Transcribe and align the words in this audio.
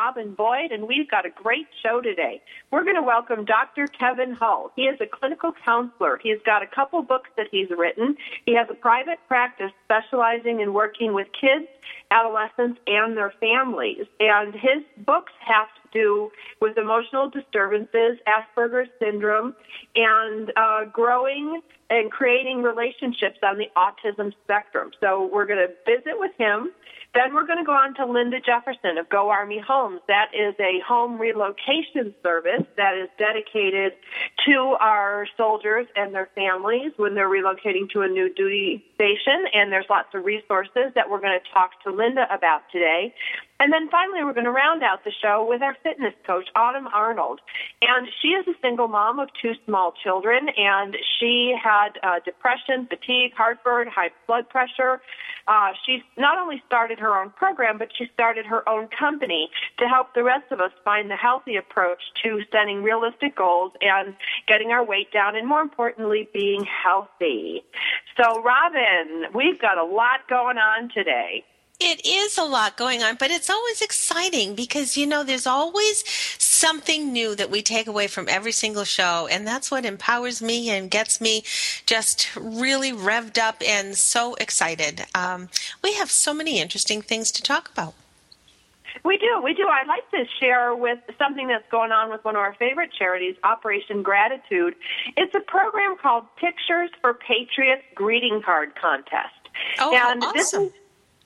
Robin 0.00 0.32
Boyd, 0.32 0.72
and 0.72 0.88
we've 0.88 1.10
got 1.10 1.26
a 1.26 1.30
great 1.30 1.66
show 1.82 2.00
today. 2.00 2.40
We're 2.70 2.84
going 2.84 2.96
to 2.96 3.02
welcome 3.02 3.44
Dr. 3.44 3.86
Kevin 3.86 4.32
Hull. 4.32 4.72
He 4.74 4.84
is 4.84 4.98
a 4.98 5.06
clinical 5.06 5.52
counselor. 5.62 6.18
He's 6.22 6.38
got 6.46 6.62
a 6.62 6.66
couple 6.66 7.02
books 7.02 7.28
that 7.36 7.48
he's 7.50 7.68
written. 7.68 8.16
He 8.46 8.54
has 8.54 8.66
a 8.70 8.74
private 8.74 9.18
practice 9.28 9.72
specializing 9.84 10.60
in 10.60 10.72
working 10.72 11.12
with 11.12 11.26
kids, 11.38 11.66
adolescents, 12.10 12.80
and 12.86 13.14
their 13.14 13.34
families. 13.40 14.06
And 14.20 14.54
his 14.54 14.82
books 15.04 15.32
have 15.40 15.68
to 15.82 15.88
do 15.92 16.30
with 16.62 16.78
emotional 16.78 17.28
disturbances, 17.28 18.16
Asperger's 18.26 18.88
syndrome, 19.00 19.54
and 19.94 20.50
uh, 20.56 20.86
growing 20.86 21.60
and 21.90 22.10
creating 22.10 22.62
relationships 22.62 23.40
on 23.42 23.58
the 23.58 23.66
autism 23.76 24.32
spectrum. 24.44 24.92
So 25.00 25.28
we're 25.30 25.46
going 25.46 25.66
to 25.66 25.74
visit 25.84 26.18
with 26.18 26.32
him. 26.38 26.70
Then 27.12 27.34
we're 27.34 27.46
going 27.46 27.58
to 27.58 27.64
go 27.64 27.72
on 27.72 27.94
to 27.94 28.06
Linda 28.06 28.38
Jefferson 28.40 28.96
of 28.96 29.08
Go 29.08 29.30
Army 29.30 29.58
Homes. 29.58 30.00
That 30.06 30.30
is 30.32 30.54
a 30.60 30.80
home 30.86 31.18
relocation 31.18 32.14
service 32.22 32.64
that 32.76 32.96
is 32.96 33.08
dedicated 33.18 33.94
to 34.46 34.76
our 34.80 35.26
soldiers 35.36 35.86
and 35.96 36.14
their 36.14 36.30
families 36.36 36.92
when 36.96 37.14
they're 37.14 37.28
relocating 37.28 37.90
to 37.90 38.02
a 38.02 38.08
new 38.08 38.32
duty 38.32 38.84
station. 38.94 39.44
And 39.52 39.72
there's 39.72 39.86
lots 39.90 40.14
of 40.14 40.24
resources 40.24 40.92
that 40.94 41.10
we're 41.10 41.20
going 41.20 41.38
to 41.38 41.52
talk 41.52 41.82
to 41.82 41.90
Linda 41.90 42.32
about 42.32 42.62
today. 42.70 43.12
And 43.60 43.70
then 43.70 43.90
finally, 43.90 44.24
we're 44.24 44.32
going 44.32 44.46
to 44.46 44.50
round 44.50 44.82
out 44.82 45.04
the 45.04 45.12
show 45.22 45.46
with 45.46 45.60
our 45.60 45.76
fitness 45.82 46.14
coach, 46.26 46.48
Autumn 46.56 46.88
Arnold. 46.88 47.40
And 47.82 48.08
she 48.22 48.28
is 48.28 48.48
a 48.48 48.54
single 48.62 48.88
mom 48.88 49.18
of 49.18 49.28
two 49.40 49.52
small 49.66 49.92
children, 50.02 50.48
and 50.56 50.96
she 51.18 51.54
had 51.62 51.90
uh, 52.02 52.20
depression, 52.24 52.86
fatigue, 52.86 53.34
heartburn, 53.36 53.86
high 53.88 54.10
blood 54.26 54.48
pressure. 54.48 55.02
Uh, 55.46 55.72
she 55.84 56.02
not 56.16 56.38
only 56.38 56.62
started 56.66 56.98
her 57.00 57.20
own 57.20 57.30
program, 57.30 57.76
but 57.76 57.88
she 57.96 58.06
started 58.14 58.46
her 58.46 58.66
own 58.66 58.88
company 58.88 59.50
to 59.78 59.86
help 59.86 60.14
the 60.14 60.24
rest 60.24 60.50
of 60.50 60.60
us 60.60 60.72
find 60.82 61.10
the 61.10 61.16
healthy 61.16 61.56
approach 61.56 62.00
to 62.22 62.40
setting 62.50 62.82
realistic 62.82 63.36
goals 63.36 63.72
and 63.82 64.14
getting 64.48 64.70
our 64.70 64.84
weight 64.84 65.12
down, 65.12 65.36
and 65.36 65.46
more 65.46 65.60
importantly, 65.60 66.26
being 66.32 66.64
healthy. 66.64 67.62
So, 68.16 68.42
Robin, 68.42 69.26
we've 69.34 69.60
got 69.60 69.76
a 69.76 69.84
lot 69.84 70.26
going 70.30 70.56
on 70.56 70.88
today. 70.94 71.44
It 71.82 72.04
is 72.06 72.36
a 72.36 72.44
lot 72.44 72.76
going 72.76 73.02
on, 73.02 73.16
but 73.16 73.30
it's 73.30 73.48
always 73.48 73.80
exciting 73.80 74.54
because, 74.54 74.98
you 74.98 75.06
know, 75.06 75.24
there's 75.24 75.46
always 75.46 76.04
something 76.38 77.10
new 77.10 77.34
that 77.34 77.50
we 77.50 77.62
take 77.62 77.86
away 77.86 78.06
from 78.06 78.28
every 78.28 78.52
single 78.52 78.84
show. 78.84 79.26
And 79.30 79.46
that's 79.46 79.70
what 79.70 79.86
empowers 79.86 80.42
me 80.42 80.68
and 80.68 80.90
gets 80.90 81.22
me 81.22 81.42
just 81.86 82.28
really 82.36 82.92
revved 82.92 83.38
up 83.38 83.62
and 83.66 83.96
so 83.96 84.34
excited. 84.34 85.06
Um, 85.14 85.48
we 85.82 85.94
have 85.94 86.10
so 86.10 86.34
many 86.34 86.60
interesting 86.60 87.00
things 87.00 87.30
to 87.32 87.42
talk 87.42 87.70
about. 87.72 87.94
We 89.02 89.16
do, 89.16 89.40
we 89.42 89.54
do. 89.54 89.66
I'd 89.66 89.86
like 89.86 90.10
to 90.10 90.24
share 90.38 90.74
with 90.76 90.98
something 91.16 91.48
that's 91.48 91.68
going 91.70 91.92
on 91.92 92.10
with 92.10 92.22
one 92.24 92.34
of 92.36 92.40
our 92.40 92.54
favorite 92.54 92.90
charities, 92.92 93.36
Operation 93.42 94.02
Gratitude. 94.02 94.74
It's 95.16 95.34
a 95.34 95.40
program 95.40 95.96
called 95.96 96.24
Pictures 96.36 96.90
for 97.00 97.14
Patriots 97.14 97.84
Greeting 97.94 98.42
Card 98.44 98.74
Contest. 98.74 99.32
Oh, 99.78 99.94
and 99.94 100.22
awesome. 100.22 100.36
this 100.36 100.52
is 100.52 100.72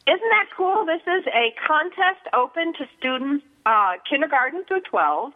isn't 0.06 0.30
that 0.30 0.48
cool? 0.56 0.84
This 0.86 1.02
is 1.02 1.24
a 1.32 1.54
contest 1.66 2.28
open 2.34 2.72
to 2.74 2.84
students 2.98 3.44
uh, 3.66 3.94
kindergarten 4.08 4.64
through 4.66 4.82
12 4.90 5.32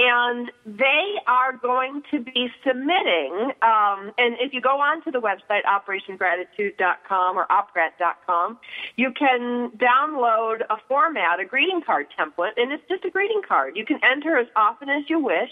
and 0.00 0.50
they 0.64 1.16
are 1.26 1.56
going 1.56 2.02
to 2.10 2.20
be 2.20 2.48
submitting. 2.66 3.52
Um, 3.62 4.12
and 4.16 4.36
if 4.40 4.52
you 4.52 4.60
go 4.60 4.80
on 4.80 5.04
to 5.04 5.10
the 5.10 5.20
website 5.20 5.64
operationgratitude.com 5.64 7.36
or 7.36 7.46
opgrat.com, 7.48 8.58
you 8.96 9.12
can 9.12 9.72
download 9.76 10.62
a 10.70 10.76
format, 10.88 11.40
a 11.40 11.44
greeting 11.44 11.82
card 11.84 12.06
template, 12.18 12.52
and 12.56 12.72
it's 12.72 12.82
just 12.88 13.04
a 13.04 13.10
greeting 13.10 13.42
card. 13.46 13.76
You 13.76 13.84
can 13.84 14.00
enter 14.02 14.38
as 14.38 14.46
often 14.56 14.88
as 14.88 15.04
you 15.08 15.18
wish, 15.18 15.50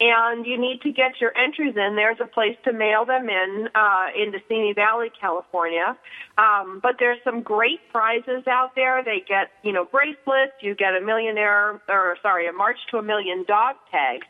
and 0.00 0.44
you 0.44 0.58
need 0.58 0.80
to 0.82 0.90
get 0.90 1.20
your 1.20 1.36
entries 1.36 1.74
in. 1.76 1.94
There's 1.94 2.20
a 2.20 2.26
place 2.26 2.56
to 2.64 2.72
mail 2.72 3.04
them 3.04 3.28
in 3.28 3.68
uh, 3.74 4.06
into 4.16 4.38
Simi 4.48 4.72
Valley, 4.72 5.10
California. 5.20 5.96
Um, 6.36 6.80
but 6.82 6.96
there's 6.98 7.18
some 7.22 7.42
great 7.42 7.80
prizes 7.92 8.46
out 8.48 8.74
there. 8.74 9.04
They 9.04 9.22
get, 9.26 9.50
you 9.62 9.72
know, 9.72 9.84
bracelets. 9.84 10.52
You 10.60 10.74
get 10.74 10.94
a 10.94 11.00
millionaire, 11.00 11.53
or 11.88 12.16
sorry, 12.22 12.46
a 12.46 12.52
March 12.52 12.78
to 12.90 12.98
a 12.98 13.02
Million 13.02 13.44
dog 13.46 13.76
tag. 13.90 14.22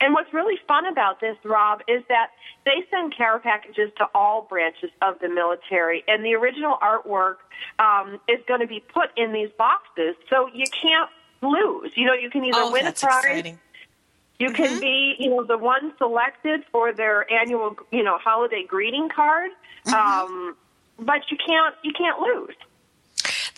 And 0.00 0.14
what's 0.14 0.32
really 0.32 0.58
fun 0.68 0.86
about 0.86 1.20
this, 1.20 1.36
Rob, 1.44 1.80
is 1.88 2.02
that 2.08 2.30
they 2.64 2.84
send 2.90 3.16
care 3.16 3.38
packages 3.40 3.90
to 3.98 4.06
all 4.14 4.46
branches 4.48 4.90
of 5.02 5.18
the 5.20 5.28
military, 5.28 6.04
and 6.06 6.24
the 6.24 6.34
original 6.34 6.78
artwork 6.82 7.36
um, 7.78 8.20
is 8.28 8.38
going 8.46 8.60
to 8.60 8.66
be 8.66 8.80
put 8.80 9.10
in 9.16 9.32
these 9.32 9.50
boxes, 9.58 10.14
so 10.30 10.48
you 10.54 10.66
can't 10.70 11.10
lose. 11.42 11.90
You 11.96 12.06
know, 12.06 12.14
you 12.14 12.30
can 12.30 12.44
either 12.44 12.60
oh, 12.60 12.72
win 12.72 12.86
a 12.86 12.92
prize. 12.92 13.24
Exciting. 13.24 13.58
You 14.38 14.52
can 14.52 14.70
mm-hmm. 14.70 14.80
be, 14.80 15.16
you 15.18 15.30
know, 15.30 15.44
the 15.44 15.58
one 15.58 15.92
selected 15.98 16.62
for 16.70 16.92
their 16.92 17.30
annual, 17.32 17.74
you 17.90 18.04
know, 18.04 18.18
holiday 18.18 18.64
greeting 18.66 19.08
card, 19.08 19.50
mm-hmm. 19.84 19.94
um, 19.94 20.56
but 21.00 21.22
you 21.30 21.36
can't 21.44 21.74
you 21.82 21.92
can't 21.92 22.20
lose. 22.20 22.54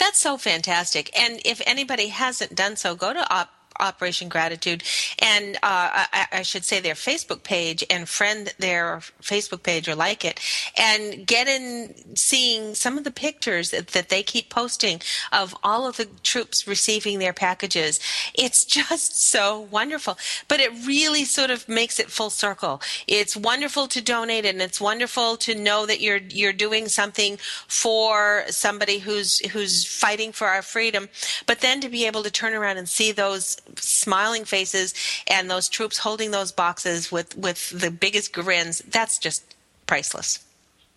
That's 0.01 0.19
so 0.19 0.39
fantastic. 0.39 1.11
And 1.17 1.43
if 1.45 1.61
anybody 1.67 2.09
hasn't 2.09 2.55
done 2.55 2.77
so, 2.77 2.97
go 2.97 3.13
to 3.13 3.33
op- 3.33 3.53
Operation 3.81 4.29
Gratitude, 4.29 4.83
and 5.19 5.57
uh, 5.57 6.07
I, 6.13 6.27
I, 6.33 6.43
should 6.43 6.65
say 6.65 6.81
their 6.81 6.95
Facebook 6.95 7.43
page 7.43 7.85
and 7.91 8.09
friend 8.09 8.53
their 8.59 9.01
Facebook 9.23 9.63
page 9.63 9.89
or 9.89 9.95
like 9.95 10.25
it, 10.25 10.41
and 10.77 11.27
get 11.27 11.49
in 11.49 11.95
seeing 12.15 12.75
some 12.75 12.99
of 12.99 13.05
the 13.05 13.11
pictures 13.11 13.71
that, 13.71 13.89
that 13.89 14.09
they 14.09 14.23
keep 14.23 14.51
posting 14.51 15.01
of 15.33 15.55
all 15.63 15.87
of 15.87 15.97
the 15.97 16.07
troops 16.23 16.67
receiving 16.67 17.19
their 17.19 17.33
packages. 17.33 18.01
It's 18.35 18.65
just 18.65 19.23
so 19.31 19.61
wonderful, 19.61 20.19
but 20.49 20.61
it 20.61 20.71
really 20.87 21.25
sort 21.25 21.51
of 21.51 21.69
makes 21.69 21.99
it 21.99 22.11
full 22.11 22.31
circle. 22.31 22.81
It's 23.07 23.37
wonderful 23.37 23.87
to 23.89 24.01
donate, 24.01 24.45
and 24.45 24.61
it's 24.61 24.81
wonderful 24.81 25.37
to 25.39 25.55
know 25.55 25.87
that 25.87 26.01
you're 26.01 26.19
you're 26.19 26.53
doing 26.53 26.89
something 26.89 27.39
for 27.67 28.45
somebody 28.49 28.99
who's 28.99 29.39
who's 29.51 29.85
fighting 29.85 30.33
for 30.33 30.47
our 30.47 30.63
freedom, 30.63 31.09
but 31.47 31.61
then 31.61 31.81
to 31.81 31.89
be 31.89 32.07
able 32.07 32.23
to 32.23 32.31
turn 32.31 32.55
around 32.55 32.77
and 32.77 32.89
see 32.89 33.13
those 33.13 33.57
smiling 33.77 34.45
faces 34.45 34.95
and 35.27 35.51
those 35.51 35.69
troops 35.69 35.99
holding 35.99 36.31
those 36.31 36.53
boxes 36.53 37.11
with, 37.11 37.37
with 37.37 37.71
the 37.71 37.91
biggest 37.91 38.33
grins, 38.33 38.81
that's 38.81 39.19
just 39.19 39.55
priceless. 39.87 40.45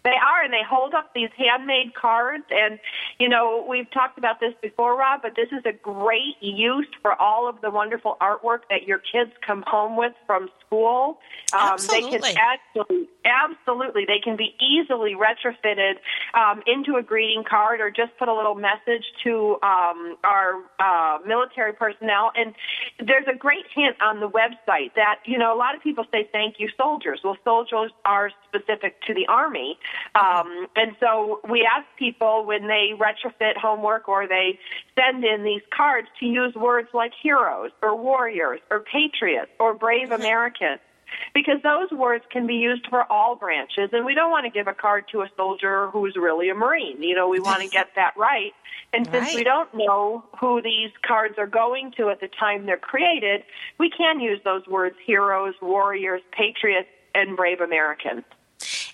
They 0.03 0.11
are, 0.11 0.43
and 0.43 0.51
they 0.51 0.63
hold 0.67 0.93
up 0.93 1.13
these 1.15 1.29
handmade 1.37 1.93
cards. 1.95 2.43
And, 2.49 2.79
you 3.19 3.29
know, 3.29 3.65
we've 3.67 3.89
talked 3.91 4.17
about 4.17 4.39
this 4.39 4.53
before, 4.61 4.97
Rob, 4.97 5.21
but 5.21 5.35
this 5.35 5.47
is 5.51 5.65
a 5.65 5.71
great 5.71 6.35
use 6.41 6.87
for 7.01 7.19
all 7.21 7.47
of 7.47 7.61
the 7.61 7.71
wonderful 7.71 8.17
artwork 8.19 8.61
that 8.69 8.83
your 8.85 8.99
kids 8.99 9.31
come 9.45 9.63
home 9.65 9.95
with 9.95 10.13
from 10.27 10.49
school. 10.65 11.19
Um, 11.53 11.73
absolutely. 11.73 12.19
They 12.19 12.33
can 12.33 12.37
actually, 12.37 13.09
absolutely, 13.23 14.05
they 14.05 14.19
can 14.21 14.35
be 14.35 14.55
easily 14.59 15.15
retrofitted 15.15 15.93
um, 16.33 16.61
into 16.67 16.97
a 16.97 17.03
greeting 17.03 17.43
card 17.49 17.79
or 17.79 17.89
just 17.89 18.11
put 18.19 18.27
a 18.27 18.33
little 18.33 18.55
message 18.55 19.05
to 19.23 19.57
um, 19.63 20.17
our 20.23 20.55
uh, 20.79 21.19
military 21.25 21.73
personnel. 21.73 22.31
And 22.35 22.53
there's 22.99 23.27
a 23.33 23.37
great 23.37 23.65
hint 23.73 23.95
on 24.01 24.19
the 24.19 24.29
website 24.29 24.95
that, 24.95 25.19
you 25.25 25.37
know, 25.37 25.55
a 25.55 25.57
lot 25.57 25.75
of 25.75 25.81
people 25.81 26.05
say 26.11 26.27
thank 26.31 26.55
you, 26.59 26.69
soldiers. 26.77 27.21
Well, 27.23 27.37
soldiers 27.43 27.91
are 28.03 28.31
specific 28.49 29.01
to 29.03 29.13
the 29.13 29.27
Army. 29.27 29.77
Um, 30.15 30.67
and 30.75 30.95
so 30.99 31.41
we 31.49 31.67
ask 31.69 31.85
people 31.97 32.45
when 32.45 32.67
they 32.67 32.91
retrofit 32.97 33.57
homework 33.57 34.07
or 34.07 34.27
they 34.27 34.59
send 34.95 35.23
in 35.23 35.43
these 35.43 35.61
cards 35.75 36.07
to 36.19 36.25
use 36.25 36.53
words 36.55 36.89
like 36.93 37.11
heroes 37.21 37.71
or 37.81 37.95
warriors 37.95 38.59
or 38.69 38.79
patriots 38.81 39.51
or 39.59 39.73
brave. 39.73 40.11
Americans. 40.11 40.79
Because 41.33 41.61
those 41.61 41.91
words 41.91 42.23
can 42.31 42.47
be 42.47 42.55
used 42.55 42.87
for 42.89 43.03
all 43.11 43.35
branches 43.35 43.89
and 43.93 44.03
we 44.03 44.15
don't 44.15 44.31
want 44.31 44.45
to 44.45 44.49
give 44.49 44.67
a 44.67 44.73
card 44.73 45.05
to 45.11 45.21
a 45.21 45.29
soldier 45.37 45.89
who's 45.91 46.15
really 46.15 46.49
a 46.49 46.55
marine. 46.55 47.01
You 47.03 47.15
know 47.15 47.29
we 47.29 47.39
want 47.39 47.61
to 47.61 47.67
get 47.67 47.89
that 47.95 48.13
right. 48.17 48.51
And 48.93 49.07
since 49.09 49.33
we 49.33 49.43
don't 49.43 49.73
know 49.73 50.23
who 50.39 50.61
these 50.61 50.91
cards 51.05 51.35
are 51.37 51.47
going 51.47 51.91
to 51.97 52.09
at 52.09 52.19
the 52.19 52.29
time 52.39 52.65
they're 52.65 52.77
created 52.77 53.43
we 53.79 53.89
can 53.89 54.19
use 54.19 54.39
those 54.43 54.65
words 54.67 54.95
heroes 55.05 55.55
warriors 55.61 56.21
patriots 56.31 56.89
and 57.15 57.35
brave 57.35 57.59
americans 57.59 58.23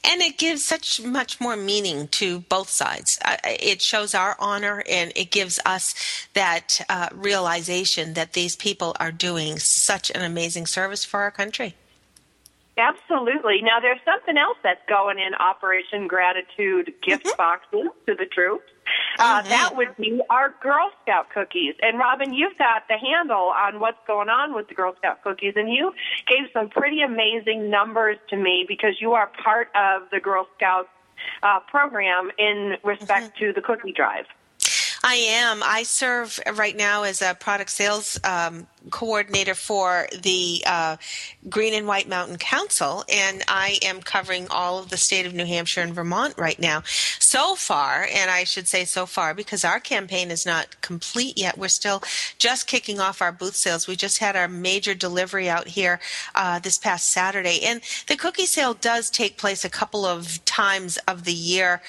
and 0.03 0.21
it 0.21 0.37
gives 0.37 0.63
such 0.63 1.01
much 1.01 1.41
more 1.41 1.55
meaning 1.55 2.07
to 2.09 2.39
both 2.41 2.69
sides. 2.69 3.19
Uh, 3.23 3.37
it 3.43 3.81
shows 3.81 4.15
our 4.15 4.35
honor 4.39 4.83
and 4.89 5.11
it 5.15 5.31
gives 5.31 5.59
us 5.65 5.95
that 6.33 6.81
uh, 6.89 7.09
realization 7.13 8.13
that 8.13 8.33
these 8.33 8.55
people 8.55 8.95
are 8.99 9.11
doing 9.11 9.59
such 9.59 10.09
an 10.11 10.21
amazing 10.21 10.65
service 10.65 11.03
for 11.03 11.21
our 11.21 11.31
country. 11.31 11.75
Absolutely. 12.77 13.61
Now, 13.61 13.81
there's 13.81 13.99
something 14.05 14.37
else 14.37 14.57
that's 14.63 14.81
going 14.87 15.19
in 15.19 15.33
Operation 15.35 16.07
Gratitude 16.07 16.93
gift 17.01 17.25
mm-hmm. 17.25 17.37
boxes 17.37 17.89
to 18.07 18.15
the 18.15 18.25
troops. 18.25 18.71
Uh, 19.17 19.39
mm-hmm. 19.39 19.49
That 19.49 19.75
would 19.75 19.95
be 19.97 20.21
our 20.29 20.53
Girl 20.61 20.89
Scout 21.03 21.27
cookies. 21.33 21.75
And 21.81 21.99
Robin, 21.99 22.33
you've 22.33 22.57
got 22.57 22.83
the 22.87 22.97
handle 22.97 23.51
on 23.55 23.79
what's 23.79 23.99
going 24.07 24.29
on 24.29 24.53
with 24.53 24.67
the 24.67 24.75
Girl 24.75 24.95
Scout 24.97 25.23
cookies, 25.23 25.53
and 25.55 25.69
you 25.71 25.91
gave 26.27 26.49
some 26.53 26.69
pretty 26.69 27.01
amazing 27.01 27.69
numbers 27.69 28.17
to 28.29 28.37
me 28.37 28.65
because 28.67 28.95
you 28.99 29.13
are 29.13 29.29
part 29.43 29.69
of 29.75 30.09
the 30.11 30.19
Girl 30.19 30.47
Scouts 30.57 30.89
uh, 31.43 31.59
program 31.69 32.31
in 32.37 32.75
respect 32.83 33.35
mm-hmm. 33.35 33.45
to 33.45 33.53
the 33.53 33.61
cookie 33.61 33.91
drive. 33.91 34.25
I 35.03 35.15
am. 35.15 35.61
I 35.63 35.83
serve 35.83 36.39
right 36.55 36.75
now 36.75 37.03
as 37.03 37.21
a 37.21 37.33
product 37.33 37.69
sales 37.69 38.19
um, 38.23 38.67
coordinator 38.91 39.55
for 39.55 40.07
the 40.21 40.63
uh, 40.65 40.97
Green 41.47 41.73
and 41.73 41.87
White 41.87 42.09
Mountain 42.09 42.37
Council, 42.37 43.05
and 43.07 43.43
I 43.47 43.77
am 43.81 44.01
covering 44.01 44.47
all 44.49 44.79
of 44.79 44.89
the 44.89 44.97
state 44.97 45.25
of 45.25 45.33
New 45.33 45.45
Hampshire 45.45 45.81
and 45.81 45.93
Vermont 45.93 46.35
right 46.37 46.59
now. 46.59 46.83
So 47.19 47.55
far, 47.55 48.07
and 48.11 48.29
I 48.29 48.43
should 48.43 48.67
say 48.67 48.83
so 48.83 49.05
far 49.05 49.33
because 49.33 49.63
our 49.63 49.79
campaign 49.79 50.31
is 50.31 50.45
not 50.45 50.81
complete 50.81 51.37
yet. 51.37 51.57
We're 51.57 51.69
still 51.69 52.01
just 52.37 52.67
kicking 52.67 52.99
off 52.99 53.21
our 53.21 53.31
booth 53.31 53.55
sales. 53.55 53.87
We 53.87 53.95
just 53.95 54.17
had 54.17 54.35
our 54.35 54.47
major 54.47 54.93
delivery 54.93 55.49
out 55.49 55.67
here 55.67 55.99
uh, 56.35 56.59
this 56.59 56.77
past 56.77 57.09
Saturday, 57.09 57.61
and 57.63 57.81
the 58.07 58.17
cookie 58.17 58.45
sale 58.45 58.73
does 58.73 59.09
take 59.09 59.37
place 59.37 59.63
a 59.63 59.69
couple 59.69 60.05
of 60.05 60.43
times 60.43 60.97
of 61.07 61.23
the 61.23 61.33
year 61.33 61.81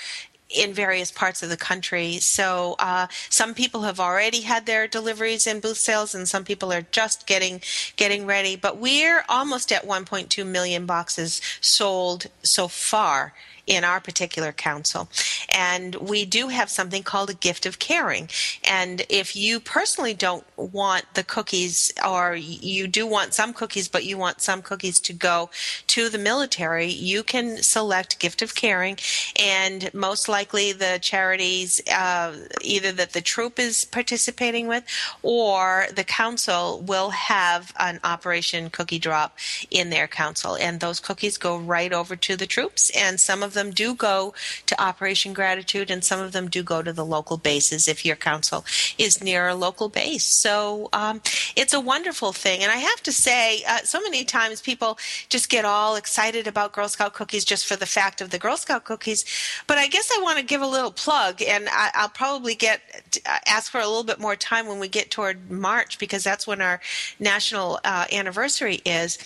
in 0.55 0.73
various 0.73 1.11
parts 1.11 1.43
of 1.43 1.49
the 1.49 1.57
country. 1.57 2.19
So 2.19 2.77
uh, 2.79 3.07
some 3.29 3.55
people 3.55 3.83
have 3.83 4.01
already 4.01 4.43
had 4.43 4.67
their 4.67 4.87
deliveries 4.87 5.47
and 5.47 5.63
booth 5.63 5.79
sales, 5.79 6.15
and 6.15 6.29
some 6.29 6.45
people 6.45 6.73
are 6.73 6.87
just 6.91 7.27
getting 7.27 7.61
getting 7.97 8.27
ready. 8.27 8.57
But 8.57 8.79
we're 8.79 9.25
almost 9.29 9.73
at 9.73 9.87
1.2 9.87 10.47
million 10.47 10.87
boxes 10.87 11.41
sold 11.61 12.27
so 12.43 12.69
far 12.69 13.33
in 13.71 13.85
our 13.85 14.01
particular 14.01 14.51
council. 14.51 15.09
And 15.49 15.95
we 15.95 16.25
do 16.25 16.49
have 16.49 16.69
something 16.69 17.05
called 17.05 17.31
a 17.31 17.35
gift 17.35 17.67
of 17.67 17.79
caring. 17.79 18.29
And 18.65 19.03
if 19.09 19.37
you 19.37 19.61
personally 19.61 20.13
don't 20.13 20.45
want 20.57 21.05
the 21.15 21.23
cookies, 21.23 21.93
or 22.05 22.35
you 22.35 22.89
do 22.89 23.07
want 23.07 23.33
some 23.33 23.53
cookies, 23.53 23.87
but 23.87 24.05
you 24.05 24.19
want 24.19 24.41
some 24.41 24.61
cookies 24.61 24.99
to 25.01 25.13
go 25.13 25.51
to 25.87 26.09
the 26.09 26.19
military, 26.19 26.89
you 26.89 27.23
can 27.23 27.59
select 27.59 28.19
gift 28.19 28.43
of 28.43 28.57
caring. 28.57 28.99
And 29.41 29.95
most 29.95 30.29
likely 30.29 30.73
the 30.73 30.99
charities, 31.01 31.81
uh, 31.93 32.35
either 32.63 32.91
that 32.91 33.13
the 33.13 33.21
troop 33.21 33.61
is 33.61 33.85
participating 33.85 34.67
with 34.67 34.83
or 35.23 35.87
the 35.95 36.03
council 36.03 36.81
will 36.81 37.11
have 37.11 37.73
an 37.79 38.01
Operation 38.03 38.69
Cookie 38.69 38.99
Drop 38.99 39.39
in 39.71 39.91
their 39.91 40.09
council. 40.09 40.57
And 40.57 40.81
those 40.81 40.99
cookies 40.99 41.39
go 41.39 41.57
right 41.57 41.93
over 41.93 42.17
to 42.17 42.35
the 42.35 42.47
troops. 42.47 42.91
And 42.97 43.21
some 43.21 43.45
of 43.45 43.55
them 43.55 43.60
them 43.61 43.71
do 43.71 43.95
go 43.95 44.35
to 44.67 44.83
Operation 44.83 45.33
Gratitude, 45.33 45.91
and 45.91 46.03
some 46.03 46.21
of 46.21 46.33
them 46.33 46.49
do 46.49 46.63
go 46.63 46.83
to 46.83 46.93
the 46.93 47.05
local 47.05 47.37
bases 47.37 47.87
if 47.89 48.05
your 48.05 48.17
council 48.17 48.65
is 48.99 49.23
near 49.23 49.49
a 49.49 49.55
local 49.55 49.89
base. 49.89 50.25
So 50.25 50.89
um, 50.93 51.21
it's 51.57 51.75
a 51.75 51.81
wonderful 51.81 52.33
thing. 52.33 52.63
And 52.63 52.73
I 52.73 52.77
have 52.77 53.03
to 53.03 53.13
say, 53.13 53.63
uh, 53.69 53.79
so 53.79 54.01
many 54.01 54.25
times 54.25 54.61
people 54.61 54.99
just 55.29 55.49
get 55.49 55.65
all 55.65 55.97
excited 55.97 56.47
about 56.47 56.73
Girl 56.73 56.89
Scout 56.89 57.15
cookies 57.15 57.45
just 57.45 57.67
for 57.67 57.77
the 57.77 57.87
fact 57.87 58.21
of 58.21 58.31
the 58.31 58.39
Girl 58.39 58.57
Scout 58.57 58.85
cookies. 58.85 59.25
But 59.67 59.79
I 59.79 59.87
guess 59.89 60.11
I 60.17 60.23
want 60.23 60.39
to 60.39 60.45
give 60.45 60.63
a 60.63 60.67
little 60.67 60.93
plug, 60.93 61.43
and 61.43 61.69
I, 61.71 61.91
will 62.03 62.09
probably 62.09 62.55
get 62.55 62.81
uh, 63.27 63.39
ask 63.47 63.71
for 63.71 63.81
a 63.81 63.87
little 63.87 64.05
bit 64.05 64.21
more 64.21 64.37
time 64.37 64.67
when 64.67 64.79
we 64.79 64.89
get 64.89 65.11
toward 65.11 65.51
March 65.51 65.99
because 65.99 66.25
that's 66.25 66.47
when 66.47 66.61
our 66.61 66.81
national 67.19 67.81
uh, 67.85 68.07
anniversary 68.13 68.81
is. 68.85 69.19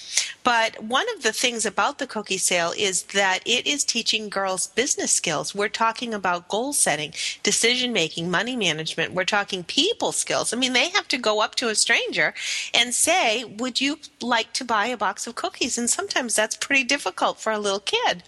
But 0.43 0.83
one 0.83 1.07
of 1.15 1.23
the 1.23 1.33
things 1.33 1.65
about 1.65 1.99
the 1.99 2.07
cookie 2.07 2.39
sale 2.39 2.73
is 2.77 3.05
that 3.05 3.41
it 3.47 3.67
is 3.67 3.85
teaching 3.85 4.24
teaching 4.25 4.31
girls 4.31 4.69
business 4.69 5.13
skills. 5.13 5.55
We're 5.55 5.69
talking 5.69 6.15
about 6.15 6.49
goal 6.49 6.73
setting, 6.73 7.13
decision 7.43 7.93
making, 7.93 8.31
money 8.31 8.57
management. 8.57 9.13
We're 9.13 9.25
talking 9.25 9.65
people 9.65 10.13
skills. 10.13 10.53
I 10.53 10.57
mean, 10.57 10.73
they 10.73 10.91
have 10.91 11.09
to 11.09 11.19
go 11.19 11.41
up 11.41 11.55
to 11.57 11.69
a 11.69 11.75
stranger 11.75 12.35
and 12.73 12.95
say, 12.95 13.45
Would 13.45 13.81
you 13.81 13.99
like 14.21 14.53
to 14.55 14.65
buy 14.65 14.87
a 14.87 14.97
box 14.97 15.27
of 15.27 15.35
cookies? 15.35 15.79
And 15.79 15.91
sometimes 15.91 16.35
that's 16.35 16.57
pretty 16.57 16.85
difficult 16.85 17.39
for 17.39 17.53
a 17.53 17.59
little 17.59 17.81
kid. 17.81 18.23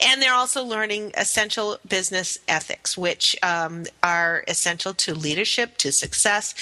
And 0.00 0.20
they're 0.20 0.34
also 0.34 0.62
learning 0.64 1.12
essential 1.16 1.78
business 1.86 2.38
ethics, 2.48 2.96
which 2.96 3.36
um, 3.42 3.84
are 4.02 4.44
essential 4.48 4.94
to 4.94 5.14
leadership, 5.14 5.76
to 5.78 5.92
success, 5.92 6.54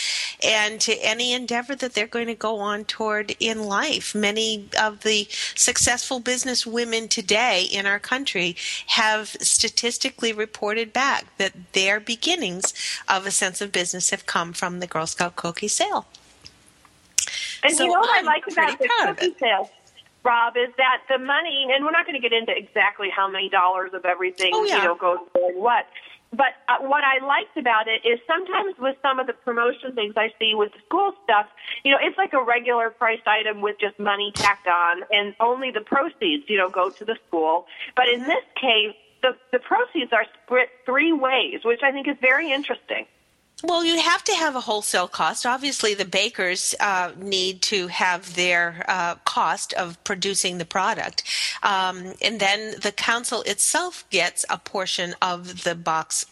and 0.43 0.81
to 0.81 0.93
any 1.03 1.33
endeavor 1.33 1.75
that 1.77 1.95
they're 1.95 2.07
going 2.07 2.29
to 2.29 2.35
go 2.35 2.59
on 2.59 2.85
toward 2.85 3.35
in 3.41 3.65
life. 3.65 4.15
Many 4.15 4.69
of 4.79 5.03
the 5.03 5.27
successful 5.55 6.21
business 6.21 6.67
women 6.67 7.09
today 7.09 7.63
in 7.71 7.87
our 7.87 7.99
country 7.99 8.56
have 8.89 9.29
statistically 9.41 10.33
reported 10.33 10.93
back 10.93 11.25
that 11.39 11.53
their 11.73 12.01
beginnings 12.01 12.75
of 13.09 13.27
a 13.27 13.31
sense 13.31 13.61
of 13.61 13.73
business 13.73 14.11
have 14.11 14.27
come 14.27 14.53
from 14.53 14.81
the 14.81 14.87
Girl 14.87 15.07
Scout 15.07 15.37
cookie 15.37 15.69
sale. 15.69 16.07
And 17.63 17.75
so 17.75 17.85
you 17.85 17.93
know 17.93 18.01
what 18.01 18.19
I'm 18.19 18.29
i 18.29 18.33
like 18.33 18.45
about 18.51 18.79
the 18.79 18.89
cookie 19.07 19.37
sale? 19.39 19.71
Rob, 20.27 20.57
is 20.57 20.71
that 20.77 21.03
the 21.09 21.19
money, 21.19 21.69
and 21.73 21.85
we're 21.85 21.93
not 21.93 22.05
going 22.05 22.21
to 22.21 22.29
get 22.29 22.33
into 22.33 22.57
exactly 22.57 23.09
how 23.09 23.29
many 23.31 23.49
dollars 23.49 23.93
of 23.95 24.05
everything 24.05 24.51
oh, 24.53 24.65
yeah. 24.65 24.79
you 24.79 24.85
know 24.85 24.97
goes 24.97 25.19
for 25.33 25.53
what, 25.53 25.87
but 26.37 26.53
uh, 26.69 26.79
what 26.81 27.03
I 27.05 27.25
liked 27.25 27.57
about 27.57 27.89
it 27.89 28.07
is 28.07 28.21
sometimes 28.27 28.75
with 28.79 28.97
some 29.03 29.19
of 29.19 29.27
the 29.27 29.33
promotion 29.33 29.95
things 29.95 30.15
I 30.17 30.33
see 30.39 30.53
with 30.55 30.73
school 30.87 31.13
stuff, 31.25 31.47
you 31.85 31.91
know, 31.91 31.99
it's 32.01 32.19
like 32.19 32.33
a 32.33 32.43
regular 32.43 32.91
priced 32.91 33.27
item 33.27 33.61
with 33.61 33.77
just 33.81 33.99
money 33.99 34.33
tacked 34.35 34.67
on, 34.67 35.03
and 35.11 35.35
only 35.41 35.71
the 35.71 35.81
proceeds, 35.81 36.45
you 36.49 36.59
know, 36.59 36.69
go 36.69 36.91
to 36.91 37.05
the 37.05 37.17
school. 37.27 37.67
But 37.95 38.09
in 38.09 38.21
this 38.23 38.45
case, 38.61 38.95
the 39.23 39.37
the 39.53 39.59
proceeds 39.59 40.13
are 40.13 40.27
split 40.45 40.69
three 40.85 41.13
ways, 41.13 41.61
which 41.65 41.81
I 41.83 41.91
think 41.93 42.07
is 42.09 42.17
very 42.21 42.53
interesting. 42.53 43.07
Well, 43.65 43.85
you 43.85 43.99
have 43.99 44.23
to 44.25 44.35
have 44.35 44.55
a 44.55 44.61
wholesale 44.61 45.09
cost. 45.09 45.47
Obviously, 45.47 45.95
the 45.95 46.05
bakers 46.05 46.75
uh, 46.79 47.13
need 47.17 47.63
to 47.63 47.87
have 47.87 48.35
their 48.35 48.85
uh, 48.87 49.15
cost 49.25 49.73
of 49.73 50.03
producing 50.05 50.59
the 50.59 50.67
product. 50.67 51.23
Um, 51.63 52.13
and 52.21 52.39
then 52.39 52.75
the 52.83 52.93
council 52.93 53.43
itself 53.43 54.05
gets 54.11 54.45
a 54.51 54.59
portion 54.59 55.15
of 55.23 55.65
the 55.65 55.75
box 55.75 56.27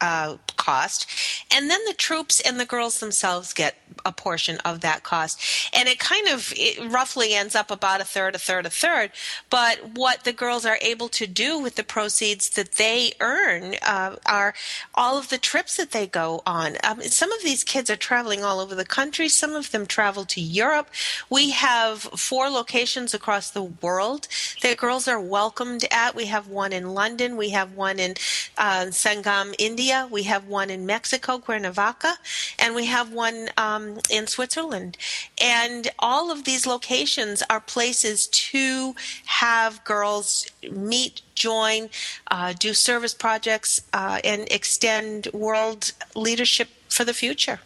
uh, 0.00 0.36
cost, 0.56 1.06
and 1.52 1.70
then 1.70 1.80
the 1.86 1.94
troops 1.94 2.40
and 2.40 2.58
the 2.58 2.66
girls 2.66 3.00
themselves 3.00 3.52
get 3.52 3.76
a 4.04 4.12
portion 4.12 4.58
of 4.58 4.80
that 4.80 5.02
cost, 5.02 5.40
and 5.72 5.88
it 5.88 5.98
kind 5.98 6.28
of 6.28 6.52
it 6.56 6.90
roughly 6.90 7.34
ends 7.34 7.54
up 7.54 7.70
about 7.70 8.00
a 8.00 8.04
third, 8.04 8.34
a 8.34 8.38
third, 8.38 8.66
a 8.66 8.70
third. 8.70 9.10
But 9.50 9.90
what 9.94 10.24
the 10.24 10.32
girls 10.32 10.64
are 10.64 10.78
able 10.80 11.08
to 11.10 11.26
do 11.26 11.58
with 11.58 11.74
the 11.76 11.84
proceeds 11.84 12.50
that 12.50 12.72
they 12.72 13.12
earn 13.20 13.74
uh, 13.82 14.16
are 14.26 14.54
all 14.94 15.18
of 15.18 15.28
the 15.28 15.38
trips 15.38 15.76
that 15.76 15.90
they 15.90 16.06
go 16.06 16.42
on. 16.46 16.76
Um, 16.84 17.00
some 17.02 17.32
of 17.32 17.42
these 17.42 17.64
kids 17.64 17.90
are 17.90 17.96
traveling 17.96 18.42
all 18.44 18.60
over 18.60 18.74
the 18.74 18.84
country. 18.84 19.28
Some 19.28 19.54
of 19.54 19.70
them 19.70 19.86
travel 19.86 20.24
to 20.26 20.40
Europe. 20.40 20.88
We 21.28 21.50
have 21.50 22.02
four 22.02 22.48
locations 22.48 23.14
across 23.14 23.50
the 23.50 23.62
world 23.62 24.28
that 24.62 24.76
girls 24.76 25.08
are 25.08 25.20
welcomed 25.20 25.84
at. 25.90 26.14
We 26.14 26.26
have 26.26 26.48
one 26.48 26.72
in 26.72 26.94
London. 26.94 27.36
We 27.36 27.50
have 27.50 27.74
one 27.74 27.98
in 27.98 28.12
uh, 28.56 28.86
Sangam, 28.90 29.54
India. 29.58 29.89
We 30.10 30.22
have 30.24 30.46
one 30.46 30.70
in 30.70 30.86
Mexico, 30.86 31.38
Cuernavaca, 31.38 32.14
and 32.58 32.74
we 32.74 32.86
have 32.86 33.12
one 33.12 33.48
um, 33.56 33.98
in 34.08 34.26
Switzerland. 34.26 34.96
And 35.40 35.88
all 35.98 36.30
of 36.30 36.44
these 36.44 36.66
locations 36.66 37.42
are 37.50 37.60
places 37.60 38.28
to 38.28 38.94
have 39.26 39.82
girls 39.84 40.46
meet, 40.70 41.22
join, 41.34 41.90
uh, 42.30 42.52
do 42.58 42.72
service 42.72 43.14
projects, 43.14 43.82
uh, 43.92 44.20
and 44.22 44.46
extend 44.50 45.28
world 45.32 45.92
leadership 46.14 46.68
for 46.88 47.04
the 47.04 47.14
future. 47.14 47.58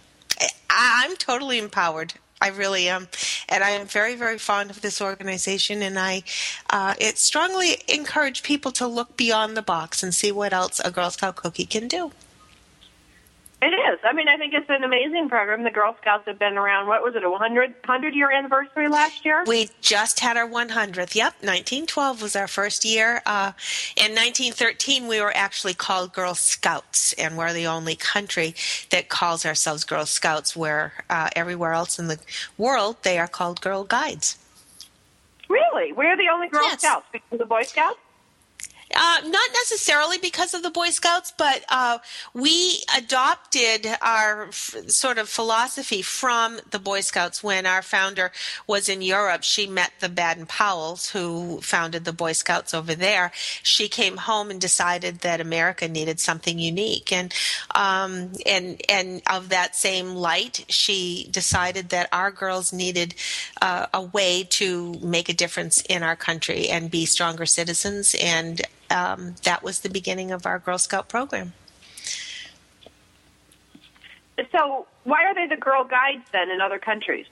I'm 0.71 1.17
totally 1.17 1.59
empowered. 1.59 2.15
I 2.45 2.49
really 2.49 2.91
am, 2.91 3.09
and 3.49 3.65
I 3.65 3.71
am 3.71 3.87
very, 3.87 4.17
very 4.17 4.37
fond 4.37 4.69
of 4.71 4.83
this 4.83 5.01
organization. 5.01 5.81
And 5.81 5.99
I, 5.99 6.25
uh, 6.69 6.93
it 7.01 7.17
strongly 7.17 7.79
encourage 7.89 8.43
people 8.43 8.71
to 8.73 8.87
look 8.87 9.17
beyond 9.17 9.57
the 9.57 9.63
box 9.63 10.03
and 10.03 10.15
see 10.15 10.31
what 10.31 10.53
else 10.53 10.79
a 10.85 10.91
Girl 10.91 11.09
Scout 11.09 11.37
cookie 11.37 11.65
can 11.65 11.89
do. 11.89 12.13
It 13.65 13.73
is. 13.73 13.99
I 14.05 14.13
mean, 14.13 14.29
I 14.29 14.37
think 14.37 14.53
it's 14.53 14.69
an 14.69 14.85
amazing 14.85 15.31
program. 15.31 15.63
The 15.65 15.71
Girl 15.71 15.97
Scouts 15.99 16.25
have 16.27 16.39
been 16.39 16.59
around, 16.59 16.87
what 16.87 17.03
was 17.03 17.17
it, 17.17 17.25
a 17.25 17.31
100, 17.31 17.71
100 17.71 18.15
year 18.15 18.31
anniversary 18.31 18.89
last 18.89 19.25
year? 19.25 19.43
We 19.47 19.71
just 19.81 20.21
had 20.21 20.37
our 20.37 20.47
100th. 20.47 21.15
Yep, 21.15 21.33
1912 21.41 22.21
was 22.21 22.37
our 22.37 22.47
first 22.47 22.85
year. 22.85 23.23
Uh, 23.25 23.53
in 23.97 24.13
1913, 24.13 25.09
we 25.09 25.19
were 25.19 25.35
actually 25.35 25.73
called 25.73 26.13
Girl 26.13 26.35
Scouts, 26.35 27.15
and 27.15 27.39
we're 27.39 27.55
the 27.55 27.67
only 27.67 27.97
country 27.97 28.55
that 28.91 29.09
calls 29.09 29.47
ourselves 29.47 29.85
Girl 29.85 30.05
Scouts, 30.05 30.55
where 30.55 30.93
uh, 31.09 31.31
everywhere 31.35 31.73
else 31.73 31.99
in 31.99 32.09
the 32.09 32.19
world 32.59 32.97
they 33.03 33.19
are 33.19 33.29
called 33.29 33.63
Girl 33.63 33.85
Guides. 33.85 34.37
Really? 35.49 35.95
We're 35.95 36.19
the 36.19 36.29
only 36.31 36.49
Girl 36.49 36.65
Yes. 36.65 36.83
Scouts 36.83 37.07
because 37.11 37.33
of 37.33 37.39
the 37.39 37.47
Boy 37.47 37.63
Scouts? 37.63 37.99
Uh, 38.95 39.21
not 39.25 39.51
necessarily 39.53 40.19
because 40.19 40.53
of 40.53 40.63
the 40.63 40.71
Boy 40.71 40.91
Scouts, 40.91 41.33
but 41.37 41.65
uh, 41.69 41.99
we 42.35 42.83
adopted 42.97 43.89
our 44.03 44.49
f- 44.49 44.77
sort 44.89 45.19
of 45.19 45.29
philosophy 45.29 46.03
from 46.03 46.61
the 46.71 46.79
Boy 46.79 47.01
Scouts 47.01 47.43
when 47.43 47.67
our 47.67 47.81
founder 47.83 48.31
was 48.67 48.89
in 48.89 49.01
Europe. 49.01 49.43
She 49.43 49.67
met 49.67 49.93
the 50.01 50.09
Baden 50.09 50.47
Powells, 50.47 51.11
who 51.11 51.61
founded 51.63 52.05
the 52.05 52.13
Boy 52.13 52.33
Scouts 52.33 52.75
over 52.75 52.95
there. 52.95 53.33
She 53.63 53.89
came 53.89 54.19
home 54.19 54.51
and 54.51 54.61
decided 54.61 55.21
that 55.21 55.41
America 55.41 55.89
needed 55.89 56.21
something 56.21 56.59
unique, 56.59 57.11
and 57.11 57.33
um, 57.75 58.33
and 58.45 58.81
and 58.89 59.23
of 59.29 59.49
that 59.49 59.75
same 59.75 60.15
light, 60.15 60.67
she 60.69 61.27
decided 61.31 61.89
that 61.89 62.09
our 62.13 62.31
girls 62.31 62.73
needed 62.73 63.15
uh, 63.63 63.87
a 63.95 64.03
way 64.03 64.45
to 64.51 64.95
make 65.01 65.29
a 65.29 65.35
difference 65.35 65.81
in 65.89 66.03
our 66.03 66.17
country 66.17 66.69
and 66.69 66.91
be 66.91 67.07
stronger 67.07 67.47
citizens 67.47 68.15
and 68.21 68.63
um, 68.91 69.35
that 69.45 69.63
was 69.63 69.81
the 69.81 69.89
beginning 69.89 70.31
of 70.31 70.47
our 70.47 70.59
Girl 70.59 70.79
Scout 70.79 71.09
program. 71.09 71.53
So, 74.51 74.87
why 75.05 75.25
are 75.25 75.35
they 75.35 75.47
the 75.47 75.61
Girl 75.61 75.85
Guides 75.85 76.25
then 76.33 76.51
in 76.51 76.61
other 76.61 76.79
countries? 76.79 77.27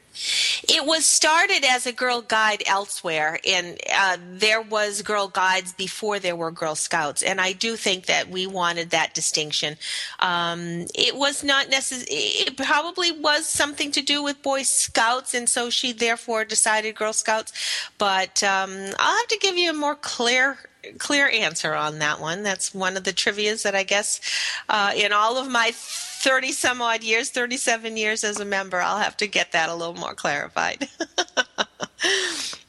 It 0.68 0.86
was 0.86 1.04
started 1.04 1.64
as 1.68 1.86
a 1.86 1.92
Girl 1.92 2.22
Guide 2.22 2.62
elsewhere, 2.66 3.40
and 3.46 3.78
uh, 3.92 4.18
there 4.20 4.62
was 4.62 5.02
Girl 5.02 5.26
Guides 5.26 5.72
before 5.72 6.20
there 6.20 6.36
were 6.36 6.52
Girl 6.52 6.76
Scouts, 6.76 7.22
and 7.22 7.40
I 7.40 7.52
do 7.52 7.74
think 7.74 8.06
that 8.06 8.28
we 8.28 8.46
wanted 8.46 8.90
that 8.90 9.14
distinction. 9.14 9.76
Um, 10.20 10.86
it 10.94 11.16
was 11.16 11.42
not 11.42 11.68
necessary. 11.68 12.06
It 12.10 12.56
probably 12.56 13.10
was 13.10 13.48
something 13.48 13.90
to 13.92 14.02
do 14.02 14.22
with 14.22 14.40
Boy 14.42 14.62
Scouts, 14.62 15.34
and 15.34 15.48
so 15.48 15.70
she 15.70 15.92
therefore 15.92 16.44
decided 16.44 16.94
Girl 16.94 17.12
Scouts. 17.12 17.52
But 17.98 18.42
um, 18.44 18.70
I'll 18.98 19.16
have 19.16 19.28
to 19.28 19.38
give 19.40 19.56
you 19.56 19.70
a 19.70 19.74
more 19.74 19.96
clear 19.96 20.58
clear 20.98 21.28
answer 21.28 21.74
on 21.74 21.98
that 22.00 22.20
one. 22.20 22.42
That's 22.42 22.74
one 22.74 22.96
of 22.96 23.04
the 23.04 23.12
trivia's 23.12 23.62
that 23.62 23.74
I 23.74 23.82
guess 23.82 24.20
uh, 24.68 24.92
in 24.96 25.12
all 25.12 25.38
of 25.38 25.50
my 25.50 25.72
30 25.74 26.52
some 26.52 26.80
odd 26.82 27.02
years, 27.02 27.30
37 27.30 27.96
years 27.96 28.24
as 28.24 28.40
a 28.40 28.44
member, 28.44 28.80
I'll 28.80 28.98
have 28.98 29.16
to 29.18 29.26
get 29.26 29.52
that 29.52 29.68
a 29.68 29.74
little 29.74 29.94
more 29.94 30.14
clarified. 30.14 30.88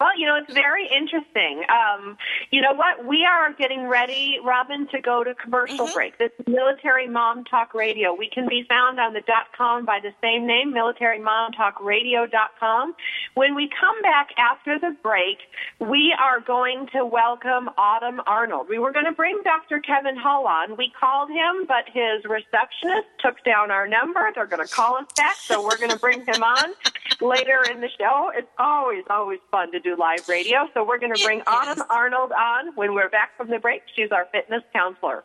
Well, 0.00 0.18
you 0.18 0.26
know, 0.26 0.34
it's 0.36 0.52
very 0.52 0.88
interesting. 0.88 1.62
Um, 1.70 2.16
you 2.50 2.60
know 2.60 2.72
what? 2.74 3.06
We 3.06 3.24
are 3.24 3.52
getting 3.52 3.86
ready, 3.86 4.38
Robin, 4.44 4.88
to 4.88 5.00
go 5.00 5.22
to 5.22 5.34
commercial 5.36 5.88
break. 5.94 6.18
This 6.18 6.32
is 6.38 6.46
Military 6.48 7.06
Mom 7.06 7.44
Talk 7.44 7.74
Radio. 7.74 8.12
We 8.12 8.28
can 8.28 8.48
be 8.48 8.64
found 8.68 8.98
on 8.98 9.12
the 9.12 9.20
dot 9.20 9.46
com 9.56 9.84
by 9.84 10.00
the 10.02 10.10
same 10.20 10.48
name, 10.48 10.72
Military 10.72 11.20
Mom 11.20 11.52
Talk 11.52 11.80
Radio 11.80 12.26
dot 12.26 12.50
com. 12.58 12.94
When 13.34 13.54
we 13.54 13.70
come 13.80 14.02
back 14.02 14.30
after 14.36 14.80
the 14.80 14.96
break, 15.00 15.38
we 15.78 16.12
are 16.18 16.40
going 16.40 16.88
to 16.92 17.04
welcome 17.06 17.70
Autumn 17.78 18.20
Arnold. 18.26 18.66
We 18.68 18.80
were 18.80 18.92
going 18.92 19.06
to 19.06 19.12
bring 19.12 19.42
Dr. 19.44 19.78
Kevin 19.78 20.16
Hull 20.16 20.48
on. 20.48 20.76
We 20.76 20.92
called 20.98 21.30
him, 21.30 21.66
but 21.68 21.84
his 21.92 22.24
receptionist 22.24 23.06
took 23.20 23.42
down 23.44 23.70
our 23.70 23.86
number. 23.86 24.28
They're 24.34 24.46
going 24.46 24.66
to 24.66 24.72
call 24.72 24.96
us 24.96 25.06
back, 25.16 25.36
so 25.36 25.62
we're 25.62 25.78
going 25.78 25.90
to 25.90 25.98
bring 26.00 26.26
him 26.26 26.42
on 26.42 26.74
later 27.20 27.62
in 27.70 27.80
the 27.80 27.88
show. 27.96 28.32
It's 28.34 28.50
always, 28.58 29.04
always 29.08 29.38
fun 29.52 29.70
to 29.70 29.83
do 29.84 29.94
live 29.96 30.28
radio. 30.28 30.68
So 30.72 30.82
we're 30.82 30.98
going 30.98 31.14
to 31.14 31.22
bring 31.22 31.40
It 31.40 31.46
Autumn. 31.46 31.84
Arnold 31.90 32.32
on 32.32 32.74
when 32.74 32.94
we're 32.94 33.10
back 33.10 33.36
from 33.36 33.50
the 33.50 33.58
break. 33.58 33.82
She's 33.94 34.10
our 34.10 34.26
fitness 34.32 34.62
counselor. 34.72 35.22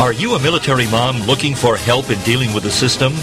Are 0.00 0.12
you 0.12 0.34
a 0.34 0.40
military 0.40 0.86
mom 0.88 1.22
looking 1.22 1.54
for 1.54 1.76
help 1.76 2.10
in 2.10 2.20
dealing 2.22 2.52
with 2.52 2.64
the 2.64 2.70
system? 2.70 3.14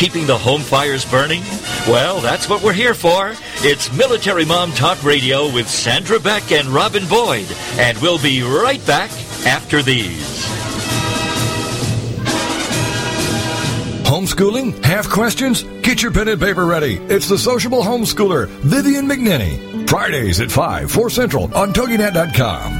Keeping 0.00 0.26
the 0.26 0.38
home 0.38 0.62
fires 0.62 1.04
burning? 1.04 1.42
Well, 1.86 2.22
that's 2.22 2.48
what 2.48 2.62
we're 2.62 2.72
here 2.72 2.94
for. 2.94 3.34
It's 3.56 3.92
Military 3.92 4.46
Mom 4.46 4.72
Talk 4.72 5.04
Radio 5.04 5.52
with 5.52 5.68
Sandra 5.68 6.18
Beck 6.18 6.52
and 6.52 6.68
Robin 6.68 7.06
Boyd. 7.06 7.46
And 7.72 7.98
we'll 7.98 8.18
be 8.18 8.42
right 8.42 8.84
back 8.86 9.10
after 9.44 9.82
these. 9.82 10.46
Homeschooling? 14.06 14.82
Have 14.86 15.10
questions? 15.10 15.64
Get 15.82 16.02
your 16.02 16.12
pen 16.12 16.28
and 16.28 16.40
paper 16.40 16.64
ready. 16.64 16.96
It's 17.10 17.28
the 17.28 17.36
sociable 17.36 17.82
homeschooler, 17.82 18.46
Vivian 18.46 19.06
McNinney. 19.06 19.86
Fridays 19.86 20.40
at 20.40 20.50
5, 20.50 20.90
4 20.90 21.10
Central 21.10 21.54
on 21.54 21.74
TogiNet.com. 21.74 22.79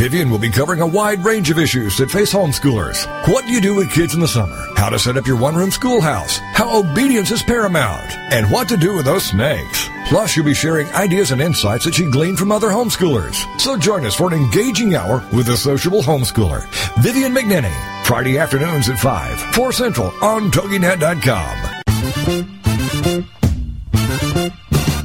Vivian 0.00 0.30
will 0.30 0.38
be 0.38 0.48
covering 0.48 0.80
a 0.80 0.86
wide 0.86 1.22
range 1.22 1.50
of 1.50 1.58
issues 1.58 1.98
that 1.98 2.10
face 2.10 2.32
homeschoolers. 2.32 3.06
What 3.28 3.44
do 3.44 3.52
you 3.52 3.60
do 3.60 3.74
with 3.74 3.92
kids 3.92 4.14
in 4.14 4.20
the 4.20 4.26
summer? 4.26 4.56
How 4.74 4.88
to 4.88 4.98
set 4.98 5.18
up 5.18 5.26
your 5.26 5.36
one-room 5.36 5.70
schoolhouse? 5.70 6.38
How 6.54 6.80
obedience 6.80 7.30
is 7.30 7.42
paramount? 7.42 8.10
And 8.32 8.50
what 8.50 8.66
to 8.70 8.78
do 8.78 8.96
with 8.96 9.04
those 9.04 9.26
snakes? 9.26 9.90
Plus, 10.08 10.34
you'll 10.34 10.46
be 10.46 10.54
sharing 10.54 10.88
ideas 10.94 11.32
and 11.32 11.42
insights 11.42 11.84
that 11.84 11.92
she 11.92 12.10
gleaned 12.10 12.38
from 12.38 12.50
other 12.50 12.68
homeschoolers. 12.68 13.44
So 13.60 13.76
join 13.76 14.06
us 14.06 14.14
for 14.14 14.32
an 14.32 14.40
engaging 14.40 14.94
hour 14.94 15.22
with 15.34 15.44
the 15.44 15.56
sociable 15.58 16.00
homeschooler, 16.00 16.66
Vivian 17.02 17.34
McNinney. 17.34 17.76
Friday 18.06 18.38
afternoons 18.38 18.88
at 18.88 18.98
5, 18.98 19.54
4 19.54 19.70
Central 19.70 20.14
on 20.22 20.50
TogiNet.com. 20.50 22.59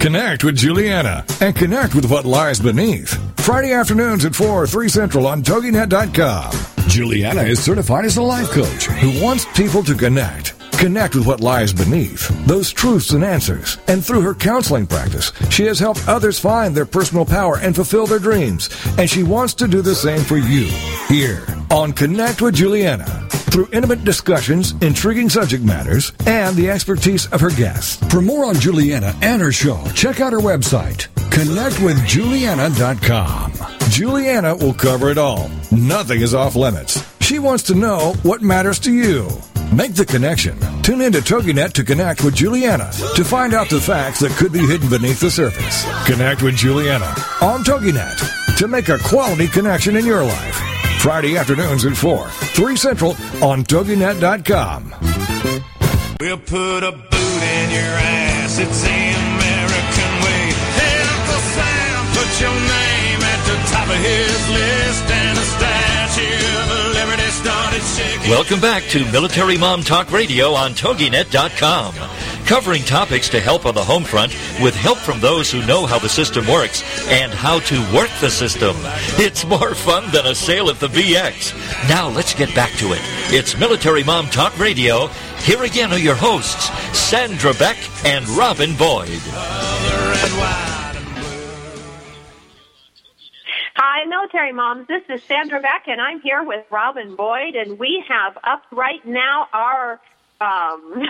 Connect 0.05 0.43
with 0.43 0.55
Juliana 0.55 1.25
and 1.41 1.55
connect 1.55 1.95
with 1.95 2.11
what 2.11 2.25
lies 2.25 2.59
beneath. 2.59 3.17
Friday 3.39 3.73
afternoons 3.73 4.23
at 4.23 4.35
4, 4.35 4.67
3 4.67 4.87
Central 4.87 5.25
on 5.25 5.41
TogiNet.com. 5.41 6.51
Juliana 6.87 7.41
is 7.41 7.59
certified 7.59 8.05
as 8.05 8.17
a 8.17 8.21
life 8.21 8.51
coach 8.51 8.85
who 8.85 9.19
wants 9.23 9.47
people 9.57 9.81
to 9.81 9.95
connect. 9.95 10.53
Connect 10.73 11.15
with 11.15 11.25
what 11.25 11.39
lies 11.39 11.73
beneath, 11.73 12.27
those 12.45 12.71
truths 12.71 13.13
and 13.13 13.23
answers. 13.23 13.79
And 13.87 14.05
through 14.05 14.21
her 14.21 14.35
counseling 14.35 14.85
practice, 14.85 15.31
she 15.49 15.65
has 15.65 15.79
helped 15.79 16.07
others 16.07 16.37
find 16.37 16.75
their 16.75 16.85
personal 16.85 17.25
power 17.25 17.57
and 17.57 17.73
fulfill 17.73 18.05
their 18.05 18.19
dreams. 18.19 18.69
And 18.99 19.09
she 19.09 19.23
wants 19.23 19.55
to 19.55 19.67
do 19.67 19.81
the 19.81 19.95
same 19.95 20.21
for 20.21 20.37
you 20.37 20.65
here 21.07 21.47
on 21.71 21.93
Connect 21.93 22.43
with 22.43 22.53
Juliana 22.53 23.24
through 23.55 23.69
intimate 23.71 24.03
discussions, 24.03 24.73
intriguing 24.81 25.29
subject 25.29 25.63
matters, 25.63 26.11
and 26.27 26.57
the 26.57 26.69
expertise 26.69 27.25
of 27.27 27.39
her 27.39 27.51
guests. 27.51 27.95
For 28.11 28.19
more 28.19 28.43
on 28.43 28.55
Juliana 28.55 29.15
and 29.21 29.41
her 29.41 29.53
show, 29.53 29.81
check 29.95 30.19
out 30.19 30.33
her 30.33 30.39
website, 30.39 31.07
connectwithjuliana.com. 31.31 33.53
Juliana 33.89 34.57
will 34.57 34.73
cover 34.73 35.09
it 35.09 35.17
all. 35.17 35.49
Nothing 35.71 36.19
is 36.19 36.35
off 36.35 36.57
limits. 36.57 37.01
She 37.21 37.39
wants 37.39 37.63
to 37.63 37.75
know 37.75 38.13
what 38.23 38.41
matters 38.41 38.77
to 38.79 38.91
you. 38.91 39.29
Make 39.73 39.95
the 39.95 40.05
connection. 40.05 40.59
Tune 40.81 40.99
in 40.99 41.13
to 41.13 41.19
TogiNet 41.19 41.71
to 41.73 41.85
connect 41.85 42.25
with 42.25 42.35
Juliana 42.35 42.91
to 43.15 43.23
find 43.23 43.53
out 43.53 43.69
the 43.69 43.79
facts 43.79 44.19
that 44.19 44.33
could 44.33 44.51
be 44.51 44.67
hidden 44.67 44.89
beneath 44.89 45.21
the 45.21 45.31
surface. 45.31 45.85
Connect 46.05 46.43
with 46.43 46.57
Juliana 46.57 47.15
on 47.41 47.63
TogiNet 47.63 48.57
to 48.57 48.67
make 48.67 48.89
a 48.89 48.99
quality 48.99 49.47
connection 49.47 49.95
in 49.95 50.05
your 50.05 50.25
life. 50.25 50.74
Friday 51.05 51.37
afternoons 51.37 51.85
at 51.85 51.95
4, 51.95 52.27
3 52.27 52.75
Central 52.75 53.11
on 53.39 53.63
TogiNet.com. 53.63 54.95
We'll 56.19 56.39
put 56.39 56.81
a 56.81 56.91
boot 56.93 57.41
in 57.45 57.69
your 57.69 57.93
ass. 58.01 58.57
It's 58.57 58.81
the 58.81 58.89
American 58.89 60.11
way. 60.25 60.49
Hey, 60.73 60.97
Uncle 61.05 61.41
Sam, 61.53 62.05
put 62.09 62.41
your 62.41 62.49
name 62.49 63.21
at 63.21 63.37
the 63.45 63.53
top 63.69 63.87
of 63.87 64.01
his 64.01 64.49
list, 64.49 65.05
and 65.11 65.37
the 65.37 65.45
Statue 65.45 66.73
of 66.73 66.95
Liberty 66.95 67.29
started 67.29 67.83
shaking. 67.83 68.31
Welcome 68.31 68.59
back 68.59 68.81
to 68.85 69.05
Military 69.11 69.59
Mom 69.59 69.83
Talk 69.83 70.11
Radio 70.11 70.53
on 70.53 70.71
TogiNet.com. 70.71 71.93
Covering 72.45 72.83
topics 72.83 73.27
to 73.29 73.39
help 73.39 73.65
on 73.65 73.73
the 73.73 73.83
home 73.83 74.03
front 74.03 74.31
with 74.61 74.75
help 74.75 74.99
from 74.99 75.19
those 75.19 75.51
who 75.51 75.65
know 75.65 75.87
how 75.87 75.97
the 75.97 76.09
system 76.09 76.45
works 76.47 76.83
and 77.07 77.33
how 77.33 77.59
to 77.61 77.79
work 77.93 78.11
the 78.21 78.29
system. 78.29 78.75
It's 79.17 79.45
more 79.45 79.73
fun 79.73 80.11
than 80.11 80.27
a 80.27 80.35
sale 80.35 80.69
at 80.69 80.79
the 80.79 80.87
VX. 80.87 81.53
Now 81.89 82.07
let's 82.07 82.35
get 82.35 82.53
back 82.53 82.71
to 82.73 82.93
it. 82.93 83.01
It's 83.33 83.57
Military 83.57 84.03
Mom 84.03 84.27
Talk 84.27 84.57
Radio. 84.59 85.07
Here 85.39 85.63
again 85.63 85.91
are 85.91 85.97
your 85.97 86.15
hosts, 86.15 86.69
Sandra 86.95 87.53
Beck 87.55 87.77
and 88.05 88.27
Robin 88.29 88.75
Boyd. 88.75 89.21
Hi, 93.77 94.05
military 94.05 94.53
moms. 94.53 94.87
This 94.87 95.03
is 95.09 95.23
Sandra 95.23 95.59
Beck, 95.61 95.85
and 95.87 95.99
I'm 95.99 96.21
here 96.21 96.43
with 96.43 96.65
Robin 96.69 97.15
Boyd, 97.15 97.55
and 97.55 97.79
we 97.79 98.03
have 98.07 98.37
up 98.43 98.63
right 98.71 99.05
now 99.05 99.47
our. 99.51 99.99
Um, 100.41 101.01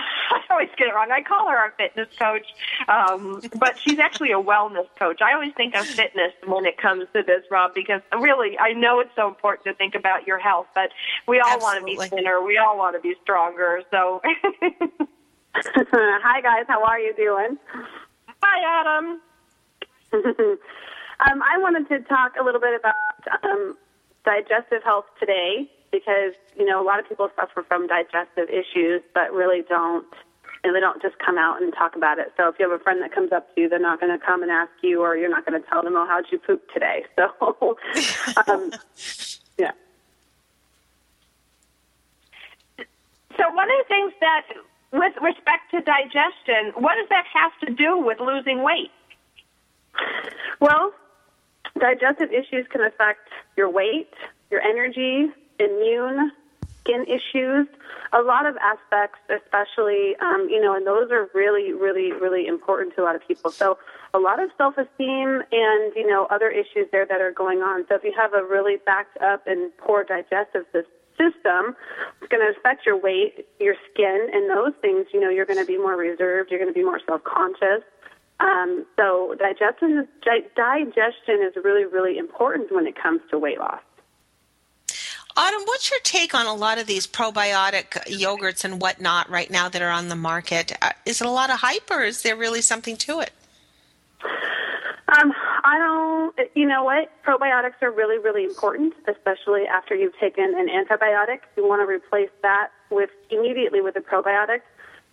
always 0.50 0.68
get 0.76 0.88
it 0.88 0.94
wrong. 0.94 1.10
I 1.10 1.22
call 1.22 1.48
her 1.48 1.56
our 1.56 1.72
fitness 1.76 2.08
coach, 2.18 2.46
um, 2.88 3.42
but 3.58 3.78
she's 3.78 3.98
actually 3.98 4.32
a 4.32 4.40
wellness 4.40 4.86
coach. 4.98 5.20
I 5.22 5.32
always 5.34 5.52
think 5.54 5.74
of 5.74 5.86
fitness 5.86 6.32
when 6.46 6.66
it 6.66 6.78
comes 6.78 7.06
to 7.14 7.22
this, 7.22 7.42
Rob, 7.50 7.74
because 7.74 8.02
really, 8.18 8.58
I 8.58 8.72
know 8.72 9.00
it's 9.00 9.14
so 9.16 9.28
important 9.28 9.64
to 9.66 9.74
think 9.74 9.94
about 9.94 10.26
your 10.26 10.38
health, 10.38 10.66
but 10.74 10.90
we 11.26 11.40
all 11.40 11.58
want 11.60 11.80
to 11.80 11.84
be 11.84 11.96
thinner. 11.96 12.42
We 12.42 12.58
all 12.58 12.76
want 12.78 12.96
to 12.96 13.00
be 13.00 13.14
stronger. 13.22 13.82
So, 13.90 14.20
Hi 15.54 16.40
guys, 16.42 16.64
how 16.68 16.84
are 16.84 17.00
you 17.00 17.14
doing? 17.14 17.58
hi, 18.42 18.80
Autumn. 18.80 19.20
um, 20.12 21.42
I 21.42 21.58
wanted 21.58 21.88
to 21.88 22.00
talk 22.08 22.34
a 22.40 22.44
little 22.44 22.60
bit 22.60 22.78
about 22.78 22.94
um, 23.42 23.76
digestive 24.24 24.82
health 24.84 25.06
today 25.18 25.70
because 25.90 26.32
you 26.56 26.64
know 26.64 26.82
a 26.82 26.84
lot 26.84 26.98
of 26.98 27.08
people 27.08 27.28
suffer 27.36 27.64
from 27.66 27.86
digestive 27.86 28.48
issues, 28.50 29.02
but 29.14 29.32
really 29.32 29.62
don't. 29.68 30.06
And 30.66 30.74
they 30.74 30.80
don't 30.80 31.00
just 31.00 31.16
come 31.18 31.38
out 31.38 31.62
and 31.62 31.72
talk 31.72 31.94
about 31.94 32.18
it. 32.18 32.32
So 32.36 32.48
if 32.48 32.56
you 32.58 32.68
have 32.68 32.80
a 32.80 32.82
friend 32.82 33.00
that 33.00 33.14
comes 33.14 33.30
up 33.30 33.54
to 33.54 33.60
you, 33.60 33.68
they're 33.68 33.78
not 33.78 34.00
going 34.00 34.10
to 34.10 34.24
come 34.24 34.42
and 34.42 34.50
ask 34.50 34.72
you, 34.82 35.00
or 35.00 35.16
you're 35.16 35.30
not 35.30 35.46
going 35.46 35.62
to 35.62 35.68
tell 35.68 35.80
them, 35.80 35.94
"Oh, 35.94 36.06
how'd 36.08 36.24
you 36.32 36.38
poop 36.38 36.62
today?" 36.74 37.04
So, 37.16 37.76
um, 38.48 38.72
yeah. 39.58 39.70
So 43.36 43.44
one 43.52 43.70
of 43.70 43.76
the 43.78 43.88
things 43.88 44.12
that, 44.20 44.46
with 44.92 45.12
respect 45.22 45.70
to 45.70 45.80
digestion, 45.82 46.72
what 46.82 46.96
does 46.96 47.08
that 47.10 47.24
have 47.32 47.52
to 47.68 47.74
do 47.74 47.98
with 47.98 48.18
losing 48.18 48.64
weight? 48.64 48.90
Well, 50.60 50.92
digestive 51.78 52.32
issues 52.32 52.66
can 52.70 52.80
affect 52.82 53.28
your 53.56 53.70
weight, 53.70 54.12
your 54.50 54.62
energy, 54.62 55.30
immune, 55.60 56.32
skin 56.86 57.04
issues, 57.04 57.66
a 58.12 58.22
lot 58.22 58.46
of 58.46 58.56
aspects, 58.58 59.18
especially, 59.28 60.14
um, 60.20 60.46
you 60.48 60.60
know, 60.60 60.74
and 60.74 60.86
those 60.86 61.10
are 61.10 61.28
really, 61.34 61.72
really, 61.72 62.12
really 62.12 62.46
important 62.46 62.94
to 62.94 63.02
a 63.02 63.04
lot 63.04 63.16
of 63.16 63.26
people. 63.26 63.50
So, 63.50 63.78
a 64.14 64.18
lot 64.18 64.42
of 64.42 64.50
self 64.56 64.78
esteem 64.78 65.42
and, 65.50 65.92
you 65.94 66.06
know, 66.06 66.26
other 66.30 66.48
issues 66.48 66.86
there 66.92 67.04
that 67.06 67.20
are 67.20 67.32
going 67.32 67.58
on. 67.58 67.84
So, 67.88 67.96
if 67.96 68.04
you 68.04 68.14
have 68.16 68.32
a 68.32 68.44
really 68.44 68.76
backed 68.86 69.20
up 69.20 69.46
and 69.46 69.76
poor 69.78 70.04
digestive 70.04 70.64
system, 70.72 71.76
it's 72.20 72.30
going 72.30 72.44
to 72.44 72.58
affect 72.58 72.86
your 72.86 72.98
weight, 73.00 73.46
your 73.58 73.74
skin, 73.92 74.28
and 74.32 74.48
those 74.50 74.72
things. 74.80 75.06
You 75.12 75.20
know, 75.20 75.30
you're 75.30 75.46
going 75.46 75.60
to 75.60 75.66
be 75.66 75.78
more 75.78 75.96
reserved. 75.96 76.50
You're 76.50 76.60
going 76.60 76.72
to 76.72 76.78
be 76.78 76.84
more 76.84 77.00
self-conscious. 77.06 77.82
Um, 78.38 78.84
so 78.96 79.34
digestion, 79.38 80.06
di- 80.22 80.46
digestion 80.54 81.40
is 81.42 81.56
really, 81.64 81.86
really 81.86 82.18
important 82.18 82.70
when 82.70 82.86
it 82.86 82.94
comes 83.00 83.22
to 83.30 83.38
weight 83.38 83.58
loss. 83.58 83.80
Autumn, 85.38 85.62
what's 85.66 85.90
your 85.90 86.00
take 86.00 86.34
on 86.34 86.46
a 86.46 86.54
lot 86.54 86.78
of 86.78 86.86
these 86.86 87.06
probiotic 87.06 87.90
yogurts 88.06 88.64
and 88.64 88.80
whatnot 88.80 89.28
right 89.28 89.50
now 89.50 89.68
that 89.68 89.82
are 89.82 89.90
on 89.90 90.08
the 90.08 90.16
market? 90.16 90.72
Uh, 90.80 90.92
is 91.04 91.20
it 91.20 91.26
a 91.26 91.30
lot 91.30 91.50
of 91.50 91.58
hype 91.60 91.90
or 91.90 92.02
is 92.02 92.22
there 92.22 92.34
really 92.34 92.62
something 92.62 92.96
to 92.96 93.20
it? 93.20 93.32
Um, 95.08 95.32
I 95.62 95.78
don't, 95.78 96.48
you 96.54 96.66
know 96.66 96.84
what? 96.84 97.12
Probiotics 97.22 97.82
are 97.82 97.90
really, 97.90 98.18
really 98.18 98.44
important, 98.44 98.94
especially 99.06 99.66
after 99.66 99.94
you've 99.94 100.18
taken 100.18 100.54
an 100.56 100.68
antibiotic. 100.68 101.40
You 101.56 101.68
want 101.68 101.82
to 101.82 101.86
replace 101.86 102.30
that 102.42 102.68
with 102.90 103.10
immediately 103.30 103.82
with 103.82 103.96
a 103.96 104.00
probiotic, 104.00 104.62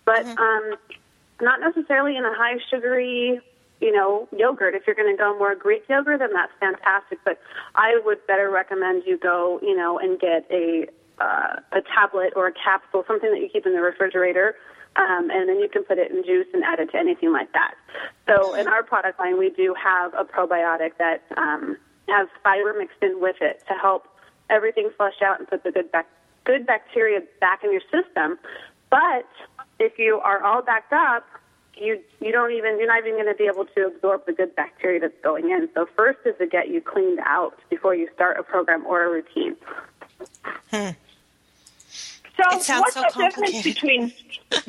but 0.06 0.24
um, 0.26 0.74
not 1.40 1.60
necessarily 1.60 2.16
in 2.16 2.24
a 2.24 2.34
high 2.34 2.58
sugary, 2.70 3.40
you 3.84 3.92
know, 3.92 4.26
yogurt. 4.34 4.74
If 4.74 4.84
you're 4.86 4.96
going 4.96 5.14
to 5.14 5.16
go 5.16 5.38
more 5.38 5.54
Greek 5.54 5.84
yogurt, 5.90 6.20
then 6.20 6.32
that's 6.32 6.52
fantastic. 6.58 7.18
But 7.22 7.38
I 7.74 8.00
would 8.02 8.26
better 8.26 8.50
recommend 8.50 9.02
you 9.04 9.18
go, 9.18 9.60
you 9.62 9.76
know, 9.76 9.98
and 9.98 10.18
get 10.18 10.46
a 10.50 10.86
uh, 11.20 11.60
a 11.72 11.82
tablet 11.94 12.32
or 12.34 12.48
a 12.48 12.52
capsule, 12.52 13.04
something 13.06 13.30
that 13.30 13.40
you 13.40 13.48
keep 13.52 13.66
in 13.66 13.74
the 13.74 13.82
refrigerator. 13.82 14.56
Um, 14.96 15.28
and 15.30 15.48
then 15.48 15.58
you 15.58 15.68
can 15.68 15.84
put 15.84 15.98
it 15.98 16.10
in 16.10 16.24
juice 16.24 16.46
and 16.54 16.64
add 16.64 16.80
it 16.80 16.90
to 16.92 16.96
anything 16.96 17.30
like 17.32 17.52
that. 17.52 17.74
So 18.26 18.54
in 18.54 18.68
our 18.68 18.82
product 18.82 19.18
line, 19.20 19.38
we 19.38 19.50
do 19.50 19.74
have 19.74 20.14
a 20.14 20.24
probiotic 20.24 20.92
that 20.98 21.22
um, 21.36 21.76
has 22.08 22.28
fiber 22.42 22.74
mixed 22.78 23.02
in 23.02 23.20
with 23.20 23.36
it 23.40 23.62
to 23.68 23.74
help 23.74 24.08
everything 24.50 24.90
flush 24.96 25.20
out 25.22 25.38
and 25.40 25.48
put 25.48 25.62
the 25.62 25.72
good 25.72 25.90
bac- 25.92 26.08
good 26.44 26.66
bacteria 26.66 27.20
back 27.40 27.62
in 27.64 27.72
your 27.72 27.82
system. 27.92 28.38
But 28.90 29.28
if 29.78 29.98
you 29.98 30.20
are 30.22 30.42
all 30.42 30.62
backed 30.62 30.92
up, 30.92 31.26
you 31.76 32.00
you 32.20 32.32
don't 32.32 32.52
even 32.52 32.78
you're 32.78 32.86
not 32.86 33.00
even 33.00 33.14
going 33.14 33.26
to 33.26 33.34
be 33.34 33.44
able 33.44 33.64
to 33.66 33.86
absorb 33.86 34.26
the 34.26 34.32
good 34.32 34.54
bacteria 34.54 35.00
that's 35.00 35.20
going 35.22 35.50
in. 35.50 35.68
So 35.74 35.86
first 35.96 36.20
is 36.24 36.34
to 36.38 36.46
get 36.46 36.68
you 36.68 36.80
cleaned 36.80 37.20
out 37.24 37.58
before 37.70 37.94
you 37.94 38.08
start 38.14 38.38
a 38.38 38.42
program 38.42 38.86
or 38.86 39.04
a 39.04 39.10
routine. 39.10 39.56
So 42.36 42.56
It 42.56 42.62
sounds 42.62 42.80
what's 42.80 42.94
so 42.94 43.02
the 43.02 43.30
difference 43.30 43.62
between 43.62 44.12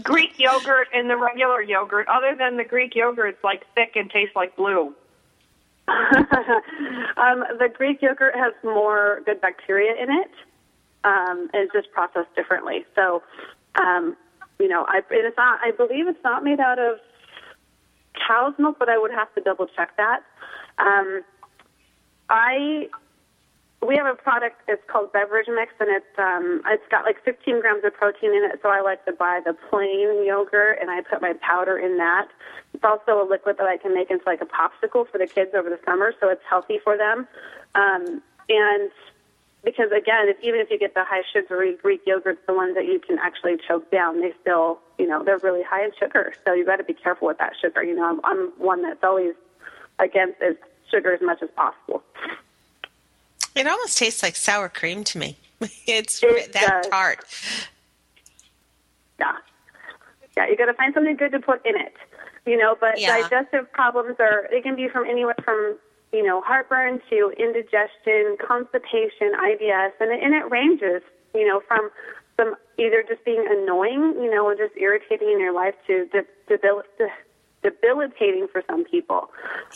Greek 0.03 0.37
yogurt 0.37 0.87
and 0.93 1.09
the 1.09 1.17
regular 1.17 1.61
yogurt, 1.61 2.07
other 2.07 2.35
than 2.35 2.57
the 2.57 2.63
Greek 2.63 2.95
yogurt's 2.95 3.43
like 3.43 3.65
thick 3.73 3.95
and 3.95 4.09
tastes 4.09 4.35
like 4.35 4.55
blue? 4.55 4.93
um, 5.87 7.43
the 7.59 7.69
Greek 7.75 8.01
yogurt 8.01 8.35
has 8.35 8.53
more 8.63 9.21
good 9.25 9.41
bacteria 9.41 9.93
in 10.01 10.11
it, 10.11 10.31
um, 11.03 11.49
and 11.53 11.63
it's 11.63 11.73
just 11.73 11.91
processed 11.91 12.33
differently. 12.35 12.85
So, 12.95 13.23
um, 13.75 14.15
you 14.59 14.67
know, 14.67 14.85
I, 14.87 15.01
it's 15.09 15.37
not. 15.37 15.59
I 15.61 15.71
believe 15.71 16.07
it's 16.07 16.23
not 16.23 16.43
made 16.43 16.59
out 16.59 16.79
of 16.79 16.99
cow's 18.27 18.53
milk, 18.57 18.77
but 18.79 18.89
I 18.89 18.97
would 18.97 19.11
have 19.11 19.33
to 19.35 19.41
double 19.41 19.67
check 19.67 19.95
that. 19.97 20.23
Um, 20.77 21.23
I 22.29 22.87
we 23.85 23.95
have 23.97 24.07
a 24.07 24.15
product. 24.15 24.61
It's 24.67 24.81
called 24.87 25.11
Beverage 25.11 25.47
Mix, 25.47 25.73
and 25.79 25.89
it's 25.89 26.17
um, 26.17 26.61
it's 26.67 26.87
got 26.89 27.05
like 27.05 27.23
15 27.23 27.61
grams 27.61 27.83
of 27.83 27.93
protein 27.93 28.33
in 28.33 28.43
it. 28.51 28.59
So 28.61 28.69
I 28.69 28.81
like 28.81 29.05
to 29.05 29.13
buy 29.13 29.41
the 29.45 29.53
plain 29.69 30.25
yogurt, 30.25 30.79
and 30.81 30.89
I 30.89 31.01
put 31.01 31.21
my 31.21 31.33
powder 31.41 31.77
in 31.77 31.97
that. 31.97 32.27
It's 32.73 32.83
also 32.83 33.21
a 33.21 33.25
liquid 33.27 33.57
that 33.57 33.67
I 33.67 33.77
can 33.77 33.93
make 33.93 34.09
into 34.09 34.23
like 34.25 34.41
a 34.41 34.45
popsicle 34.45 35.09
for 35.09 35.17
the 35.17 35.27
kids 35.27 35.51
over 35.55 35.69
the 35.69 35.79
summer, 35.85 36.13
so 36.19 36.29
it's 36.29 36.41
healthy 36.49 36.79
for 36.83 36.97
them. 36.97 37.27
Um, 37.75 38.21
and 38.49 38.91
because 39.65 39.91
again, 39.91 40.29
if, 40.29 40.37
even 40.41 40.59
if 40.61 40.69
you 40.69 40.77
get 40.77 40.93
the 40.93 41.03
high 41.03 41.23
sugary 41.33 41.75
Greek 41.81 42.05
yogurts, 42.05 42.37
the 42.47 42.53
ones 42.53 42.75
that 42.75 42.85
you 42.85 42.99
can 43.05 43.17
actually 43.17 43.57
choke 43.67 43.89
down, 43.91 44.21
they 44.21 44.31
still, 44.39 44.79
you 44.99 45.07
know, 45.07 45.23
they're 45.23 45.39
really 45.39 45.63
high 45.63 45.83
in 45.83 45.91
sugar. 45.99 46.33
So 46.45 46.53
you 46.53 46.63
got 46.65 46.77
to 46.77 46.83
be 46.83 46.93
careful 46.93 47.27
with 47.27 47.39
that 47.39 47.53
sugar. 47.59 47.83
You 47.83 47.95
know, 47.95 48.05
I'm, 48.05 48.21
I'm 48.23 48.51
one 48.57 48.83
that's 48.83 49.03
always 49.03 49.33
against 49.99 50.39
as 50.41 50.55
sugar 50.91 51.13
as 51.13 51.21
much 51.21 51.41
as 51.41 51.49
possible. 51.55 52.03
It 53.55 53.65
almost 53.67 53.97
tastes 53.97 54.21
like 54.21 54.35
sour 54.35 54.69
cream 54.69 55.03
to 55.05 55.17
me. 55.17 55.37
it's 55.87 56.21
It 56.21 56.53
that 56.53 56.83
does. 56.83 56.91
tart. 56.91 57.25
Yeah. 59.19 59.33
Yeah, 60.37 60.47
you 60.47 60.57
got 60.57 60.65
to 60.65 60.73
find 60.73 60.93
something 60.93 61.15
good 61.15 61.31
to 61.31 61.39
put 61.39 61.65
in 61.65 61.75
it. 61.75 61.93
You 62.45 62.57
know, 62.57 62.75
but 62.79 62.99
Yeah. 62.99 63.27
digestive 63.27 63.71
problems 63.71 64.17
are 64.19 64.47
they 64.51 64.61
can 64.61 64.75
be 64.75 64.87
from 64.89 65.05
anywhere 65.05 65.35
from 65.43 65.77
you 66.15 66.23
know 66.23 66.41
heartburn 66.41 67.01
to 67.09 67.33
indigestion, 67.37 68.37
constipation, 68.39 69.35
IBS, 69.35 69.91
and 69.99 70.11
it, 70.11 70.23
and 70.23 70.33
it 70.33 70.49
ranges. 70.49 71.01
You 71.33 71.45
know, 71.45 71.61
from 71.67 71.89
some 72.37 72.55
either 72.77 73.03
just 73.07 73.23
being 73.25 73.45
annoying, 73.49 74.15
you 74.21 74.31
know, 74.31 74.45
or 74.45 74.55
just 74.55 74.75
irritating 74.77 75.31
in 75.31 75.39
your 75.39 75.53
life 75.53 75.75
to 75.87 76.05
de- 76.07 76.25
debil- 76.47 76.83
de- 76.97 77.09
debilitating 77.69 78.47
for 78.51 78.63
some 78.67 78.85
people. 78.85 79.29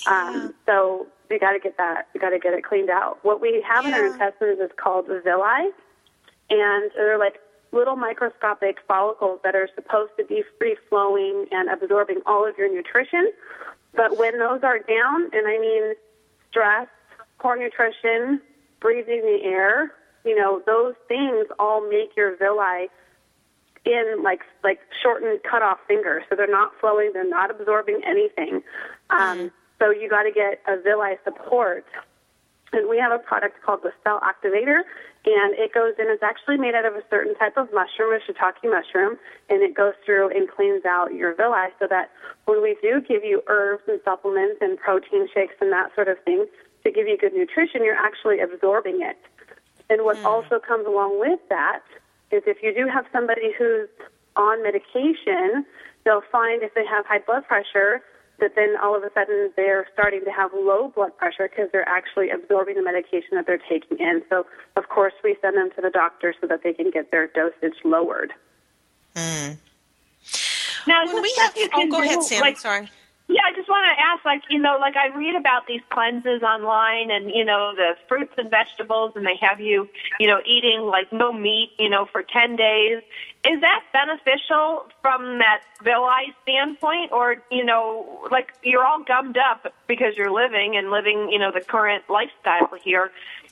Um, 0.07 0.53
so 0.65 1.07
you 1.29 1.39
got 1.39 1.51
to 1.51 1.59
get 1.59 1.77
that. 1.77 2.07
You 2.13 2.21
got 2.21 2.29
to 2.29 2.39
get 2.39 2.53
it 2.53 2.63
cleaned 2.63 2.89
out. 2.89 3.19
What 3.23 3.41
we 3.41 3.63
have 3.67 3.85
in 3.85 3.93
our 3.93 4.05
intestines 4.05 4.59
is 4.59 4.71
called 4.77 5.07
villi, 5.07 5.71
and 6.49 6.91
they're 6.95 7.19
like 7.19 7.39
little 7.71 7.95
microscopic 7.95 8.77
follicles 8.87 9.39
that 9.43 9.55
are 9.55 9.69
supposed 9.75 10.11
to 10.17 10.25
be 10.25 10.43
free 10.57 10.75
flowing 10.89 11.45
and 11.51 11.69
absorbing 11.69 12.19
all 12.25 12.47
of 12.47 12.57
your 12.57 12.73
nutrition. 12.73 13.31
But 13.95 14.17
when 14.17 14.39
those 14.39 14.61
are 14.63 14.79
down, 14.79 15.29
and 15.33 15.47
I 15.47 15.59
mean 15.59 15.93
stress, 16.49 16.87
poor 17.39 17.57
nutrition, 17.57 18.41
breathing 18.79 19.21
the 19.21 19.39
air, 19.43 19.91
you 20.25 20.35
know, 20.35 20.61
those 20.65 20.93
things 21.07 21.47
all 21.57 21.87
make 21.87 22.15
your 22.15 22.35
villi 22.37 22.89
in 23.85 24.21
like 24.23 24.41
like 24.63 24.79
shortened 25.01 25.39
cut 25.49 25.61
off 25.61 25.77
fingers. 25.87 26.23
So 26.29 26.35
they're 26.35 26.47
not 26.47 26.71
flowing, 26.79 27.11
they're 27.13 27.27
not 27.27 27.49
absorbing 27.51 28.01
anything. 28.05 28.61
Um, 29.09 29.51
so 29.79 29.91
you 29.91 30.09
got 30.09 30.23
to 30.23 30.31
get 30.31 30.61
a 30.67 30.81
villi 30.81 31.15
support 31.23 31.85
and 32.73 32.89
we 32.89 32.97
have 32.97 33.11
a 33.11 33.19
product 33.19 33.61
called 33.63 33.81
the 33.83 33.91
Cell 34.03 34.19
Activator, 34.21 34.81
and 35.25 35.53
it 35.57 35.73
goes 35.73 35.93
in. 35.97 36.05
It's 36.07 36.23
actually 36.23 36.57
made 36.57 36.75
out 36.75 36.85
of 36.85 36.93
a 36.93 37.03
certain 37.09 37.35
type 37.35 37.57
of 37.57 37.67
mushroom, 37.73 38.13
a 38.13 38.19
shiitake 38.19 38.63
mushroom, 38.63 39.17
and 39.49 39.61
it 39.61 39.75
goes 39.75 39.93
through 40.05 40.29
and 40.29 40.49
cleans 40.49 40.85
out 40.85 41.13
your 41.13 41.35
villi 41.35 41.69
so 41.79 41.87
that 41.89 42.11
when 42.45 42.61
we 42.61 42.77
do 42.81 43.01
give 43.01 43.23
you 43.23 43.41
herbs 43.47 43.83
and 43.87 43.99
supplements 44.05 44.57
and 44.61 44.77
protein 44.77 45.27
shakes 45.33 45.55
and 45.61 45.71
that 45.71 45.93
sort 45.95 46.07
of 46.07 46.17
thing 46.23 46.45
to 46.83 46.91
give 46.91 47.07
you 47.07 47.17
good 47.17 47.33
nutrition, 47.33 47.83
you're 47.83 47.95
actually 47.95 48.39
absorbing 48.39 49.01
it. 49.01 49.17
And 49.89 50.03
what 50.03 50.17
hmm. 50.17 50.25
also 50.25 50.59
comes 50.59 50.85
along 50.85 51.19
with 51.19 51.39
that 51.49 51.81
is 52.31 52.43
if 52.45 52.61
you 52.61 52.73
do 52.73 52.87
have 52.87 53.05
somebody 53.11 53.51
who's 53.57 53.89
on 54.35 54.63
medication, 54.63 55.65
they'll 56.05 56.23
find 56.31 56.61
if 56.61 56.73
they 56.75 56.85
have 56.85 57.05
high 57.05 57.19
blood 57.19 57.45
pressure 57.47 58.01
that 58.39 58.55
then 58.55 58.75
all 58.81 58.95
of 58.95 59.03
a 59.03 59.11
sudden 59.13 59.51
they're 59.55 59.87
starting 59.93 60.23
to 60.25 60.31
have 60.31 60.51
low 60.53 60.91
blood 60.93 61.15
pressure 61.17 61.49
because 61.49 61.69
they're 61.71 61.87
actually 61.87 62.29
absorbing 62.29 62.75
the 62.75 62.83
medication 62.83 63.29
that 63.33 63.45
they're 63.45 63.61
taking 63.69 63.97
in. 63.99 64.21
So, 64.29 64.45
of 64.75 64.89
course, 64.89 65.13
we 65.23 65.37
send 65.41 65.57
them 65.57 65.69
to 65.75 65.81
the 65.81 65.89
doctor 65.89 66.33
so 66.39 66.47
that 66.47 66.63
they 66.63 66.73
can 66.73 66.91
get 66.91 67.11
their 67.11 67.27
dosage 67.27 67.77
lowered. 67.83 68.33
Hmm. 69.15 69.53
Now, 70.87 71.03
is 71.03 71.13
When 71.13 71.21
we 71.21 71.33
have, 71.39 71.55
you 71.55 71.69
oh, 71.73 71.89
go 71.89 71.97
do, 71.97 72.03
ahead, 72.03 72.23
Sam. 72.23 72.41
Like, 72.41 72.57
Sorry. 72.57 72.89
Yeah, 73.31 73.41
I 73.45 73.53
just 73.53 73.69
want 73.69 73.85
to 73.85 74.03
ask, 74.03 74.25
like, 74.25 74.41
you 74.49 74.57
know, 74.57 74.79
like 74.79 74.95
I 74.95 75.15
read 75.15 75.35
about 75.35 75.67
these 75.67 75.81
cleanses 75.91 76.41
online 76.41 77.11
and, 77.11 77.29
you 77.29 77.45
know, 77.45 77.73
the 77.75 77.95
fruits 78.07 78.33
and 78.39 78.49
vegetables, 78.49 79.11
and 79.15 79.23
they 79.23 79.35
have 79.39 79.59
you, 79.59 79.87
you 80.19 80.25
know, 80.25 80.41
eating 80.47 80.81
like 80.81 81.13
no 81.13 81.31
meat, 81.31 81.69
you 81.77 81.91
know, 81.91 82.05
for 82.11 82.23
10 82.23 82.55
days. 82.55 83.03
Is 83.47 83.61
that 83.61 83.83
beneficial 83.93 84.87
from 85.03 85.37
that 85.37 85.61
villi 85.83 86.33
standpoint? 86.41 87.11
Or, 87.11 87.35
you 87.51 87.63
know, 87.63 88.27
like 88.31 88.53
you're 88.63 88.83
all 88.83 89.03
gummed 89.03 89.37
up 89.37 89.71
because 89.85 90.17
you're 90.17 90.31
living 90.31 90.75
and 90.75 90.89
living, 90.89 91.29
you 91.31 91.37
know, 91.37 91.51
the 91.51 91.61
current 91.61 92.05
lifestyle 92.09 92.73
here. 92.83 93.11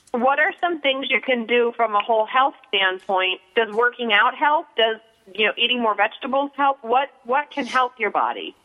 What 0.10 0.40
are 0.40 0.54
some 0.60 0.82
things 0.82 1.06
you 1.12 1.22
can 1.22 1.46
do 1.46 1.72
from 1.76 1.96
a 1.96 2.02
whole 2.02 2.26
health 2.26 2.56
standpoint? 2.70 3.42
Does 3.56 3.72
working 3.76 4.12
out 4.12 4.34
help? 4.34 4.66
Does, 4.76 4.98
you 5.36 5.46
know, 5.46 5.54
eating 5.56 5.84
more 5.84 5.94
vegetables 5.94 6.50
help? 6.58 6.80
What, 6.82 7.10
what 7.26 7.52
can 7.52 7.68
help 7.68 8.00
your 8.00 8.10
body? 8.10 8.56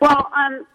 Well, 0.00 0.30
um, 0.36 0.66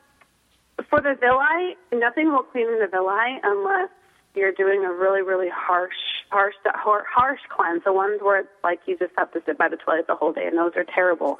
for 0.90 1.02
the 1.02 1.16
villi, 1.20 1.78
nothing 1.94 2.32
will 2.32 2.44
clean 2.44 2.80
the 2.80 2.88
villi 2.88 3.40
unless 3.44 3.90
you're 4.36 4.52
doing 4.52 4.84
a 4.84 4.92
really, 4.92 5.22
really 5.22 5.50
harsh, 5.50 5.94
harsh, 6.30 6.56
har- 6.66 7.06
harsh 7.10 7.40
cleanse. 7.50 7.84
The 7.84 7.94
ones 7.94 8.20
where 8.22 8.40
it's 8.40 8.50
like 8.64 8.80
you 8.86 8.98
just 8.98 9.14
have 9.18 9.32
to 9.34 9.42
sit 9.46 9.58
by 9.58 9.70
the 9.70 9.78
toilet 9.78 10.08
the 10.08 10.16
whole 10.16 10.34
day, 10.34 10.46
and 10.48 10.58
those 10.58 10.74
are 10.76 10.84
terrible. 10.84 11.40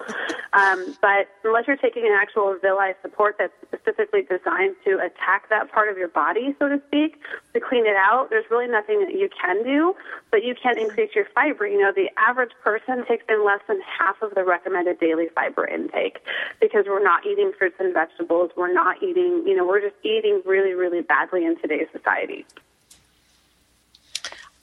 Um, 0.54 0.96
but 1.02 1.28
unless 1.44 1.68
you're 1.68 1.78
taking 1.78 2.06
an 2.06 2.14
actual 2.14 2.56
villi 2.62 2.94
support 3.02 3.36
that's 3.38 3.54
specifically 3.66 4.22
designed 4.22 4.76
to 4.86 5.00
attack 5.00 5.50
that 5.50 5.72
part 5.72 5.90
of 5.90 5.98
your 5.98 6.08
body, 6.08 6.56
so 6.60 6.70
to 6.70 6.82
speak, 6.88 7.20
to 7.54 7.60
clean 7.60 7.86
it 7.86 7.96
out, 7.96 8.30
there's 8.30 8.46
really 8.50 8.68
nothing 8.68 9.00
that 9.02 9.14
you 9.14 9.30
can 9.30 9.64
do. 9.64 9.96
But 10.32 10.44
you 10.44 10.56
can 10.56 10.78
increase 10.78 11.16
your 11.16 11.26
fiber. 11.34 11.68
You 11.68 11.80
know, 11.82 11.92
the 11.92 12.10
average 12.18 12.52
person 12.64 13.06
takes 13.06 13.26
in 13.30 13.46
less 13.46 13.62
than 13.68 13.80
half 13.82 14.22
of 14.22 14.36
the 14.36 14.44
recommended 14.44 15.00
daily 15.00 15.28
fiber 15.34 15.68
intake 15.68 16.20
because 16.62 16.86
we're 16.88 17.04
not 17.04 17.26
eating 17.26 17.52
fruits 17.58 17.76
and 17.80 17.94
vegetables. 17.94 18.52
We're 18.56 18.74
not 18.74 19.02
eating, 19.02 19.44
you 19.46 19.56
know, 19.56 19.66
we're 19.66 19.82
just 19.82 19.96
eating 20.04 20.42
really, 20.46 20.74
really 20.74 21.02
badly 21.02 21.46
in 21.46 21.60
today's 21.60 21.88
society. 21.92 22.46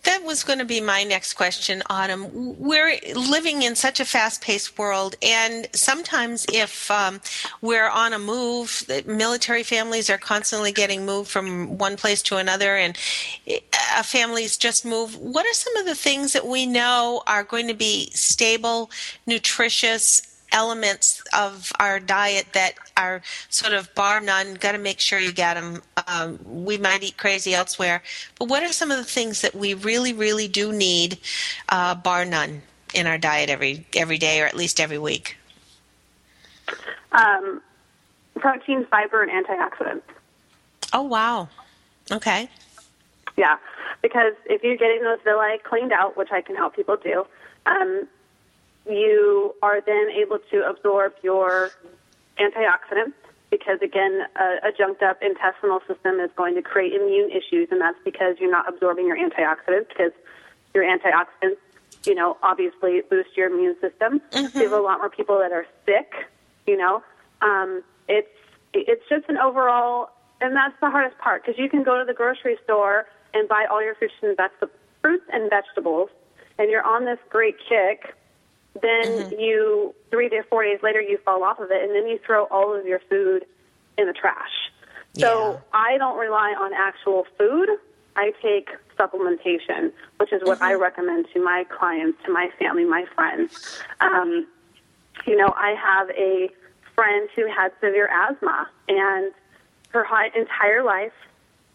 That 0.05 0.25
was 0.25 0.43
going 0.43 0.59
to 0.59 0.65
be 0.65 0.81
my 0.81 1.05
next 1.05 1.35
question, 1.35 1.81
Autumn. 1.89 2.59
We're 2.59 2.99
living 3.15 3.63
in 3.63 3.77
such 3.77 4.01
a 4.01 4.05
fast 4.05 4.43
paced 4.43 4.77
world, 4.77 5.15
and 5.23 5.69
sometimes 5.73 6.45
if 6.53 6.91
um, 6.91 7.21
we're 7.61 7.89
on 7.89 8.13
a 8.13 8.19
move, 8.19 8.85
military 9.07 9.63
families 9.63 10.11
are 10.11 10.19
constantly 10.19 10.73
getting 10.73 11.07
moved 11.07 11.31
from 11.31 11.79
one 11.79 11.97
place 11.97 12.21
to 12.23 12.37
another, 12.39 12.77
and 12.77 12.99
uh, 13.49 14.03
families 14.03 14.57
just 14.57 14.85
move. 14.85 15.17
What 15.17 15.47
are 15.47 15.55
some 15.55 15.77
of 15.77 15.87
the 15.87 15.95
things 15.95 16.33
that 16.33 16.49
we 16.49 16.67
know 16.67 17.23
are 17.29 17.45
going 17.45 17.69
to 17.69 17.75
be 17.75 18.11
stable, 18.11 18.91
nutritious 19.27 20.32
elements 20.53 21.23
of 21.37 21.73
our 21.81 21.99
diet 21.99 22.47
that 22.53 22.75
are 22.97 23.23
sort 23.49 23.73
of 23.73 23.95
bar 23.95 24.21
none? 24.21 24.55
Got 24.55 24.73
to 24.73 24.79
make 24.79 25.01
sure 25.01 25.19
you 25.19 25.33
get 25.33 25.55
them. 25.55 25.83
Um, 26.07 26.39
we 26.45 26.79
might 26.79 27.03
eat 27.03 27.17
crazy 27.17 27.55
elsewhere, 27.55 28.03
but 28.39 28.49
what 28.49 28.63
are 28.63 28.73
some 28.73 28.91
of 28.91 28.99
the 28.99 29.05
things 29.05 29.41
that 29.41 29.55
we 29.55 29.75
really, 29.75 30.13
really 30.13 30.49
do 30.49 30.73
need, 30.73 31.19
uh, 31.69 31.95
bar 31.95 32.25
none, 32.25 32.63
in 32.95 33.07
our 33.07 33.19
diet 33.19 33.51
every 33.51 33.87
every 33.97 34.19
day 34.19 34.41
or 34.41 34.47
at 34.47 34.57
least 34.57 34.81
every 34.81 34.99
week? 34.99 35.37
Um, 37.13 37.61
protein, 38.37 38.87
fiber, 38.87 39.23
and 39.23 39.47
antioxidants. 39.47 40.03
Oh 40.93 41.03
wow, 41.03 41.49
okay. 42.11 42.49
Yeah, 43.37 43.57
because 44.03 44.35
if 44.47 44.63
you're 44.63 44.77
getting 44.77 45.03
those 45.03 45.19
villi 45.25 45.59
cleaned 45.65 45.93
out, 45.93 46.17
which 46.17 46.29
I 46.33 46.43
can 46.43 46.55
help 46.55 46.77
people 46.77 46.97
do, 46.97 47.27
um, 47.67 48.07
you 48.89 49.55
are 49.63 49.81
then 49.81 50.09
able 50.11 50.39
to 50.51 50.69
absorb 50.69 51.15
your 51.23 51.71
antioxidants 52.39 53.15
because, 53.51 53.81
again, 53.83 54.23
a, 54.37 54.69
a 54.69 54.73
junked 54.77 55.03
up 55.03 55.23
intestinal 55.23 55.81
system 55.87 56.19
is 56.21 56.31
going 56.37 56.55
to 56.55 56.63
create 56.63 56.95
immune 56.95 57.31
issues, 57.31 57.69
and 57.71 57.81
that's 57.81 57.99
because 58.05 58.37
you're 58.41 58.51
not 58.51 58.69
absorbing 58.69 59.07
your 59.07 59.17
antioxidants 59.17 59.89
because 59.89 60.13
your 60.75 60.85
antioxidants, 60.85 61.59
you 62.07 62.15
know, 62.15 62.37
obviously 62.43 63.03
boost 63.11 63.37
your 63.37 63.53
immune 63.53 63.77
system. 63.81 64.21
You 64.55 64.63
have 64.63 64.73
a 64.73 64.81
lot 64.81 64.99
more 64.99 65.11
people 65.11 65.39
that 65.39 65.53
are 65.53 65.67
sick, 65.85 66.13
you 66.67 66.77
know. 66.77 67.03
Um, 67.43 67.83
it's 68.09 68.29
it's 68.73 69.03
just 69.09 69.29
an 69.29 69.37
overall, 69.37 70.11
and 70.41 70.57
that's 70.57 70.75
the 70.81 70.91
hardest 70.91 71.19
part 71.19 71.45
because 71.45 71.59
you 71.59 71.69
can 71.69 71.83
go 71.83 71.99
to 71.99 72.05
the 72.05 72.15
grocery 72.15 72.57
store 72.65 73.07
and 73.35 73.49
buy 73.49 73.67
all 73.71 73.83
your 73.85 73.95
fruits 73.95 74.15
and 74.23 74.37
fruits 75.03 75.25
and 75.33 75.51
vegetables, 75.51 76.09
and 76.59 76.71
you're 76.71 76.83
on 76.83 77.05
this 77.05 77.19
great 77.29 77.57
kick. 77.69 78.15
Then 78.81 79.05
mm-hmm. 79.05 79.41
you 79.41 79.95
three 80.11 80.29
to 80.31 80.43
four 80.49 80.65
days 80.65 80.79
later 80.83 81.01
you 81.01 81.19
fall 81.25 81.43
off 81.43 81.59
of 81.59 81.71
it, 81.71 81.83
and 81.83 81.95
then 81.95 82.07
you 82.07 82.19
throw 82.25 82.45
all 82.45 82.75
of 82.75 82.87
your 82.87 83.01
food 83.09 83.45
in 83.99 84.07
the 84.07 84.13
trash. 84.13 84.71
So 85.15 85.53
Yeah. 85.53 85.59
I 85.75 85.99
don't 85.99 86.19
rely 86.19 86.55
on 86.59 86.73
actual 86.73 87.27
food. 87.37 87.69
I 88.17 88.33
take 88.43 88.71
supplementation, 88.99 89.93
which 90.19 90.33
is 90.33 90.43
what 90.45 90.61
I 90.63 90.73
mm-hmm. 90.73 90.83
recommend 90.83 91.27
to 91.35 91.43
my 91.43 91.65
clients, 91.65 92.19
to 92.25 92.33
my 92.33 92.51
family, 92.59 92.85
my 92.85 93.05
friends. 93.15 93.83
Um, 94.01 94.47
you 95.27 95.37
know, 95.37 95.53
I 95.57 95.75
have 95.75 96.11
a 96.11 96.51
friend 96.95 97.29
who 97.35 97.47
had 97.47 97.73
severe 97.81 98.09
asthma, 98.09 98.69
and 98.89 99.33
her 99.91 100.07
entire 100.35 100.83
life, 100.83 101.13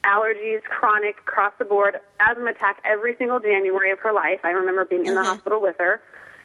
allergies, 0.04 0.64
chronic, 0.64 1.18
across 1.20 1.54
the 1.60 1.66
board, 1.66 2.00
asthma 2.20 2.52
attack 2.52 2.82
every 2.84 3.16
single 3.18 3.40
January 3.40 3.92
of 3.92 4.00
her 4.00 4.14
life. 4.14 4.40
I 4.44 4.52
remember 4.52 4.86
being 4.86 5.06
in 5.06 5.16
the 5.16 5.22
mm-hmm. 5.22 5.30
hospital 5.30 5.62
with 5.62 5.76
her, 5.80 6.02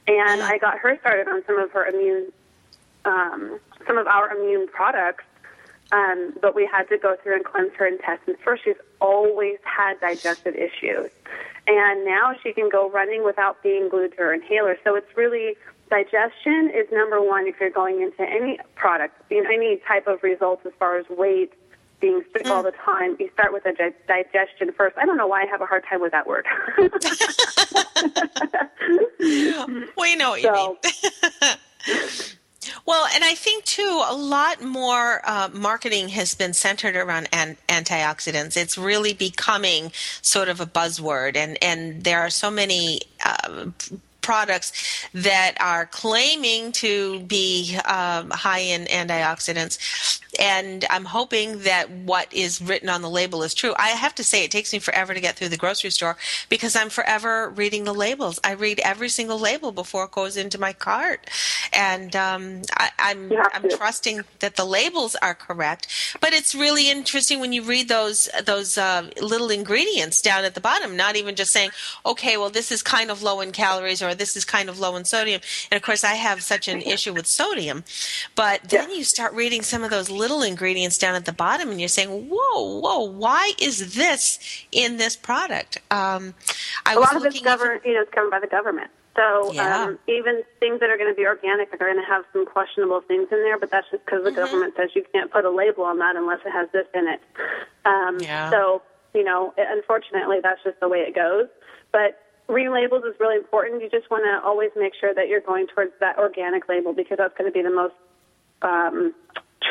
and 0.07 0.43
I 0.43 0.59
got 0.59 0.79
her 0.79 0.99
started 1.01 1.29
on 1.29 1.43
some 1.47 1.59
of 1.59 1.71
her 1.73 1.87
immune, 1.87 2.33
um, 3.05 3.59
some 3.87 3.99
of 3.99 4.07
our 4.07 4.37
immune 4.37 4.69
products. 4.69 5.25
Um, 5.93 6.33
but 6.41 6.55
we 6.55 6.67
had 6.67 6.89
to 6.89 6.97
go 6.97 7.17
through 7.23 7.35
and 7.35 7.45
cleanse 7.45 7.73
her 7.75 7.87
intestines 7.87 8.39
first. 8.43 8.65
She's 8.65 8.77
always 9.01 9.59
had 9.63 10.01
digestive 10.01 10.55
issues. 10.55 11.11
And 11.67 12.05
now 12.07 12.35
she 12.43 12.55
can 12.55 12.71
go 12.71 12.91
running 12.91 13.25
without 13.25 13.63
being 13.63 13.91
glued 13.91 14.13
to 14.13 14.17
her 14.17 14.33
inhaler. 14.33 14.79
So 14.85 14.95
it's 14.97 15.15
really 15.17 15.57
digestion 15.91 16.71
is 16.75 16.87
number 16.91 17.21
one 17.21 17.47
if 17.47 17.57
you're 17.61 17.71
going 17.71 18.01
into 18.01 18.23
any 18.23 18.59
product, 18.75 19.15
you 19.31 19.43
know, 19.43 19.51
any 19.53 19.77
type 19.87 20.07
of 20.07 20.23
results 20.23 20.65
as 20.65 20.73
far 20.79 20.97
as 20.97 21.05
weight, 21.11 21.53
being 22.03 22.23
sick 22.33 22.47
all 22.49 22.63
the 22.63 22.73
time, 22.85 23.17
you 23.19 23.31
start 23.33 23.53
with 23.55 23.65
a 23.65 23.73
di- 23.73 23.95
digestion 24.07 24.73
first. 24.77 24.99
I 24.99 25.07
don't 25.07 25.17
know 25.17 25.27
why 25.29 25.45
I 25.45 25.47
have 25.47 25.63
a 25.63 25.67
hard 25.67 25.85
time 25.89 26.03
with 26.03 26.13
that 26.13 26.27
word. 26.27 26.45
we 29.97 30.17
know 30.17 30.31
what 30.31 30.43
So- 30.43 30.79
you 31.87 31.95
mean. 31.95 31.95
well, 32.87 33.07
and 33.15 33.25
I 33.25 33.35
think 33.35 33.65
too, 33.65 34.03
a 34.09 34.15
lot 34.15 34.63
more 34.63 35.21
uh, 35.25 35.49
marketing 35.53 36.09
has 36.11 36.35
been 36.35 36.53
centered 36.53 36.97
around 36.97 37.29
an- 37.33 37.57
antioxidants. 37.69 38.57
It's 38.57 38.77
really 38.77 39.13
becoming 39.15 39.93
sort 40.21 40.49
of 40.49 40.61
a 40.61 40.67
buzzword, 40.67 41.37
and 41.37 41.57
and 41.63 42.05
there 42.05 42.21
are 42.21 42.31
so 42.31 42.51
many. 42.51 43.01
Uh, 43.25 43.67
products 44.23 44.73
that 45.13 45.55
are 45.61 45.87
claiming 45.87 46.73
to 46.73 47.21
be 47.21 47.77
um, 47.85 48.31
high 48.31 48.61
in 48.61 48.85
antioxidants. 48.87 50.21
And 50.41 50.87
i'm 50.89 51.05
hoping 51.05 51.59
that 51.61 51.91
what 51.91 52.33
is 52.33 52.63
written 52.63 52.89
on 52.89 53.03
the 53.03 53.11
label 53.11 53.43
is 53.43 53.53
true. 53.53 53.75
I 53.79 53.89
have 53.89 54.15
to 54.15 54.25
say 54.25 54.45
it 54.45 54.51
takes 54.51 54.73
me 54.73 54.79
forever 54.79 55.13
to 55.13 55.21
get 55.21 55.37
through 55.37 55.51
the 55.51 55.57
grocery 55.57 55.91
store 55.91 56.17
because 56.49 56.75
i'm 56.75 56.89
forever 56.89 57.51
reading 57.51 57.85
the 57.85 57.93
labels. 57.93 58.41
I 58.43 58.53
read 58.53 58.81
every 58.81 59.09
single 59.09 59.39
label 59.39 59.73
before 59.73 60.05
it 60.05 60.13
goes 60.13 60.37
into 60.37 60.59
my 60.59 60.73
cart. 60.73 61.29
And 61.73 62.17
um, 62.17 62.63
I, 62.77 62.91
i'm 62.99 63.33
i'm 63.53 63.69
trusting 63.69 64.23
that 64.39 64.57
the 64.57 64.65
labels 64.65 65.15
are 65.17 65.35
correct. 65.35 65.89
But 66.21 66.33
it's 66.33 66.55
really 66.55 66.91
interesting 66.91 67.41
when 67.41 67.53
you 67.53 67.63
read 67.63 67.89
those 67.89 68.29
those 68.45 68.79
uh, 68.79 69.11
little 69.21 69.51
ingredients 69.51 70.23
down 70.23 70.45
at 70.45 70.55
the 70.55 70.61
bottom 70.61 70.97
not 70.97 71.17
even 71.17 71.35
just 71.35 71.53
saying 71.53 71.71
okay 72.07 72.37
well 72.37 72.51
this 72.51 72.71
is 72.73 72.83
kind 72.83 73.11
of 73.11 73.23
low 73.23 73.41
in 73.41 73.53
calories 73.53 74.03
or 74.03 74.12
this 74.15 74.37
is 74.37 74.45
kind 74.45 74.69
of 74.69 74.79
low 74.79 74.97
in 74.97 75.05
sodium 75.05 75.41
and 75.71 75.77
of 75.77 75.83
course 75.83 76.05
i 76.05 76.15
have 76.15 76.43
such 76.43 76.69
an 76.69 76.81
issue 76.83 77.13
with 77.13 77.27
sodium 77.27 77.85
but 78.35 78.63
then 78.69 78.91
you 78.91 79.05
start 79.05 79.33
reading 79.35 79.63
some 79.63 79.83
of 79.85 79.91
those 79.91 80.11
little 80.11 80.43
ingredients 80.43 80.99
down 80.99 81.15
at 81.15 81.25
the 81.25 81.33
bottom 81.33 81.71
and 81.71 81.81
you're 81.81 81.89
saying 81.89 82.29
whoa 82.31 82.81
whoa 82.81 83.01
why 83.03 83.53
is 83.61 83.95
this 83.95 84.39
in 84.73 84.97
this 84.97 85.17
product 85.17 85.79
um, 85.91 86.35
I 86.87 86.95
a 86.95 86.99
was 86.99 87.07
lot 87.09 87.17
of 87.17 87.25
it's 87.27 87.37
looking 87.37 87.53
even- 87.53 87.81
you 87.85 87.95
know, 87.95 88.03
it's 88.03 88.11
governed 88.11 88.31
by 88.31 88.41
the 88.41 88.47
government. 88.47 88.91
So 89.17 89.53
Yeah. 89.53 89.85
um, 89.85 89.99
even 90.09 90.43
things 90.59 90.81
that 90.81 90.89
are 90.89 90.97
going 90.97 91.11
to 91.11 91.15
be 91.15 91.27
organic 91.27 91.73
are 91.73 91.77
going 91.77 91.97
to 91.97 92.03
have 92.07 92.25
some 92.33 92.47
questionable 92.47 93.03
things 93.03 93.29
in 93.31 93.43
there, 93.43 93.59
but 93.59 93.71
that's 93.71 93.87
just 93.91 94.05
because 94.05 94.25
the 94.25 94.31
Mm-hmm. 94.31 94.41
government 94.41 94.75
says 94.77 94.91
you 94.95 95.05
can't 95.13 95.31
put 95.31 95.45
a 95.45 95.51
label 95.51 95.85
on 95.85 95.99
that 95.99 96.17
unless 96.17 96.41
it 96.47 96.51
has 96.51 96.69
this 96.73 96.87
in 96.95 97.07
it. 97.09 97.21
Um, 97.85 98.21
Yeah. 98.21 98.51
So 98.51 98.83
you 99.15 99.23
know, 99.25 99.53
unfortunately, 99.59 100.39
that's 100.43 100.63
just 100.65 100.81
the 100.81 100.89
way 100.89 101.01
it 101.01 101.15
goes. 101.15 101.47
But 101.93 102.19
reading 102.53 102.73
labels 102.73 103.05
is 103.05 103.15
really 103.19 103.37
important. 103.37 103.83
You 103.83 103.91
just 103.91 104.11
want 104.11 104.25
to 104.25 104.47
always 104.47 104.71
make 104.77 104.93
sure 104.99 105.15
that 105.15 105.29
you're 105.29 105.41
going 105.41 105.67
towards 105.67 105.93
that 106.01 106.19
organic 106.19 106.69
label 106.69 106.93
because 106.93 107.19
that's 107.19 107.37
going 107.37 107.51
to 107.51 107.55
be 107.55 107.63
the 107.63 107.71
most 107.71 107.95
um, 108.63 109.15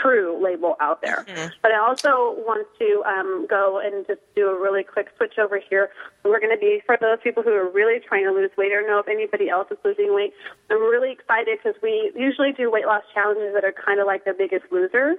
true 0.01 0.41
label 0.41 0.75
out 0.79 1.01
there. 1.01 1.23
But 1.61 1.71
I 1.71 1.79
also 1.79 2.35
want 2.41 2.67
to 2.79 3.03
um, 3.05 3.47
go 3.49 3.79
and 3.83 4.05
just 4.07 4.21
do 4.35 4.47
a 4.47 4.59
really 4.59 4.83
quick 4.83 5.07
switch 5.17 5.37
over 5.37 5.59
here. 5.59 5.89
We're 6.23 6.39
going 6.39 6.55
to 6.55 6.59
be, 6.59 6.81
for 6.85 6.97
those 6.99 7.19
people 7.23 7.43
who 7.43 7.51
are 7.51 7.69
really 7.69 7.99
trying 7.99 8.25
to 8.25 8.31
lose 8.31 8.51
weight 8.57 8.71
or 8.71 8.85
know 8.87 8.99
if 8.99 9.07
anybody 9.07 9.49
else 9.49 9.67
is 9.71 9.77
losing 9.83 10.13
weight, 10.13 10.33
I'm 10.69 10.81
really 10.81 11.11
excited 11.11 11.59
because 11.61 11.79
we 11.81 12.11
usually 12.15 12.51
do 12.53 12.71
weight 12.71 12.85
loss 12.85 13.03
challenges 13.13 13.53
that 13.53 13.63
are 13.63 13.73
kind 13.73 13.99
of 13.99 14.07
like 14.07 14.25
the 14.25 14.33
biggest 14.33 14.65
loser. 14.71 15.15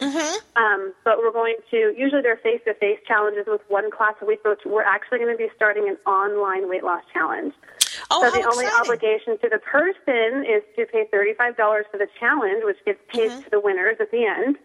Um, 0.00 0.92
but 1.04 1.18
we're 1.18 1.32
going 1.32 1.56
to, 1.70 1.94
usually 1.96 2.22
they're 2.22 2.36
face 2.36 2.60
to 2.66 2.74
face 2.74 2.98
challenges 3.06 3.44
with 3.46 3.60
one 3.68 3.90
class 3.90 4.14
a 4.20 4.26
week, 4.26 4.40
but 4.44 4.58
we're 4.66 4.82
actually 4.82 5.18
going 5.18 5.32
to 5.32 5.38
be 5.38 5.48
starting 5.56 5.88
an 5.88 5.96
online 6.06 6.68
weight 6.68 6.84
loss 6.84 7.02
challenge. 7.12 7.54
oh 8.10 8.22
so 8.22 8.30
the 8.30 8.46
only 8.48 8.66
obligation 8.80 9.38
to 9.38 9.48
the 9.48 9.58
person 9.58 10.44
is 10.44 10.62
to 10.76 10.86
pay 10.86 11.06
$35 11.12 11.56
for 11.90 11.98
the 11.98 12.06
challenge, 12.18 12.62
which 12.64 12.76
gets 12.84 13.00
paid 13.08 13.30
Mm-hmm. 13.30 13.42
to 13.42 13.50
the 13.50 13.60
winners 13.60 13.96
at 14.00 14.10
the 14.10 14.24
end, 14.26 14.56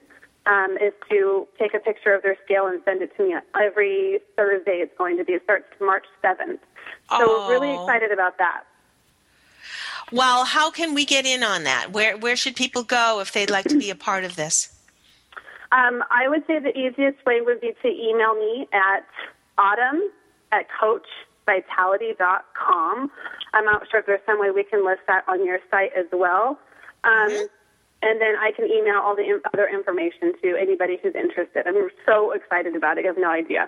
um, 0.46 0.78
is 0.82 0.94
to 1.10 1.48
take 1.58 1.74
a 1.74 1.80
picture 1.80 2.13
of 2.13 2.22
their 2.24 2.38
scale 2.46 2.68
and 2.68 2.82
send 2.86 3.02
it 3.02 3.15
to 3.18 3.24
me 3.24 3.36
every 3.60 4.20
Thursday. 4.36 4.78
It's 4.84 4.96
going 4.98 5.18
to 5.18 5.24
be. 5.24 5.34
It 5.34 5.44
starts 5.44 5.65
March 5.80 6.06
7th. 6.24 6.60
So 7.18 7.28
we're 7.28 7.50
really 7.52 7.70
Oh. 7.70 7.84
excited 7.84 8.12
about 8.12 8.38
that. 8.39 8.63
well 10.12 10.44
how 10.44 10.72
can 10.72 10.94
we 10.96 11.06
get 11.06 11.26
in 11.26 11.44
on 11.44 11.63
that 11.65 11.92
where 11.92 12.18
where 12.18 12.36
should 12.36 12.56
people 12.56 12.82
go 12.84 13.20
if 13.20 13.32
they'd 13.32 13.50
like 13.52 13.65
to 13.68 13.78
be 13.78 13.89
a 13.92 13.96
part 13.96 14.24
of 14.24 14.36
this 14.36 14.74
Um, 15.71 16.03
I 16.10 16.27
would 16.27 16.45
say 16.47 16.58
the 16.60 16.75
easiest 16.77 17.23
way 17.25 17.41
would 17.41 17.62
be 17.62 17.73
to 17.82 17.88
email 17.88 18.34
me 18.36 18.67
at 18.73 19.05
autumn 19.58 20.01
at 20.51 20.65
coachvitality.com. 20.82 23.12
I'm 23.53 23.65
not 23.65 23.88
sure 23.89 23.99
if 23.99 24.05
there's 24.05 24.21
some 24.25 24.39
way 24.39 24.51
we 24.51 24.63
can 24.63 24.86
list 24.86 25.01
that 25.08 25.23
on 25.27 25.43
your 25.45 25.60
site 25.69 25.91
as 25.97 26.05
well. 26.12 26.58
Um, 27.03 27.47
And 28.01 28.21
then 28.21 28.38
I 28.39 28.51
can 28.55 28.63
email 28.65 28.95
all 29.03 29.13
the 29.13 29.23
in- 29.23 29.41
other 29.53 29.67
information 29.67 30.32
to 30.41 30.55
anybody 30.55 30.97
who's 31.03 31.13
interested. 31.15 31.67
I'm 31.67 31.89
so 32.05 32.32
excited 32.32 32.73
about 32.77 32.97
it. 32.97 33.03
I 33.03 33.08
have 33.08 33.17
no 33.17 33.29
idea. 33.29 33.67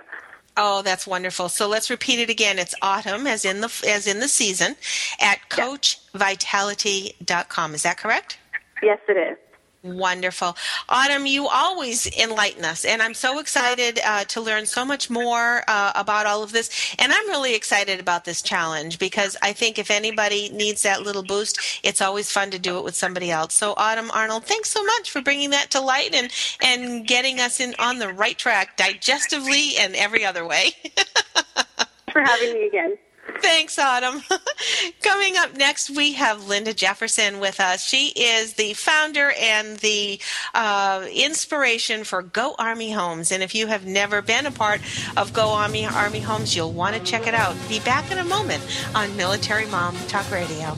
Oh, 0.55 0.81
that's 0.83 1.05
wonderful. 1.05 1.49
So 1.49 1.67
let's 1.67 1.89
repeat 1.89 2.17
it 2.19 2.29
again. 2.29 2.57
It's 2.57 2.73
autumn 2.81 3.27
as 3.27 3.43
in 3.43 3.59
the 3.59 3.67
as 3.85 4.07
in 4.07 4.21
the 4.21 4.29
season 4.29 4.77
at 5.19 5.39
coachvitality.com. 5.49 7.73
Is 7.75 7.83
that 7.83 7.97
correct? 7.97 8.37
Yes, 8.81 8.99
it 9.09 9.17
is. 9.17 9.37
Wonderful. 9.84 10.56
Autumn, 10.89 11.26
you 11.26 11.48
always 11.48 12.06
enlighten 12.15 12.63
us, 12.63 12.86
and 12.86 13.02
I'm 13.02 13.15
so 13.15 13.39
excited 13.39 14.00
uh, 14.06 14.26
to 14.26 14.39
learn 14.39 14.67
so 14.67 14.86
much 14.86 15.10
more 15.10 15.63
uh, 15.67 15.91
about 15.96 16.28
all 16.28 16.44
of 16.44 16.52
this. 16.52 16.96
And 17.00 17.12
I'm 17.12 17.28
really 17.30 17.56
excited 17.56 18.00
about 18.00 18.24
this 18.24 18.44
challenge 18.44 19.00
because 19.00 19.36
I 19.41 19.54
think 19.54 19.80
if 19.80 19.89
anybody 19.89 20.50
needs 20.50 20.84
that 20.84 21.02
little 21.02 21.24
boost, 21.24 21.60
it's 21.82 22.00
always 22.00 22.32
fun 22.32 22.52
to 22.52 22.60
do 22.60 22.78
it 22.78 22.84
with 22.84 22.96
somebody 22.96 23.32
else. 23.32 23.56
So, 23.56 23.74
Autumn 23.76 24.12
Arnold, 24.12 24.46
thanks 24.46 24.70
so 24.70 24.84
much 24.84 25.10
for 25.10 25.20
bringing 25.20 25.50
that 25.50 25.72
to 25.72 25.82
light 25.82 26.13
and, 26.13 26.32
and 26.62 27.08
getting 27.08 27.39
us 27.39 27.60
in 27.60 27.74
on 27.80 27.98
the 27.98 28.13
right 28.13 28.38
track 28.38 28.78
digestively 28.78 29.80
and 29.80 29.96
every 29.96 30.24
other 30.24 30.46
way. 30.46 30.74
For 32.12 32.22
having 32.22 32.54
me 32.54 32.67
again. 32.67 32.98
Thanks, 33.41 33.80
Autumn. 33.80 34.21
Coming 35.01 35.36
up 35.38 35.56
next, 35.56 35.89
we 35.89 36.13
have 36.13 36.47
Linda 36.47 36.73
Jefferson 36.73 37.39
with 37.39 37.60
us. 37.60 37.84
She 37.84 38.10
is 38.10 38.54
the 38.54 38.73
founder 38.73 39.32
and 39.39 39.77
the 39.77 40.19
uh, 40.54 41.08
inspiration 41.12 42.04
for 42.04 42.21
Go 42.21 42.56
Army 42.60 42.91
Homes. 42.91 43.32
And 43.32 43.41
if 43.41 43.56
you 43.56 43.67
have 43.67 43.86
never 43.86 44.21
been 44.21 44.45
a 44.45 44.51
part 44.51 44.82
of 45.17 45.34
Go 45.34 45.49
Army 45.49 45.86
Army 45.86 46.19
Homes, 46.19 46.56
you'll 46.56 46.71
want 46.71 46.95
to 46.95 47.01
check 47.01 47.27
it 47.27 47.34
out. 47.34 47.56
Be 47.67 47.80
back 47.80 48.12
in 48.12 48.19
a 48.19 48.25
moment 48.25 48.63
on 48.93 49.15
Military 49.17 49.65
Mom 49.67 49.95
Talk 50.08 50.30
Radio. 50.32 50.77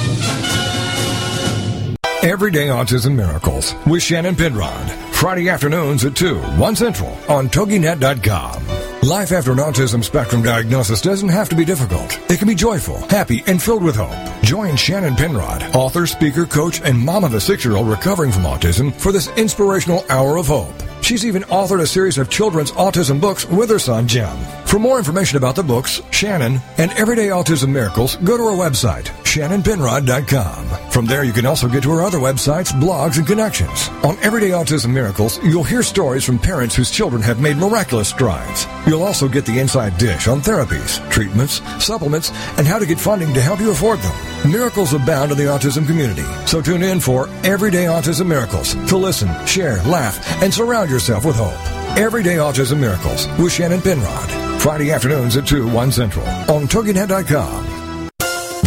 Everyday 2.23 2.67
Autism 2.67 3.15
Miracles 3.15 3.73
with 3.87 4.03
Shannon 4.03 4.35
Penrod. 4.35 4.91
Friday 5.11 5.49
afternoons 5.49 6.05
at 6.05 6.15
2, 6.15 6.37
1 6.37 6.75
Central 6.75 7.09
on 7.27 7.49
TogiNet.com. 7.49 9.09
Life 9.09 9.31
after 9.31 9.51
an 9.53 9.57
autism 9.57 10.03
spectrum 10.03 10.43
diagnosis 10.43 11.01
doesn't 11.01 11.29
have 11.29 11.49
to 11.49 11.55
be 11.55 11.65
difficult. 11.65 12.19
It 12.29 12.37
can 12.37 12.47
be 12.47 12.53
joyful, 12.53 12.97
happy, 13.07 13.43
and 13.47 13.59
filled 13.59 13.81
with 13.81 13.95
hope. 13.95 14.43
Join 14.43 14.75
Shannon 14.75 15.15
Penrod, 15.15 15.63
author, 15.75 16.05
speaker, 16.05 16.45
coach, 16.45 16.79
and 16.81 16.99
mom 16.99 17.23
of 17.23 17.33
a 17.33 17.41
six-year-old 17.41 17.87
recovering 17.87 18.31
from 18.31 18.43
autism 18.43 18.93
for 18.93 19.11
this 19.11 19.29
inspirational 19.29 20.05
hour 20.07 20.37
of 20.37 20.45
hope. 20.45 20.75
She's 21.01 21.25
even 21.25 21.43
authored 21.43 21.81
a 21.81 21.87
series 21.87 22.17
of 22.17 22.29
children's 22.29 22.71
autism 22.73 23.19
books 23.19 23.45
with 23.45 23.69
her 23.69 23.79
son, 23.79 24.07
Jim. 24.07 24.37
For 24.65 24.79
more 24.79 24.97
information 24.97 25.37
about 25.37 25.55
the 25.55 25.63
books, 25.63 26.01
Shannon, 26.11 26.61
and 26.77 26.91
Everyday 26.91 27.27
Autism 27.27 27.69
Miracles, 27.69 28.15
go 28.17 28.37
to 28.37 28.43
her 28.43 28.51
website, 28.51 29.05
shannonpenrod.com. 29.25 30.91
From 30.91 31.05
there, 31.05 31.23
you 31.23 31.33
can 31.33 31.45
also 31.45 31.67
get 31.67 31.83
to 31.83 31.91
her 31.91 32.03
other 32.03 32.19
websites, 32.19 32.71
blogs, 32.71 33.17
and 33.17 33.27
connections. 33.27 33.89
On 34.03 34.17
Everyday 34.19 34.51
Autism 34.51 34.91
Miracles, 34.93 35.43
you'll 35.43 35.63
hear 35.63 35.83
stories 35.83 36.23
from 36.23 36.39
parents 36.39 36.75
whose 36.75 36.91
children 36.91 37.21
have 37.21 37.41
made 37.41 37.57
miraculous 37.57 38.07
strides. 38.07 38.67
You'll 38.87 39.03
also 39.03 39.27
get 39.27 39.45
the 39.45 39.59
inside 39.59 39.97
dish 39.97 40.27
on 40.27 40.39
therapies, 40.41 40.97
treatments, 41.09 41.61
supplements, 41.83 42.29
and 42.57 42.67
how 42.67 42.79
to 42.79 42.85
get 42.85 42.99
funding 42.99 43.33
to 43.33 43.41
help 43.41 43.59
you 43.59 43.71
afford 43.71 43.99
them. 43.99 44.51
Miracles 44.51 44.93
abound 44.93 45.31
in 45.31 45.37
the 45.37 45.45
autism 45.45 45.85
community. 45.85 46.25
So 46.45 46.61
tune 46.61 46.83
in 46.83 46.99
for 46.99 47.27
Everyday 47.43 47.85
Autism 47.85 48.27
Miracles 48.27 48.75
to 48.89 48.97
listen, 48.97 49.29
share, 49.45 49.83
laugh, 49.83 50.41
and 50.41 50.53
surround 50.53 50.89
yourself 50.91 51.25
with 51.25 51.37
hope. 51.37 51.97
Everyday 51.97 52.35
Autism 52.35 52.79
Miracles 52.79 53.27
with 53.39 53.53
Shannon 53.53 53.81
Penrod. 53.81 54.61
Friday 54.61 54.91
afternoons 54.91 55.37
at 55.37 55.47
2, 55.47 55.67
1 55.67 55.91
Central 55.91 56.27
on 56.27 56.67
TogiNet.com. 56.67 57.71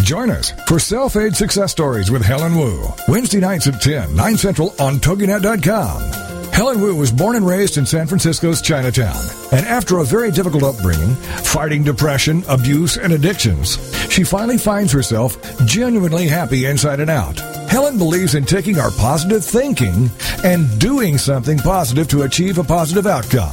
Join 0.02 0.30
us 0.30 0.52
for 0.66 0.78
Self-Aid 0.78 1.34
Success 1.36 1.70
Stories 1.70 2.10
with 2.10 2.22
Helen 2.22 2.56
Wu. 2.56 2.86
Wednesday 3.08 3.40
nights 3.40 3.66
at 3.66 3.80
10, 3.80 4.14
9 4.14 4.36
Central 4.36 4.74
on 4.78 4.96
TogiNet.com. 4.96 6.24
Helen 6.52 6.80
Wu 6.80 6.94
was 6.94 7.10
born 7.10 7.36
and 7.36 7.46
raised 7.46 7.78
in 7.78 7.86
San 7.86 8.06
Francisco's 8.06 8.62
Chinatown, 8.62 9.16
and 9.50 9.66
after 9.66 9.98
a 9.98 10.04
very 10.04 10.30
difficult 10.30 10.62
upbringing, 10.62 11.14
fighting 11.42 11.82
depression, 11.82 12.44
abuse, 12.48 12.96
and 12.96 13.12
addictions, 13.12 13.76
she 14.08 14.22
finally 14.22 14.58
finds 14.58 14.92
herself 14.92 15.36
genuinely 15.66 16.28
happy 16.28 16.66
inside 16.66 17.00
and 17.00 17.10
out. 17.10 17.40
Helen 17.74 17.98
believes 17.98 18.36
in 18.36 18.44
taking 18.44 18.78
our 18.78 18.92
positive 18.92 19.44
thinking 19.44 20.08
and 20.44 20.78
doing 20.78 21.18
something 21.18 21.58
positive 21.58 22.06
to 22.06 22.22
achieve 22.22 22.58
a 22.58 22.62
positive 22.62 23.04
outcome. 23.04 23.52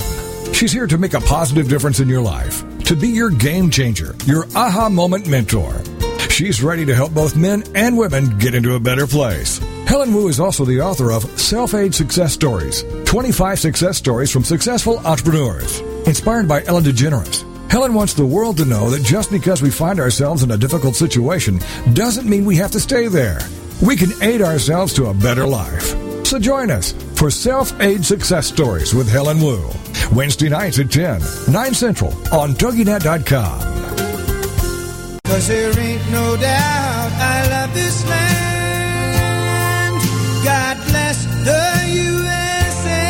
She's 0.54 0.72
here 0.72 0.86
to 0.86 1.00
make 1.00 1.16
a 1.16 1.22
positive 1.22 1.68
difference 1.68 2.00
in 2.00 2.08
your 2.08 2.22
life, 2.22 2.64
to 2.84 2.96
be 2.96 3.08
your 3.08 3.32
game 3.32 3.72
changer, 3.72 4.14
your 4.28 4.46
aha 4.56 4.90
moment 4.90 5.26
mentor. 5.26 5.74
She's 6.30 6.62
ready 6.62 6.86
to 6.86 6.94
help 6.94 7.16
both 7.16 7.36
men 7.36 7.64
and 7.74 7.98
women 7.98 8.38
get 8.38 8.54
into 8.54 8.76
a 8.76 8.80
better 8.80 9.08
place. 9.08 9.58
Helen 9.88 10.14
Wu 10.14 10.28
is 10.28 10.40
also 10.40 10.66
the 10.66 10.82
author 10.82 11.12
of 11.12 11.24
Self 11.40 11.74
Aid 11.74 11.96
Success 11.96 12.32
Stories 12.32 12.84
25 13.06 13.58
Success 13.58 13.98
Stories 13.98 14.30
from 14.30 14.44
Successful 14.44 15.00
Entrepreneurs. 15.00 15.80
Inspired 16.06 16.48
by 16.48 16.64
Ellen 16.66 16.84
DeGeneres, 16.84 17.72
Helen 17.72 17.96
wants 17.96 18.14
the 18.14 18.24
world 18.24 18.58
to 18.58 18.66
know 18.66 18.92
that 18.92 19.02
just 19.02 19.32
because 19.32 19.64
we 19.64 19.72
find 19.72 20.00
ourselves 20.00 20.44
in 20.44 20.52
a 20.52 20.58
difficult 20.58 20.96
situation 20.96 21.60
doesn't 21.94 22.30
mean 22.30 22.46
we 22.46 22.58
have 22.58 22.70
to 22.70 22.80
stay 22.80 23.08
there. 23.08 23.40
We 23.82 23.96
can 23.96 24.12
aid 24.22 24.42
ourselves 24.42 24.94
to 24.94 25.08
a 25.08 25.14
better 25.14 25.48
life. 25.48 25.96
So 26.26 26.38
join 26.38 26.70
us 26.70 26.94
for 27.16 27.32
Self 27.32 27.80
Aid 27.82 28.06
Success 28.06 28.48
Stories 28.48 28.94
with 28.94 29.10
Helen 29.10 29.42
Wu. 29.42 29.68
Wednesday 30.14 30.50
nights 30.50 30.78
at 30.80 30.92
10, 30.92 31.22
9 31.52 31.74
Central 31.74 32.12
on 32.34 32.54
TogiNet.com. 32.54 33.60
Cause 35.26 35.48
there 35.48 35.80
ain't 35.80 36.12
no 36.12 36.38
doubt 36.38 37.12
I 37.14 37.48
love 37.50 37.74
this 37.74 38.06
land. 38.08 38.42
God 40.44 40.78
bless 40.88 41.26
the 41.44 41.86
USA. 42.02 43.04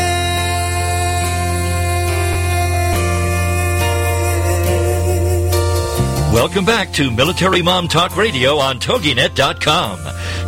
Welcome 6.34 6.64
back 6.66 6.94
to 6.94 7.12
Military 7.12 7.62
Mom 7.62 7.88
Talk 7.88 8.16
Radio 8.16 8.56
on 8.58 8.80
TogiNet.com. 8.80 10.00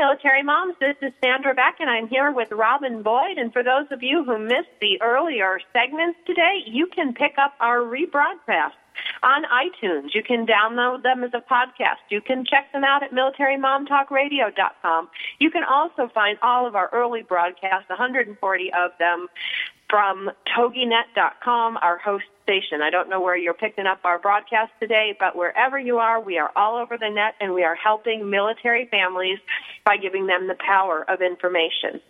Military 0.00 0.42
moms. 0.42 0.74
This 0.80 0.96
is 1.02 1.12
Sandra 1.22 1.52
Beck, 1.52 1.76
and 1.78 1.90
I'm 1.90 2.08
here 2.08 2.32
with 2.32 2.50
Robin 2.52 3.02
Boyd. 3.02 3.36
And 3.36 3.52
for 3.52 3.62
those 3.62 3.84
of 3.90 4.02
you 4.02 4.24
who 4.24 4.38
missed 4.38 4.72
the 4.80 4.98
earlier 5.02 5.60
segments 5.74 6.18
today, 6.26 6.60
you 6.64 6.86
can 6.86 7.12
pick 7.12 7.34
up 7.36 7.52
our 7.60 7.80
rebroadcast 7.80 8.80
on 9.22 9.44
iTunes. 9.44 10.14
You 10.14 10.22
can 10.22 10.46
download 10.46 11.02
them 11.02 11.22
as 11.22 11.32
a 11.34 11.42
podcast. 11.42 12.00
You 12.08 12.22
can 12.22 12.46
check 12.46 12.72
them 12.72 12.82
out 12.82 13.02
at 13.02 13.12
militarymomtalkradio.com. 13.12 15.10
You 15.38 15.50
can 15.50 15.64
also 15.64 16.08
find 16.14 16.38
all 16.40 16.66
of 16.66 16.74
our 16.74 16.88
early 16.94 17.20
broadcasts, 17.20 17.90
140 17.90 18.72
of 18.72 18.92
them, 18.98 19.26
from 19.90 20.30
toginet.com, 20.56 21.76
our 21.76 21.98
host 21.98 22.24
I 22.82 22.90
don't 22.90 23.08
know 23.08 23.20
where 23.20 23.36
you're 23.36 23.54
picking 23.54 23.86
up 23.86 24.00
our 24.04 24.18
broadcast 24.18 24.72
today, 24.80 25.16
but 25.18 25.36
wherever 25.36 25.78
you 25.78 25.98
are, 25.98 26.20
we 26.20 26.38
are 26.38 26.50
all 26.56 26.76
over 26.76 26.98
the 26.98 27.08
net 27.08 27.34
and 27.40 27.54
we 27.54 27.62
are 27.62 27.76
helping 27.76 28.28
military 28.28 28.88
families 28.90 29.38
by 29.84 29.96
giving 29.96 30.26
them 30.26 30.48
the 30.48 30.56
power 30.66 31.04
of 31.08 31.20
information. 31.22 32.00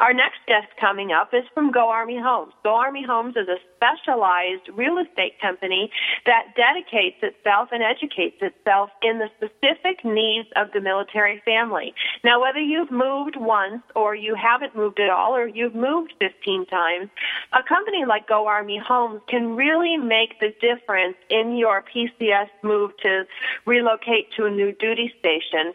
Our 0.00 0.12
next 0.12 0.38
guest 0.46 0.68
coming 0.80 1.12
up 1.12 1.32
is 1.32 1.44
from 1.54 1.72
Go 1.72 1.88
Army 1.88 2.18
Homes. 2.18 2.52
Go 2.62 2.74
Army 2.74 3.04
Homes 3.04 3.36
is 3.36 3.48
a 3.48 3.58
specialized 3.76 4.68
real 4.74 4.98
estate 4.98 5.40
company 5.40 5.90
that 6.26 6.54
dedicates 6.56 7.16
itself 7.22 7.68
and 7.72 7.82
educates 7.82 8.36
itself 8.40 8.90
in 9.02 9.18
the 9.18 9.28
specific 9.36 10.04
needs 10.04 10.48
of 10.56 10.68
the 10.72 10.80
military 10.80 11.40
family. 11.44 11.94
Now, 12.24 12.40
whether 12.40 12.60
you've 12.60 12.90
moved 12.90 13.36
once 13.36 13.82
or 13.94 14.14
you 14.14 14.34
haven't 14.34 14.76
moved 14.76 15.00
at 15.00 15.10
all 15.10 15.34
or 15.34 15.46
you've 15.46 15.74
moved 15.74 16.14
15 16.20 16.66
times, 16.66 17.10
a 17.52 17.62
company 17.62 18.04
like 18.06 18.28
Go 18.28 18.46
Army 18.46 18.78
Homes 18.78 19.20
can 19.28 19.56
really 19.56 19.96
make 19.96 20.40
the 20.40 20.54
difference 20.60 21.16
in 21.30 21.56
your 21.56 21.82
PCS 21.82 22.48
move 22.62 22.96
to 23.02 23.24
relocate 23.64 24.32
to 24.36 24.46
a 24.46 24.50
new 24.50 24.72
duty 24.72 25.12
station. 25.18 25.72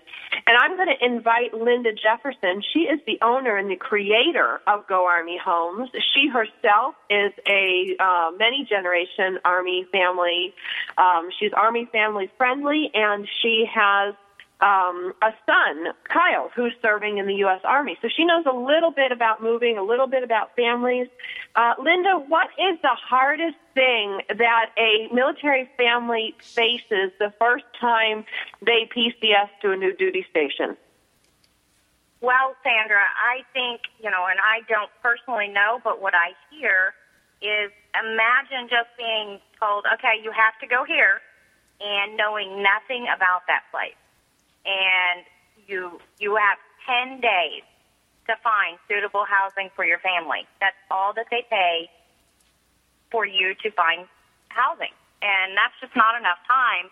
And 0.48 0.58
I'm 0.58 0.76
going 0.76 0.90
to 0.90 1.06
invite 1.06 1.54
Linda 1.54 1.92
Jefferson. 1.94 2.62
She 2.74 2.82
is 2.82 3.00
the 3.06 3.18
owner 3.22 3.58
and 3.58 3.70
the 3.70 3.76
creator 3.94 4.60
of 4.66 4.88
Go 4.88 5.06
Army 5.06 5.38
Homes. 5.38 5.88
She 6.16 6.28
herself 6.28 6.96
is 7.12 7.32
a 7.48 7.96
uh, 8.00 8.32
many 8.40 8.66
generation 8.68 9.38
Army 9.46 9.86
family. 9.92 10.52
Um, 10.98 11.30
she's 11.40 11.52
Army 11.54 11.88
family 11.92 12.28
friendly, 12.36 12.90
and 12.96 13.28
she 13.44 13.66
has 13.72 14.16
um, 14.62 15.14
a 15.22 15.30
son, 15.46 15.94
Kyle, 16.06 16.50
who's 16.56 16.74
serving 16.82 17.20
in 17.20 17.28
the 17.28 17.36
U.S. 17.46 17.62
Army. 17.64 17.96
So 18.02 18.08
she 18.08 18.26
knows 18.26 18.46
a 18.52 18.56
little 18.56 18.90
bit 18.90 19.12
about 19.12 19.44
moving, 19.44 19.78
a 19.78 19.84
little 19.84 20.08
bit 20.08 20.24
about 20.24 20.56
families. 20.56 21.08
Uh, 21.56 21.74
Linda, 21.78 22.18
what 22.28 22.48
is 22.58 22.80
the 22.82 22.98
hardest 22.98 23.58
thing 23.76 24.22
that 24.28 24.72
a 24.76 25.14
military 25.14 25.70
family 25.78 26.34
faces 26.42 27.12
the 27.20 27.32
first 27.38 27.66
time 27.80 28.26
they 28.66 28.90
PCS 28.90 29.50
to 29.62 29.72
a 29.72 29.78
new 29.78 29.96
duty 29.96 30.26
station? 30.32 30.78
Well, 32.24 32.56
Sandra, 32.64 33.04
I 33.20 33.44
think, 33.52 33.84
you 34.00 34.08
know, 34.08 34.32
and 34.32 34.40
I 34.40 34.64
don't 34.72 34.88
personally 35.04 35.52
know, 35.52 35.84
but 35.84 36.00
what 36.00 36.16
I 36.16 36.32
hear 36.48 36.96
is 37.44 37.68
imagine 38.00 38.72
just 38.72 38.88
being 38.96 39.44
told, 39.60 39.84
okay, 39.92 40.24
you 40.24 40.32
have 40.32 40.56
to 40.64 40.68
go 40.68 40.88
here, 40.88 41.20
and 41.84 42.16
knowing 42.16 42.64
nothing 42.64 43.12
about 43.12 43.44
that 43.52 43.68
place. 43.76 44.00
And 44.64 45.28
you 45.68 46.00
you 46.16 46.40
have 46.40 46.56
10 46.88 47.20
days 47.20 47.68
to 48.32 48.40
find 48.40 48.80
suitable 48.88 49.28
housing 49.28 49.68
for 49.76 49.84
your 49.84 50.00
family. 50.00 50.48
That's 50.64 50.80
all 50.90 51.12
that 51.20 51.28
they 51.30 51.44
pay 51.52 51.92
for 53.12 53.28
you 53.28 53.52
to 53.68 53.72
find 53.76 54.08
housing. 54.48 54.96
And 55.20 55.60
that's 55.60 55.76
just 55.84 55.92
not 55.92 56.16
enough 56.16 56.40
time 56.48 56.88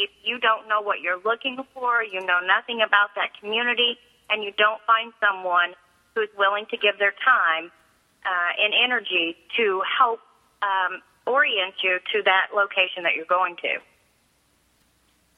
if 0.00 0.08
you 0.24 0.40
don't 0.40 0.68
know 0.68 0.80
what 0.80 1.00
you're 1.04 1.20
looking 1.20 1.60
for, 1.74 2.02
you 2.02 2.24
know 2.24 2.40
nothing 2.40 2.80
about 2.80 3.12
that 3.16 3.36
community, 3.38 3.98
and 4.30 4.42
you 4.42 4.52
don't 4.56 4.80
find 4.86 5.12
someone 5.20 5.74
who's 6.14 6.30
willing 6.36 6.66
to 6.70 6.76
give 6.76 6.98
their 6.98 7.14
time 7.24 7.70
uh, 8.24 8.50
and 8.58 8.72
energy 8.74 9.36
to 9.56 9.82
help 9.86 10.20
um, 10.62 11.02
orient 11.26 11.74
you 11.82 11.98
to 12.12 12.22
that 12.24 12.54
location 12.54 13.02
that 13.04 13.14
you're 13.14 13.30
going 13.30 13.56
to. 13.56 13.78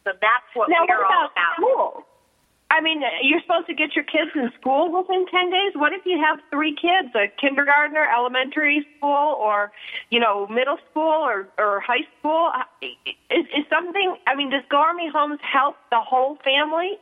So 0.04 0.10
that's 0.18 0.48
what 0.54 0.68
now, 0.68 0.84
we're 0.88 0.98
what 0.98 1.12
all 1.12 1.30
about 1.30 1.32
about. 1.32 1.54
school? 1.56 2.06
I 2.72 2.80
mean, 2.80 3.02
you're 3.22 3.42
supposed 3.42 3.66
to 3.66 3.74
get 3.74 3.94
your 3.94 4.04
kids 4.04 4.30
in 4.34 4.50
school 4.58 4.90
within 4.90 5.26
10 5.26 5.50
days. 5.50 5.72
What 5.74 5.92
if 5.92 6.06
you 6.06 6.18
have 6.18 6.40
three 6.50 6.74
kids, 6.74 7.14
a 7.14 7.28
kindergartner, 7.38 8.08
elementary 8.08 8.86
school, 8.96 9.36
or, 9.38 9.70
you 10.08 10.18
know, 10.18 10.46
middle 10.46 10.78
school 10.90 11.20
or, 11.20 11.48
or 11.58 11.80
high 11.80 12.08
school? 12.18 12.50
Is, 12.80 13.44
is 13.52 13.64
something, 13.68 14.16
I 14.26 14.34
mean, 14.34 14.48
does 14.48 14.62
Go 14.70 14.78
Army 14.78 15.10
Homes 15.12 15.38
help 15.42 15.76
the 15.90 16.00
whole 16.00 16.38
family? 16.42 16.96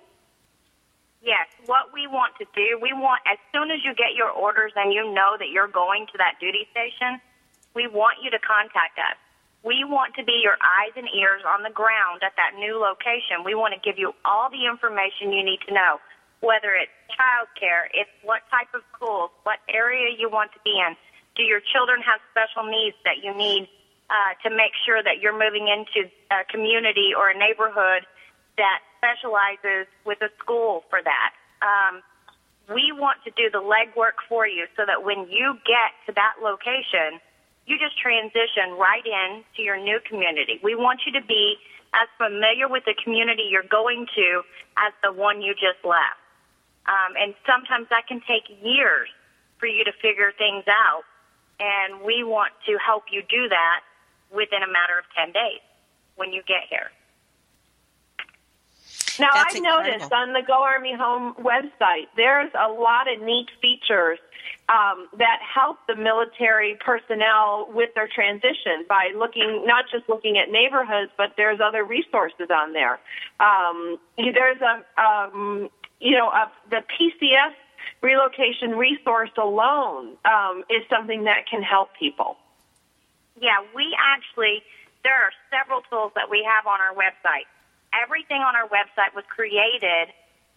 Yes, 1.20 1.52
what 1.68 1.92
we 1.92 2.08
want 2.08 2.32
to 2.40 2.48
do, 2.56 2.80
we 2.80 2.96
want, 2.96 3.20
as 3.28 3.36
soon 3.52 3.70
as 3.70 3.84
you 3.84 3.92
get 3.92 4.16
your 4.16 4.32
orders 4.32 4.72
and 4.74 4.92
you 4.92 5.04
know 5.12 5.36
that 5.36 5.52
you're 5.52 5.68
going 5.68 6.08
to 6.12 6.16
that 6.16 6.40
duty 6.40 6.64
station, 6.72 7.20
we 7.76 7.86
want 7.86 8.24
you 8.24 8.32
to 8.32 8.40
contact 8.40 8.96
us. 8.96 9.20
We 9.60 9.84
want 9.84 10.16
to 10.16 10.24
be 10.24 10.40
your 10.40 10.56
eyes 10.56 10.96
and 10.96 11.04
ears 11.12 11.44
on 11.44 11.62
the 11.62 11.68
ground 11.68 12.24
at 12.24 12.32
that 12.40 12.56
new 12.56 12.80
location. 12.80 13.44
We 13.44 13.52
want 13.52 13.76
to 13.76 13.80
give 13.84 14.00
you 14.00 14.16
all 14.24 14.48
the 14.48 14.64
information 14.64 15.36
you 15.36 15.44
need 15.44 15.60
to 15.68 15.74
know, 15.76 16.00
whether 16.40 16.72
it's 16.72 16.96
child 17.12 17.52
care, 17.52 17.92
it's 17.92 18.10
what 18.24 18.40
type 18.48 18.72
of 18.72 18.80
schools, 18.96 19.28
what 19.44 19.60
area 19.68 20.16
you 20.16 20.32
want 20.32 20.56
to 20.56 20.60
be 20.64 20.80
in. 20.80 20.96
Do 21.36 21.44
your 21.44 21.60
children 21.60 22.00
have 22.00 22.24
special 22.32 22.64
needs 22.64 22.96
that 23.04 23.20
you 23.20 23.36
need 23.36 23.68
uh, 24.08 24.32
to 24.42 24.48
make 24.48 24.72
sure 24.88 25.04
that 25.04 25.20
you're 25.20 25.36
moving 25.36 25.68
into 25.68 26.08
a 26.32 26.48
community 26.48 27.12
or 27.12 27.28
a 27.28 27.36
neighborhood 27.36 28.08
that 28.56 28.80
specializes 29.00 29.88
with 30.04 30.20
a 30.20 30.28
school 30.38 30.84
for 30.92 31.00
that? 31.00 31.32
Um, 31.64 32.04
we 32.68 32.92
want 32.92 33.18
to 33.24 33.32
do 33.32 33.50
the 33.50 33.64
legwork 33.64 34.20
for 34.28 34.46
you 34.46 34.68
so 34.76 34.84
that 34.86 35.02
when 35.02 35.26
you 35.32 35.56
get 35.64 35.96
to 36.06 36.12
that 36.14 36.38
location, 36.44 37.18
you 37.66 37.78
just 37.80 37.98
transition 37.98 38.76
right 38.78 39.04
in 39.04 39.42
to 39.56 39.62
your 39.62 39.80
new 39.80 39.98
community. 40.06 40.60
We 40.62 40.76
want 40.76 41.00
you 41.06 41.12
to 41.18 41.24
be 41.26 41.56
as 41.94 42.06
familiar 42.16 42.68
with 42.68 42.84
the 42.84 42.94
community 43.02 43.48
you're 43.50 43.66
going 43.66 44.06
to 44.14 44.42
as 44.78 44.92
the 45.02 45.12
one 45.12 45.42
you 45.42 45.54
just 45.54 45.82
left. 45.82 46.20
Um, 46.86 47.14
and 47.18 47.34
sometimes 47.46 47.88
that 47.90 48.06
can 48.06 48.22
take 48.26 48.46
years 48.62 49.08
for 49.58 49.66
you 49.66 49.84
to 49.84 49.92
figure 50.00 50.32
things 50.36 50.64
out. 50.68 51.02
And 51.58 52.02
we 52.02 52.22
want 52.24 52.52
to 52.66 52.78
help 52.78 53.04
you 53.12 53.22
do 53.28 53.48
that 53.48 53.80
within 54.32 54.62
a 54.62 54.70
matter 54.70 54.96
of 54.98 55.04
10 55.18 55.32
days 55.32 55.60
when 56.16 56.32
you 56.32 56.42
get 56.46 56.70
here. 56.70 56.90
Now, 59.20 59.28
That's 59.34 59.54
I 59.54 59.58
incredible. 59.58 59.92
noticed 59.92 60.12
on 60.12 60.32
the 60.32 60.42
Go 60.46 60.62
Army 60.62 60.94
Home 60.94 61.34
website, 61.34 62.08
there's 62.16 62.50
a 62.58 62.72
lot 62.72 63.12
of 63.12 63.20
neat 63.20 63.48
features 63.60 64.18
um, 64.68 65.08
that 65.18 65.40
help 65.42 65.78
the 65.86 65.96
military 65.96 66.78
personnel 66.80 67.68
with 67.72 67.90
their 67.94 68.08
transition 68.08 68.86
by 68.88 69.10
looking, 69.16 69.64
not 69.66 69.84
just 69.90 70.08
looking 70.08 70.38
at 70.38 70.50
neighborhoods, 70.50 71.10
but 71.16 71.34
there's 71.36 71.60
other 71.60 71.84
resources 71.84 72.48
on 72.50 72.72
there. 72.72 73.00
Um, 73.40 73.98
there's 74.16 74.60
a, 74.60 75.00
um, 75.00 75.68
you 76.00 76.16
know, 76.16 76.28
a, 76.28 76.50
the 76.70 76.82
PCS 76.88 77.52
relocation 78.00 78.70
resource 78.70 79.30
alone 79.36 80.16
um, 80.24 80.64
is 80.70 80.82
something 80.88 81.24
that 81.24 81.46
can 81.50 81.62
help 81.62 81.90
people. 81.98 82.36
Yeah, 83.40 83.58
we 83.74 83.96
actually, 83.98 84.62
there 85.02 85.14
are 85.14 85.32
several 85.50 85.82
tools 85.90 86.12
that 86.14 86.30
we 86.30 86.46
have 86.48 86.66
on 86.66 86.80
our 86.80 86.94
website. 86.94 87.48
Everything 87.94 88.42
on 88.42 88.54
our 88.56 88.68
website 88.68 89.14
was 89.14 89.24
created 89.28 90.12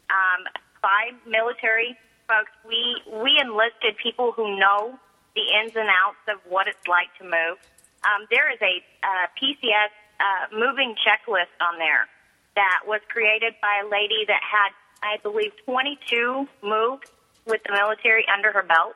um, 0.09 0.45
by 0.81 1.11
military 1.27 1.97
folks. 2.27 2.51
We, 2.67 3.01
we 3.09 3.39
enlisted 3.39 3.97
people 3.97 4.31
who 4.31 4.57
know 4.59 4.99
the 5.35 5.45
ins 5.61 5.75
and 5.75 5.89
outs 5.89 6.21
of 6.29 6.39
what 6.49 6.67
it's 6.67 6.87
like 6.87 7.09
to 7.17 7.23
move. 7.23 7.57
Um, 8.03 8.27
there 8.29 8.51
is 8.51 8.59
a 8.61 8.83
uh, 9.01 9.27
PCS 9.39 9.93
uh, 10.19 10.53
moving 10.53 10.95
checklist 11.01 11.53
on 11.59 11.79
there 11.79 12.07
that 12.55 12.81
was 12.85 13.01
created 13.09 13.55
by 13.61 13.81
a 13.83 13.89
lady 13.89 14.25
that 14.27 14.41
had, 14.43 14.69
I 15.01 15.17
believe, 15.23 15.53
22 15.65 16.47
moves 16.61 17.09
with 17.47 17.61
the 17.65 17.73
military 17.73 18.25
under 18.29 18.51
her 18.51 18.63
belt 18.63 18.95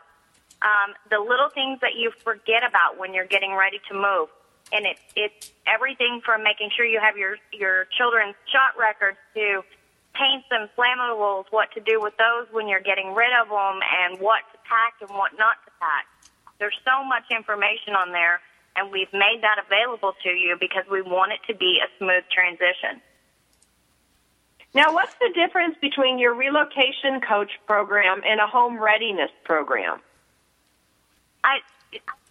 um, 0.61 0.95
the 1.09 1.19
little 1.19 1.49
things 1.49 1.79
that 1.81 1.95
you 1.95 2.11
forget 2.23 2.63
about 2.67 2.97
when 2.97 3.13
you're 3.13 3.27
getting 3.29 3.53
ready 3.53 3.79
to 3.89 3.93
move. 3.93 4.29
And 4.71 4.85
it, 4.85 4.97
it's 5.15 5.51
everything 5.65 6.21
from 6.25 6.43
making 6.43 6.71
sure 6.75 6.85
you 6.85 6.99
have 6.99 7.17
your, 7.17 7.37
your 7.53 7.87
children's 7.97 8.35
shot 8.51 8.77
records 8.77 9.17
to 9.35 9.63
paints 10.13 10.47
and 10.51 10.69
flammables, 10.77 11.45
what 11.51 11.71
to 11.73 11.79
do 11.79 12.01
with 12.01 12.13
those 12.17 12.47
when 12.51 12.67
you're 12.67 12.81
getting 12.81 13.13
rid 13.13 13.31
of 13.39 13.47
them, 13.49 13.79
and 13.79 14.19
what 14.19 14.41
to 14.51 14.57
pack 14.67 14.95
and 15.01 15.09
what 15.11 15.31
not 15.37 15.55
to 15.65 15.71
pack. 15.79 16.05
There's 16.59 16.77
so 16.83 17.03
much 17.05 17.23
information 17.29 17.93
on 17.93 18.11
there, 18.11 18.41
and 18.75 18.91
we've 18.91 19.11
made 19.13 19.39
that 19.41 19.61
available 19.63 20.13
to 20.23 20.29
you 20.29 20.57
because 20.59 20.83
we 20.89 21.01
want 21.01 21.31
it 21.31 21.39
to 21.47 21.55
be 21.55 21.79
a 21.79 21.87
smooth 21.97 22.23
transition. 22.33 23.01
Now, 24.73 24.93
what's 24.93 25.13
the 25.15 25.31
difference 25.33 25.77
between 25.81 26.19
your 26.19 26.33
relocation 26.33 27.21
coach 27.21 27.51
program 27.65 28.21
and 28.25 28.39
a 28.41 28.47
home 28.47 28.79
readiness 28.79 29.31
program? 29.43 30.01
I, 31.43 31.59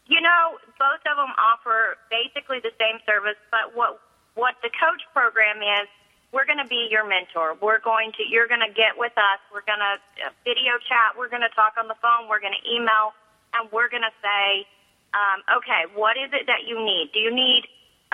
you 0.06 0.20
know, 0.22 0.58
both 0.78 1.02
of 1.02 1.16
them 1.18 1.34
offer 1.34 1.98
basically 2.10 2.62
the 2.62 2.74
same 2.78 3.02
service, 3.06 3.38
but 3.50 3.74
what 3.74 3.98
what 4.38 4.54
the 4.62 4.70
coach 4.70 5.00
program 5.16 5.64
is, 5.64 5.88
we're 6.30 6.44
going 6.44 6.60
to 6.60 6.68
be 6.68 6.92
your 6.92 7.08
mentor. 7.08 7.56
We're 7.56 7.80
going 7.80 8.12
to, 8.20 8.22
you're 8.28 8.46
going 8.46 8.60
to 8.60 8.68
get 8.68 9.00
with 9.00 9.16
us. 9.16 9.40
We're 9.48 9.64
going 9.64 9.80
to 9.80 9.96
uh, 10.28 10.36
video 10.44 10.76
chat. 10.84 11.16
We're 11.16 11.32
going 11.32 11.40
to 11.40 11.54
talk 11.56 11.80
on 11.80 11.88
the 11.88 11.96
phone. 12.04 12.28
We're 12.28 12.44
going 12.44 12.52
to 12.52 12.64
email, 12.68 13.16
and 13.56 13.72
we're 13.72 13.88
going 13.88 14.04
to 14.04 14.12
say, 14.20 14.68
um, 15.16 15.40
okay, 15.56 15.88
what 15.96 16.20
is 16.20 16.28
it 16.36 16.44
that 16.52 16.68
you 16.68 16.76
need? 16.76 17.16
Do 17.16 17.20
you 17.24 17.32
need 17.32 17.64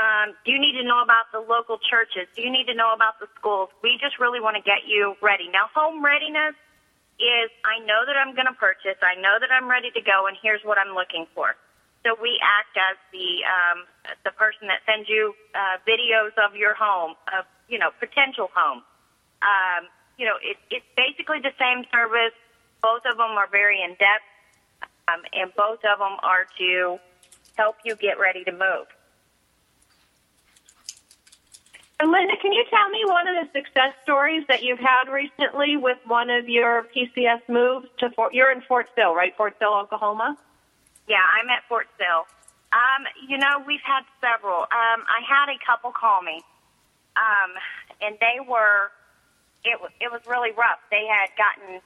um, 0.01 0.33
do 0.47 0.53
you 0.53 0.59
need 0.59 0.73
to 0.81 0.85
know 0.89 1.05
about 1.05 1.29
the 1.37 1.41
local 1.41 1.77
churches? 1.77 2.25
Do 2.33 2.41
you 2.41 2.49
need 2.49 2.65
to 2.73 2.75
know 2.75 2.97
about 2.97 3.21
the 3.21 3.29
schools? 3.37 3.69
We 3.85 3.99
just 4.01 4.17
really 4.17 4.41
want 4.41 4.57
to 4.57 4.65
get 4.65 4.89
you 4.89 5.15
ready. 5.21 5.53
Now, 5.53 5.69
home 5.69 6.01
readiness 6.01 6.57
is 7.21 7.53
I 7.61 7.85
know 7.85 8.01
that 8.09 8.17
I'm 8.17 8.33
going 8.33 8.49
to 8.49 8.57
purchase. 8.57 8.97
I 9.05 9.21
know 9.21 9.37
that 9.37 9.53
I'm 9.53 9.69
ready 9.69 9.91
to 9.93 10.01
go, 10.01 10.27
and 10.27 10.37
here's 10.41 10.65
what 10.65 10.79
I'm 10.79 10.97
looking 10.97 11.27
for. 11.35 11.55
So 12.03 12.17
we 12.21 12.39
act 12.43 12.75
as 12.75 12.99
the 13.13 13.47
um, 13.47 13.79
the 14.25 14.33
person 14.35 14.67
that 14.67 14.83
sends 14.83 15.09
you 15.09 15.35
uh, 15.55 15.79
videos 15.87 16.35
of 16.35 16.57
your 16.57 16.75
home, 16.75 17.15
of 17.31 17.47
you 17.69 17.79
know 17.79 17.91
potential 18.01 18.51
home. 18.55 18.83
Um, 19.43 19.87
you 20.19 20.27
know, 20.27 20.35
it, 20.43 20.57
it's 20.71 20.87
basically 20.97 21.39
the 21.39 21.55
same 21.59 21.87
service. 21.91 22.35
Both 22.83 23.07
of 23.07 23.17
them 23.17 23.39
are 23.39 23.47
very 23.51 23.81
in 23.83 23.91
depth, 23.91 24.27
um, 25.07 25.23
and 25.33 25.55
both 25.55 25.79
of 25.87 25.99
them 25.99 26.19
are 26.23 26.47
to 26.59 26.99
help 27.57 27.77
you 27.85 27.95
get 27.97 28.19
ready 28.19 28.43
to 28.45 28.53
move. 28.53 28.91
And 32.01 32.11
Linda, 32.11 32.35
can 32.43 32.53
you 32.53 32.65
tell 32.69 32.89
me 32.91 33.05
one 33.07 33.29
of 33.29 33.37
the 33.39 33.47
success 33.53 33.95
stories 34.03 34.43
that 34.49 34.65
you've 34.65 34.81
had 34.81 35.09
recently 35.09 35.77
with 35.77 35.99
one 36.05 36.31
of 36.31 36.49
your 36.49 36.85
PCS 36.91 37.49
moves 37.49 37.87
to 37.99 38.11
Fort? 38.11 38.35
You're 38.35 38.51
in 38.51 38.61
Fort 38.63 38.89
Sill, 38.97 39.15
right? 39.15 39.33
Fort 39.37 39.55
Sill, 39.61 39.73
Oklahoma. 39.73 40.37
Yeah, 41.09 41.23
I'm 41.23 41.49
at 41.51 41.67
Fort 41.69 41.89
Sill. 41.99 42.27
Um, 42.73 43.05
you 43.29 43.37
know, 43.37 43.61
we've 43.67 43.85
had 43.85 44.05
several. 44.21 44.65
Um, 44.73 45.05
I 45.05 45.21
had 45.27 45.53
a 45.53 45.59
couple 45.61 45.93
call 45.93 46.23
me, 46.23 46.41
um, 47.17 47.53
and 48.01 48.17
they 48.21 48.41
were. 48.41 48.91
It 49.65 49.79
it 50.01 50.11
was 50.11 50.23
really 50.27 50.51
rough. 50.53 50.81
They 50.91 51.07
had 51.07 51.31
gotten. 51.37 51.81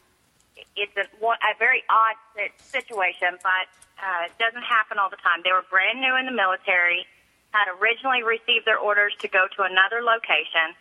It's 0.77 0.95
a, 0.97 1.05
a 1.05 1.53
very 1.59 1.83
odd 1.91 2.17
situation, 2.57 3.37
but 3.43 3.67
uh, 4.01 4.31
it 4.31 4.37
doesn't 4.39 4.65
happen 4.65 4.97
all 4.97 5.11
the 5.11 5.21
time. 5.21 5.45
They 5.45 5.53
were 5.53 5.67
brand 5.69 6.01
new 6.01 6.17
in 6.17 6.25
the 6.25 6.33
military, 6.33 7.05
had 7.53 7.69
originally 7.77 8.23
received 8.23 8.65
their 8.65 8.79
orders 8.79 9.13
to 9.21 9.29
go 9.29 9.49
to 9.57 9.69
another 9.69 10.01
location, 10.01 10.73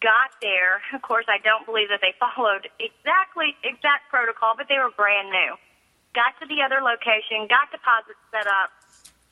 got 0.00 0.32
there. 0.40 0.80
Of 0.94 1.02
course, 1.02 1.26
I 1.28 1.36
don't 1.44 1.66
believe 1.66 1.88
that 1.92 2.00
they 2.00 2.14
followed 2.22 2.70
exactly 2.80 3.56
exact 3.64 4.08
protocol, 4.08 4.54
but 4.56 4.68
they 4.68 4.78
were 4.78 4.94
brand 4.96 5.28
new. 5.28 5.56
Got 6.14 6.38
to 6.40 6.46
the 6.46 6.62
other 6.62 6.80
location, 6.80 7.50
got 7.50 7.70
deposits 7.74 8.22
set 8.30 8.46
up, 8.46 8.70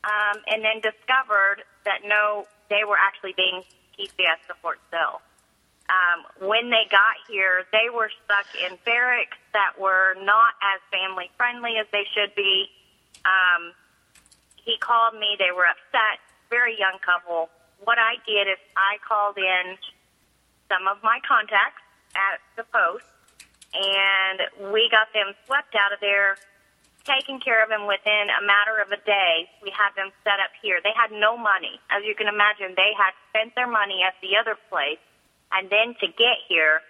um, 0.03 0.43
and 0.51 0.65
then 0.65 0.83
discovered 0.83 1.63
that 1.85 2.03
no, 2.05 2.47
they 2.69 2.83
were 2.83 2.99
actually 2.99 3.35
being 3.37 3.63
PCS 3.95 4.43
to 4.49 4.55
Fort 4.61 4.81
Sill. 4.91 5.23
Um, 5.91 6.49
when 6.49 6.71
they 6.71 6.87
got 6.91 7.19
here, 7.29 7.65
they 7.71 7.91
were 7.93 8.11
stuck 8.25 8.47
in 8.55 8.79
barracks 8.85 9.39
that 9.53 9.79
were 9.79 10.15
not 10.23 10.55
as 10.63 10.81
family 10.91 11.31
friendly 11.37 11.77
as 11.79 11.87
they 11.93 12.07
should 12.15 12.35
be. 12.35 12.71
Um, 13.25 13.75
he 14.57 14.79
called 14.79 15.15
me. 15.15 15.37
They 15.39 15.51
were 15.55 15.67
upset. 15.67 16.23
Very 16.51 16.79
young 16.79 16.99
couple. 17.05 17.51
What 17.83 17.99
I 17.99 18.15
did 18.27 18.47
is 18.47 18.59
I 18.77 18.99
called 19.07 19.37
in 19.39 19.77
some 20.71 20.87
of 20.87 21.03
my 21.03 21.19
contacts 21.27 21.83
at 22.15 22.39
the 22.57 22.65
post, 22.71 23.05
and 23.75 24.73
we 24.73 24.89
got 24.91 25.13
them 25.13 25.35
swept 25.47 25.75
out 25.75 25.93
of 25.93 26.01
there, 26.01 26.37
taken 27.05 27.41
care 27.41 27.63
of 27.63 27.69
them 27.69 27.87
within 27.87 28.31
a 28.31 28.43
matter 28.43 28.79
of 28.83 28.91
a 28.91 29.01
day. 29.03 29.51
We 29.63 29.71
had 29.71 29.95
them 29.95 30.11
set 30.23 30.39
up 30.39 30.55
here. 30.63 30.81
They 30.83 30.95
had 30.95 31.11
no 31.11 31.37
money. 31.37 31.81
As 31.91 32.03
you 32.07 32.15
can 32.15 32.29
imagine, 32.29 32.75
they 32.75 32.95
had 32.95 33.13
spent 33.31 33.55
their 33.55 33.71
money 33.71 34.03
at 34.03 34.15
the 34.23 34.39
other 34.39 34.57
place, 34.71 35.03
and 35.51 35.71
then 35.71 35.95
to 36.01 36.07
get 36.07 36.43
here, 36.49 36.81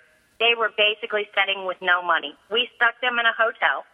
they 0.41 0.55
were 0.59 0.71
basically 0.75 1.29
sitting 1.37 1.67
with 1.67 1.79
no 1.81 2.03
money. 2.03 2.35
We 2.51 2.69
stuck 2.77 2.99
them 3.01 3.19
in 3.19 3.27
a 3.27 3.35
hotel, 3.37 3.85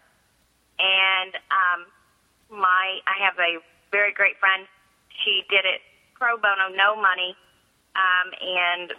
and 0.78 1.36
um, 1.52 1.80
my 2.48 3.00
I 3.04 3.16
have 3.20 3.36
a 3.36 3.60
very 3.90 4.12
great 4.12 4.38
friend. 4.38 4.66
She 5.24 5.42
did 5.50 5.64
it 5.64 5.82
pro 6.14 6.36
bono, 6.36 6.72
no 6.74 6.96
money, 6.96 7.36
um, 7.94 8.28
and 8.40 8.94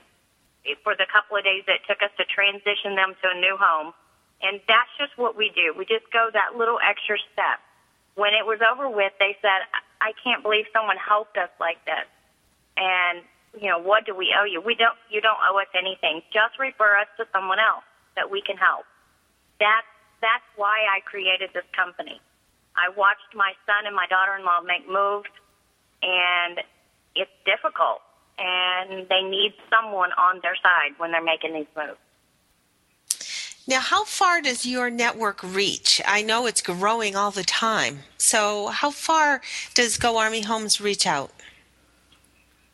for 0.84 0.96
the 0.96 1.08
couple 1.12 1.38
of 1.38 1.44
days 1.44 1.64
it 1.68 1.82
took 1.88 2.02
us 2.04 2.12
to 2.18 2.26
transition 2.28 2.96
them 2.96 3.16
to 3.24 3.32
a 3.32 3.38
new 3.40 3.58
home. 3.60 3.94
And 4.42 4.62
that's 4.68 4.90
just 4.98 5.18
what 5.18 5.36
we 5.36 5.52
do. 5.54 5.74
We 5.78 5.86
just 5.86 6.10
go 6.12 6.30
that 6.32 6.56
little 6.56 6.80
extra 6.80 7.18
step. 7.34 7.60
When 8.16 8.34
it 8.34 8.46
was 8.46 8.60
over 8.64 8.90
with, 8.90 9.14
they 9.20 9.38
said, 9.42 9.68
"I 10.02 10.14
can't 10.24 10.44
believe 10.44 10.66
someone 10.72 10.98
helped 10.98 11.38
us 11.38 11.50
like 11.60 11.84
this." 11.86 12.08
And 12.78 13.24
you 13.60 13.68
know, 13.68 13.80
what 13.80 14.06
do 14.06 14.14
we 14.16 14.34
owe 14.38 14.46
you? 14.46 14.62
We 14.62 14.76
don't. 14.76 14.98
You 15.10 15.22
don't 15.22 15.40
owe 15.50 15.60
us 15.60 15.68
anything. 15.74 16.22
Just 16.32 16.60
refer 16.60 16.98
us 16.98 17.08
to 17.18 17.28
someone 17.32 17.60
else 17.60 17.84
that 18.16 18.30
we 18.30 18.42
can 18.42 18.58
help. 18.58 18.86
That's 19.60 19.88
that's 20.22 20.44
why 20.56 20.86
I 20.90 21.00
created 21.02 21.52
this 21.54 21.66
company. 21.76 22.22
I 22.76 22.90
watched 22.90 23.34
my 23.34 23.54
son 23.66 23.88
and 23.88 23.96
my 23.96 24.06
daughter-in-law 24.08 24.62
make 24.62 24.88
moves, 24.88 25.30
and 26.02 26.62
it's 27.16 27.32
difficult, 27.46 28.02
and 28.38 29.08
they 29.10 29.22
need 29.22 29.54
someone 29.70 30.12
on 30.14 30.40
their 30.44 30.56
side 30.56 30.96
when 30.98 31.12
they're 31.12 31.24
making 31.24 31.54
these 31.54 31.68
moves. 31.76 32.00
Now, 33.70 33.82
how 33.82 34.04
far 34.04 34.42
does 34.42 34.66
your 34.66 34.90
network 34.90 35.44
reach? 35.44 36.02
I 36.04 36.24
know 36.24 36.48
it's 36.48 36.60
growing 36.60 37.16
all 37.16 37.30
the 37.30 37.44
time. 37.44 38.00
So, 38.18 38.70
how 38.70 38.90
far 38.90 39.42
does 39.76 39.96
Go 39.98 40.18
Army 40.18 40.42
Homes 40.42 40.82
reach 40.82 41.06
out? 41.06 41.30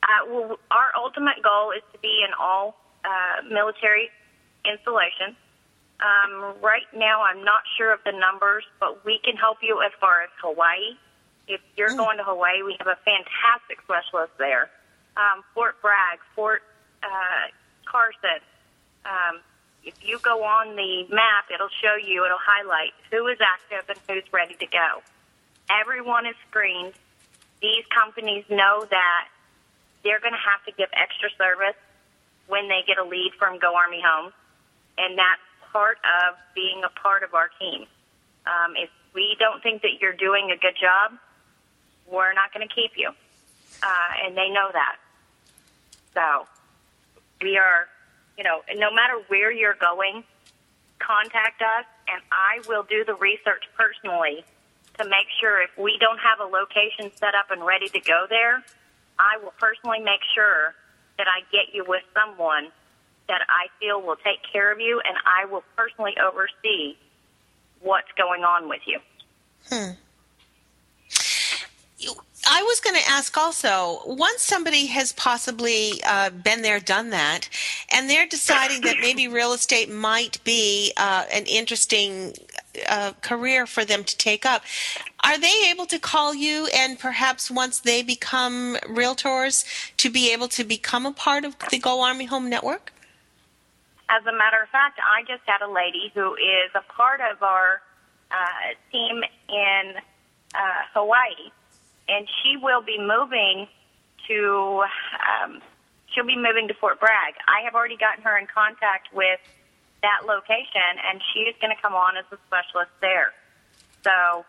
Uh, 0.03 0.07
well, 0.29 0.59
our 0.71 0.95
ultimate 0.95 1.43
goal 1.43 1.71
is 1.71 1.83
to 1.91 1.99
be 1.99 2.23
in 2.25 2.33
all 2.39 2.77
uh, 3.03 3.43
military 3.51 4.09
installations. 4.63 5.35
Um, 5.99 6.55
right 6.61 6.87
now, 6.95 7.23
I'm 7.23 7.43
not 7.43 7.63
sure 7.77 7.91
of 7.91 7.99
the 8.05 8.13
numbers, 8.13 8.63
but 8.79 9.03
we 9.03 9.19
can 9.21 9.35
help 9.35 9.57
you 9.61 9.81
as 9.85 9.91
far 9.99 10.21
as 10.21 10.29
Hawaii. 10.41 10.95
If 11.49 11.59
you're 11.75 11.93
going 11.97 12.19
to 12.19 12.23
Hawaii, 12.23 12.63
we 12.63 12.77
have 12.79 12.87
a 12.87 12.97
fantastic 13.03 13.83
specialist 13.83 14.31
there. 14.37 14.69
Um, 15.17 15.43
Fort 15.53 15.75
Bragg, 15.81 16.19
Fort 16.37 16.63
uh, 17.03 17.51
Carson. 17.83 18.39
Um, 19.05 19.41
if 19.85 19.93
you 20.03 20.19
go 20.19 20.43
on 20.43 20.75
the 20.75 21.05
map, 21.13 21.45
it'll 21.53 21.69
show 21.81 21.95
you, 21.95 22.25
it'll 22.25 22.37
highlight 22.41 22.93
who 23.11 23.27
is 23.27 23.37
active 23.39 23.87
and 23.89 23.99
who's 24.09 24.33
ready 24.33 24.55
to 24.55 24.65
go. 24.65 25.01
Everyone 25.69 26.25
is 26.25 26.35
screened. 26.49 26.93
These 27.61 27.85
companies 27.93 28.43
know 28.49 28.85
that 28.89 29.27
they're 30.03 30.19
going 30.19 30.33
to 30.33 30.45
have 30.51 30.63
to 30.65 30.71
give 30.77 30.89
extra 30.93 31.29
service 31.37 31.77
when 32.47 32.67
they 32.67 32.81
get 32.85 32.97
a 32.97 33.03
lead 33.03 33.31
from 33.39 33.57
Go 33.57 33.75
Army 33.75 34.01
Home, 34.05 34.31
and 34.97 35.17
that's 35.17 35.41
part 35.71 35.97
of 36.05 36.37
being 36.53 36.83
a 36.83 36.89
part 36.99 37.23
of 37.23 37.33
our 37.33 37.49
team. 37.59 37.85
Um, 38.45 38.75
if 38.75 38.89
we 39.13 39.35
don't 39.39 39.63
think 39.63 39.81
that 39.81 39.99
you're 39.99 40.13
doing 40.13 40.51
a 40.51 40.57
good 40.57 40.75
job, 40.79 41.17
we're 42.05 42.33
not 42.33 42.53
going 42.53 42.67
to 42.67 42.73
keep 42.73 42.91
you, 42.95 43.09
uh, 43.09 44.11
and 44.25 44.37
they 44.37 44.49
know 44.49 44.69
that. 44.71 44.97
So 46.13 46.47
we 47.41 47.57
are, 47.57 47.87
you 48.37 48.43
know, 48.43 48.61
no 48.75 48.93
matter 48.93 49.21
where 49.27 49.51
you're 49.51 49.77
going, 49.79 50.23
contact 50.99 51.61
us, 51.61 51.85
and 52.07 52.21
I 52.31 52.61
will 52.67 52.83
do 52.83 53.03
the 53.05 53.15
research 53.15 53.63
personally 53.77 54.43
to 54.97 55.03
make 55.05 55.27
sure 55.39 55.61
if 55.61 55.69
we 55.77 55.97
don't 55.99 56.19
have 56.19 56.39
a 56.39 56.49
location 56.49 57.11
set 57.17 57.35
up 57.35 57.51
and 57.51 57.65
ready 57.65 57.89
to 57.89 57.99
go 57.99 58.25
there, 58.29 58.63
I 59.19 59.37
will 59.43 59.53
personally 59.59 59.99
make 59.99 60.21
sure 60.33 60.73
that 61.17 61.27
I 61.27 61.41
get 61.51 61.73
you 61.73 61.85
with 61.87 62.03
someone 62.13 62.71
that 63.27 63.41
I 63.49 63.67
feel 63.79 64.01
will 64.01 64.17
take 64.17 64.39
care 64.51 64.71
of 64.71 64.79
you, 64.79 65.01
and 65.03 65.17
I 65.25 65.45
will 65.45 65.63
personally 65.75 66.13
oversee 66.21 66.95
what's 67.81 68.11
going 68.17 68.43
on 68.43 68.69
with 68.69 68.81
you. 68.85 68.99
Hmm. 69.69 69.91
I 72.47 72.61
was 72.61 72.79
going 72.79 72.95
to 72.95 73.09
ask 73.09 73.35
also 73.37 74.01
once 74.05 74.43
somebody 74.43 74.85
has 74.87 75.11
possibly 75.13 76.01
uh, 76.05 76.29
been 76.29 76.61
there, 76.61 76.79
done 76.79 77.09
that, 77.09 77.49
and 77.91 78.09
they're 78.09 78.27
deciding 78.27 78.81
that 78.81 78.97
maybe 79.01 79.27
real 79.39 79.53
estate 79.53 79.89
might 79.89 80.43
be 80.43 80.93
uh, 80.95 81.25
an 81.31 81.45
interesting 81.45 82.33
uh, 82.87 83.13
career 83.21 83.65
for 83.65 83.83
them 83.83 84.03
to 84.03 84.17
take 84.17 84.45
up, 84.45 84.63
are 85.23 85.39
they 85.39 85.69
able 85.71 85.85
to 85.87 85.97
call 85.97 86.35
you 86.35 86.67
and 86.73 86.99
perhaps 86.99 87.49
once 87.49 87.79
they 87.79 88.03
become 88.03 88.77
realtors 88.87 89.65
to 89.97 90.09
be 90.09 90.31
able 90.31 90.47
to 90.49 90.63
become 90.63 91.05
a 91.05 91.11
part 91.11 91.45
of 91.45 91.55
the 91.71 91.79
Go 91.79 92.03
Army 92.03 92.25
Home 92.25 92.49
Network? 92.49 92.93
As 94.07 94.23
a 94.27 94.31
matter 94.31 94.61
of 94.61 94.69
fact, 94.69 94.99
I 94.99 95.21
just 95.21 95.41
had 95.47 95.65
a 95.65 95.71
lady 95.71 96.11
who 96.13 96.35
is 96.35 96.69
a 96.75 96.81
part 96.93 97.21
of 97.21 97.41
our 97.41 97.81
uh, 98.29 98.35
team 98.91 99.23
in 99.49 99.93
uh, 100.53 100.57
Hawaii 100.93 101.51
and 102.07 102.27
she 102.41 102.57
will 102.57 102.81
be 102.81 102.97
moving 102.97 103.67
to 104.27 104.83
um, 105.21 105.61
she'll 106.13 106.25
be 106.25 106.37
moving 106.37 106.67
to 106.67 106.73
Fort 106.73 106.99
Bragg. 106.99 107.35
I 107.47 107.63
have 107.65 107.75
already 107.75 107.97
gotten 107.97 108.23
her 108.23 108.37
in 108.37 108.47
contact 108.47 109.13
with 109.13 109.39
that 110.01 110.25
location, 110.25 111.01
and 111.09 111.21
she 111.33 111.49
is 111.49 111.55
going 111.61 111.75
to 111.75 111.81
come 111.81 111.93
on 111.93 112.17
as 112.17 112.25
a 112.31 112.37
specialist 112.47 112.91
there. 113.01 113.33
So, 114.03 114.45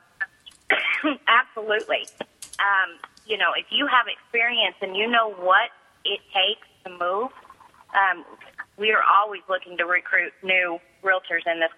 absolutely, 1.29 2.07
um, 2.61 3.01
you 3.27 3.37
know, 3.37 3.53
if 3.57 3.67
you 3.71 3.87
have 3.87 4.07
experience 4.07 4.77
and 4.81 4.97
you 4.97 5.09
know 5.09 5.33
what 5.33 5.71
it 6.05 6.21
takes 6.33 6.69
to 6.85 6.91
move, 6.91 7.33
um, 7.97 8.25
we 8.77 8.93
are 8.93 9.03
always 9.03 9.43
looking 9.49 9.77
to 9.79 9.85
recruit 9.85 10.33
new 10.43 10.79
realtors 11.03 11.47
in 11.47 11.61
this 11.61 11.73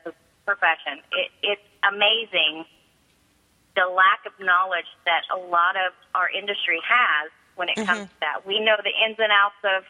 profession. 0.45 1.01
It, 1.13 1.31
it's 1.43 1.69
amazing 1.87 2.65
the 3.79 3.87
lack 3.87 4.27
of 4.27 4.35
knowledge 4.45 4.91
that 5.07 5.23
a 5.31 5.39
lot 5.39 5.79
of 5.79 5.95
our 6.15 6.27
industry 6.29 6.83
has 6.83 7.31
when 7.55 7.69
it 7.69 7.77
mm-hmm. 7.79 7.87
comes 7.87 8.11
to 8.11 8.19
that. 8.21 8.43
We 8.43 8.59
know 8.59 8.75
the 8.83 8.91
ins 8.91 9.19
and 9.19 9.31
outs 9.31 9.63
of, 9.63 9.87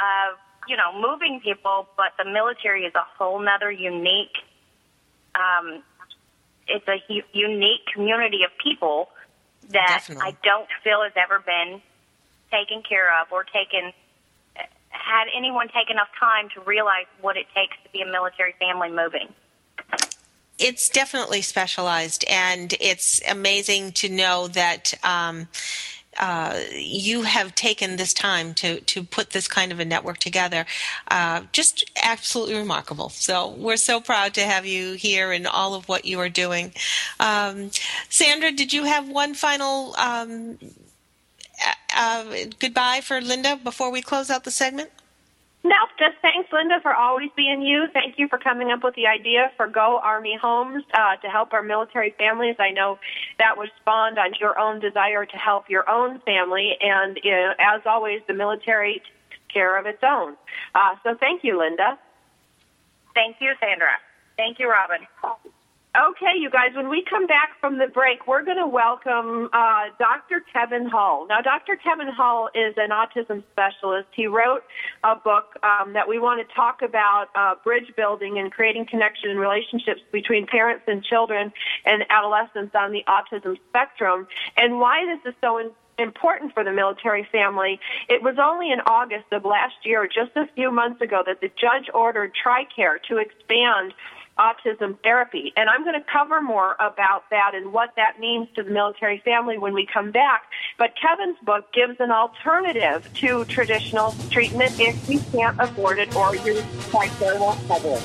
of 0.00 0.40
you 0.66 0.76
know, 0.76 0.96
moving 0.96 1.40
people, 1.44 1.88
but 1.96 2.16
the 2.16 2.24
military 2.24 2.88
is 2.88 2.94
a 2.94 3.04
whole 3.04 3.38
nother 3.38 3.70
unique. 3.70 4.32
Um, 5.36 5.84
it's 6.66 6.88
a 6.88 6.96
hu- 7.06 7.28
unique 7.36 7.84
community 7.92 8.44
of 8.44 8.50
people 8.64 9.10
that 9.70 10.08
Definitely. 10.08 10.32
I 10.32 10.36
don't 10.42 10.68
feel 10.82 11.04
has 11.04 11.12
ever 11.16 11.44
been 11.44 11.82
taken 12.50 12.82
care 12.82 13.12
of 13.20 13.28
or 13.30 13.44
taken 13.44 13.92
had 14.88 15.28
anyone 15.36 15.68
take 15.68 15.90
enough 15.90 16.08
time 16.18 16.48
to 16.56 16.60
realize 16.62 17.06
what 17.20 17.36
it 17.36 17.46
takes 17.54 17.76
to 17.84 17.90
be 17.92 18.00
a 18.00 18.06
military 18.06 18.54
family 18.58 18.88
moving 18.88 19.28
it's 20.58 20.88
definitely 20.88 21.42
specialized, 21.42 22.24
and 22.28 22.74
it's 22.80 23.20
amazing 23.28 23.92
to 23.92 24.08
know 24.08 24.48
that. 24.48 24.94
Um, 25.04 25.48
uh, 26.20 26.58
you 26.72 27.22
have 27.22 27.54
taken 27.54 27.94
this 27.94 28.12
time 28.12 28.52
to 28.52 28.80
to 28.80 29.04
put 29.04 29.30
this 29.30 29.46
kind 29.46 29.70
of 29.70 29.78
a 29.78 29.84
network 29.84 30.18
together. 30.18 30.66
Uh, 31.08 31.42
just 31.52 31.88
absolutely 32.02 32.56
remarkable. 32.56 33.08
So 33.08 33.50
we're 33.50 33.76
so 33.76 34.00
proud 34.00 34.34
to 34.34 34.42
have 34.42 34.66
you 34.66 34.94
here 34.94 35.30
and 35.30 35.46
all 35.46 35.74
of 35.74 35.88
what 35.88 36.04
you 36.04 36.18
are 36.18 36.28
doing. 36.28 36.72
Um, 37.20 37.70
Sandra, 38.08 38.50
did 38.50 38.72
you 38.72 38.82
have 38.82 39.08
one 39.08 39.34
final 39.34 39.94
um, 39.96 40.58
uh, 41.94 42.24
goodbye 42.58 43.00
for 43.02 43.20
Linda 43.20 43.56
before 43.62 43.90
we 43.90 44.02
close 44.02 44.30
out 44.30 44.44
the 44.44 44.50
segment? 44.50 44.90
No, 45.68 45.76
just 45.98 46.16
thanks, 46.22 46.48
Linda, 46.50 46.80
for 46.80 46.94
always 46.94 47.28
being 47.36 47.60
you. 47.60 47.88
Thank 47.92 48.18
you 48.18 48.26
for 48.26 48.38
coming 48.38 48.70
up 48.70 48.82
with 48.82 48.94
the 48.94 49.06
idea 49.06 49.52
for 49.58 49.66
Go 49.66 50.00
Army 50.02 50.38
Homes 50.40 50.82
uh, 50.94 51.16
to 51.16 51.28
help 51.28 51.52
our 51.52 51.62
military 51.62 52.14
families. 52.16 52.56
I 52.58 52.70
know 52.70 52.98
that 53.38 53.58
was 53.58 53.68
spawned 53.78 54.18
on 54.18 54.32
your 54.40 54.58
own 54.58 54.80
desire 54.80 55.26
to 55.26 55.36
help 55.36 55.68
your 55.68 55.88
own 55.90 56.20
family, 56.20 56.78
and 56.80 57.20
you 57.22 57.32
know, 57.32 57.52
as 57.58 57.82
always, 57.84 58.22
the 58.26 58.32
military 58.32 58.94
takes 58.94 59.52
care 59.52 59.78
of 59.78 59.84
its 59.84 60.02
own. 60.02 60.36
Uh, 60.74 60.94
so 61.02 61.14
thank 61.20 61.44
you, 61.44 61.58
Linda. 61.58 61.98
Thank 63.14 63.36
you, 63.38 63.52
Sandra. 63.60 63.98
Thank 64.38 64.58
you, 64.58 64.70
Robin. 64.70 65.06
Okay, 65.96 66.36
you 66.38 66.50
guys, 66.50 66.76
when 66.76 66.90
we 66.90 67.02
come 67.08 67.26
back 67.26 67.58
from 67.60 67.78
the 67.78 67.86
break, 67.86 68.26
we're 68.26 68.44
going 68.44 68.58
to 68.58 68.66
welcome 68.66 69.48
uh, 69.54 69.84
Dr. 69.98 70.44
Kevin 70.52 70.86
Hull. 70.86 71.26
Now, 71.26 71.40
Dr. 71.40 71.76
Kevin 71.76 72.08
Hull 72.08 72.50
is 72.54 72.74
an 72.76 72.90
autism 72.90 73.42
specialist. 73.52 74.06
He 74.14 74.26
wrote 74.26 74.64
a 75.02 75.16
book 75.16 75.56
um, 75.62 75.94
that 75.94 76.06
we 76.06 76.18
want 76.18 76.46
to 76.46 76.54
talk 76.54 76.82
about 76.82 77.28
uh, 77.34 77.54
bridge 77.64 77.90
building 77.96 78.38
and 78.38 78.52
creating 78.52 78.84
connection 78.84 79.30
and 79.30 79.40
relationships 79.40 80.02
between 80.12 80.46
parents 80.46 80.84
and 80.86 81.02
children 81.02 81.50
and 81.86 82.04
adolescents 82.10 82.74
on 82.74 82.92
the 82.92 83.02
autism 83.08 83.56
spectrum 83.70 84.28
and 84.58 84.78
why 84.78 85.06
this 85.06 85.32
is 85.32 85.34
so 85.40 85.56
important 85.56 85.74
important 85.98 86.54
for 86.54 86.62
the 86.62 86.70
military 86.70 87.26
family. 87.32 87.80
It 88.08 88.22
was 88.22 88.36
only 88.40 88.70
in 88.70 88.78
August 88.86 89.24
of 89.32 89.44
last 89.44 89.74
year, 89.82 90.06
just 90.06 90.30
a 90.36 90.46
few 90.54 90.70
months 90.70 91.00
ago, 91.00 91.24
that 91.26 91.40
the 91.40 91.48
judge 91.60 91.90
ordered 91.92 92.32
TRICARE 92.40 93.02
to 93.08 93.16
expand 93.16 93.94
autism 94.38 94.98
therapy. 95.02 95.52
And 95.56 95.68
I'm 95.68 95.84
going 95.84 96.00
to 96.00 96.06
cover 96.10 96.40
more 96.40 96.76
about 96.80 97.24
that 97.30 97.52
and 97.54 97.72
what 97.72 97.90
that 97.96 98.20
means 98.20 98.48
to 98.56 98.62
the 98.62 98.70
military 98.70 99.20
family 99.24 99.58
when 99.58 99.74
we 99.74 99.86
come 99.86 100.10
back. 100.10 100.42
But 100.78 100.94
Kevin's 101.00 101.38
book 101.42 101.72
gives 101.72 101.96
an 102.00 102.10
alternative 102.10 103.08
to 103.14 103.44
traditional 103.46 104.14
treatment 104.30 104.78
if 104.78 105.08
you 105.08 105.20
can't 105.32 105.58
afford 105.60 105.98
it 105.98 106.14
or 106.14 106.36
your 106.36 106.62
TRICARE 106.90 107.40
won't 107.40 107.58
it. 107.68 108.02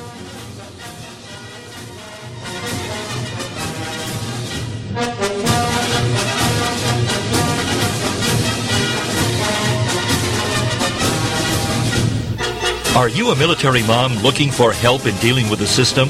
Are 12.96 13.10
you 13.10 13.32
a 13.32 13.36
military 13.36 13.82
mom 13.82 14.14
looking 14.18 14.52
for 14.52 14.72
help 14.72 15.08
in 15.08 15.16
dealing 15.16 15.50
with 15.50 15.58
the 15.58 15.66
system? 15.66 16.10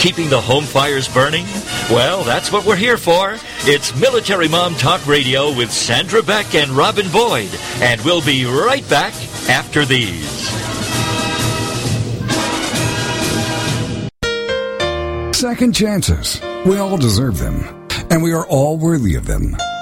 Keeping 0.00 0.28
the 0.28 0.40
home 0.40 0.64
fires 0.64 1.06
burning? 1.06 1.44
Well, 1.88 2.24
that's 2.24 2.50
what 2.50 2.66
we're 2.66 2.74
here 2.74 2.96
for. 2.96 3.36
It's 3.60 3.94
Military 3.94 4.48
Mom 4.48 4.74
Talk 4.74 5.06
Radio 5.06 5.56
with 5.56 5.70
Sandra 5.70 6.24
Beck 6.24 6.56
and 6.56 6.72
Robin 6.72 7.08
Boyd. 7.12 7.48
And 7.76 8.00
we'll 8.00 8.24
be 8.24 8.44
right 8.44 8.86
back 8.90 9.14
after 9.48 9.84
these. 9.84 10.48
Second 15.32 15.76
chances. 15.76 16.40
We 16.66 16.78
all 16.78 16.96
deserve 16.96 17.38
them. 17.38 17.88
And 18.10 18.20
we 18.20 18.32
are 18.32 18.46
all 18.48 18.76
worthy 18.78 19.14
of 19.14 19.26
them. 19.26 19.56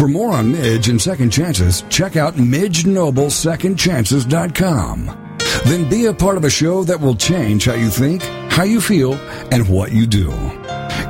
For 0.00 0.08
more 0.08 0.32
on 0.32 0.50
Midge 0.50 0.88
and 0.88 0.98
Second 0.98 1.30
Chances, 1.30 1.84
check 1.90 2.16
out 2.16 2.36
MidgeNobleSecondChances.com. 2.36 5.36
Then 5.66 5.90
be 5.90 6.06
a 6.06 6.14
part 6.14 6.38
of 6.38 6.44
a 6.44 6.50
show 6.50 6.84
that 6.84 6.98
will 6.98 7.14
change 7.14 7.66
how 7.66 7.74
you 7.74 7.90
think, 7.90 8.22
how 8.50 8.62
you 8.62 8.80
feel, 8.80 9.12
and 9.52 9.68
what 9.68 9.92
you 9.92 10.06
do. 10.06 10.30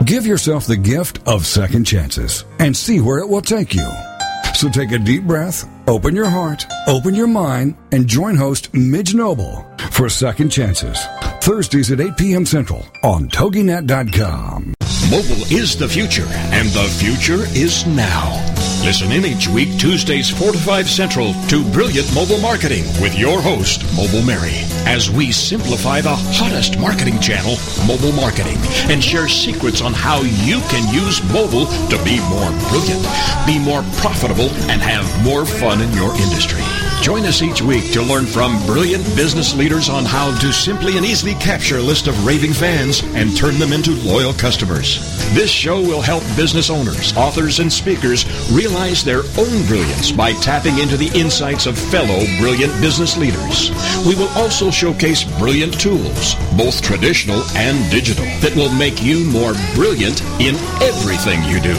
Give 0.04 0.26
yourself 0.26 0.66
the 0.66 0.76
gift 0.76 1.20
of 1.28 1.46
second 1.46 1.84
chances 1.84 2.44
and 2.58 2.76
see 2.76 3.00
where 3.00 3.20
it 3.20 3.28
will 3.28 3.42
take 3.42 3.76
you. 3.76 3.88
So 4.54 4.68
take 4.68 4.90
a 4.90 4.98
deep 4.98 5.22
breath, 5.22 5.68
open 5.86 6.16
your 6.16 6.28
heart, 6.28 6.66
open 6.88 7.14
your 7.14 7.28
mind, 7.28 7.76
and 7.92 8.08
join 8.08 8.34
host 8.34 8.74
Midge 8.74 9.14
Noble 9.14 9.64
for 9.92 10.08
second 10.08 10.50
chances. 10.50 10.98
Thursdays 11.42 11.92
at 11.92 12.00
8 12.00 12.16
p.m. 12.16 12.44
Central 12.44 12.84
on 13.04 13.28
TogiNet.com. 13.28 14.74
Mobile 15.10 15.46
is 15.52 15.76
the 15.78 15.88
future, 15.88 16.26
and 16.28 16.68
the 16.70 16.88
future 16.98 17.44
is 17.56 17.86
now. 17.86 18.59
Listen 18.82 19.12
in 19.12 19.26
each 19.26 19.46
week, 19.46 19.78
Tuesdays 19.78 20.30
4 20.30 20.52
to 20.52 20.58
5 20.58 20.88
Central, 20.88 21.34
to 21.48 21.70
Brilliant 21.70 22.12
Mobile 22.14 22.40
Marketing 22.40 22.84
with 23.00 23.16
your 23.16 23.40
host, 23.40 23.84
Mobile 23.94 24.22
Mary, 24.22 24.64
as 24.86 25.10
we 25.10 25.30
simplify 25.30 26.00
the 26.00 26.16
hottest 26.16 26.78
marketing 26.78 27.20
channel, 27.20 27.56
mobile 27.86 28.12
marketing, 28.12 28.56
and 28.90 29.04
share 29.04 29.28
secrets 29.28 29.82
on 29.82 29.92
how 29.92 30.22
you 30.22 30.60
can 30.72 30.94
use 30.94 31.22
mobile 31.30 31.66
to 31.88 32.02
be 32.04 32.20
more 32.30 32.50
brilliant, 32.70 33.04
be 33.46 33.58
more 33.58 33.82
profitable, 34.00 34.48
and 34.72 34.80
have 34.80 35.04
more 35.22 35.44
fun 35.44 35.82
in 35.82 35.92
your 35.92 36.14
industry. 36.16 36.64
Join 37.02 37.24
us 37.24 37.42
each 37.42 37.62
week 37.62 37.92
to 37.92 38.02
learn 38.02 38.26
from 38.26 38.64
brilliant 38.66 39.04
business 39.16 39.54
leaders 39.54 39.88
on 39.88 40.04
how 40.04 40.36
to 40.38 40.52
simply 40.52 40.98
and 40.98 41.06
easily 41.06 41.34
capture 41.34 41.78
a 41.78 41.82
list 41.82 42.08
of 42.08 42.26
raving 42.26 42.52
fans 42.52 43.02
and 43.14 43.34
turn 43.34 43.58
them 43.58 43.72
into 43.72 43.92
loyal 44.06 44.34
customers. 44.34 44.98
This 45.32 45.50
show 45.50 45.80
will 45.80 46.02
help 46.02 46.22
business 46.36 46.68
owners, 46.68 47.16
authors, 47.16 47.58
and 47.58 47.72
speakers 47.72 48.26
realize 48.52 48.69
their 48.70 49.22
own 49.36 49.66
brilliance 49.66 50.12
by 50.12 50.32
tapping 50.34 50.78
into 50.78 50.96
the 50.96 51.10
insights 51.18 51.66
of 51.66 51.76
fellow 51.76 52.24
brilliant 52.38 52.72
business 52.80 53.16
leaders. 53.16 53.70
We 54.06 54.14
will 54.14 54.28
also 54.28 54.70
showcase 54.70 55.24
brilliant 55.38 55.78
tools, 55.80 56.36
both 56.56 56.80
traditional 56.80 57.42
and 57.56 57.90
digital, 57.90 58.24
that 58.40 58.54
will 58.54 58.72
make 58.72 59.02
you 59.02 59.24
more 59.24 59.54
brilliant 59.74 60.22
in 60.40 60.54
everything 60.80 61.42
you 61.44 61.60
do. 61.60 61.74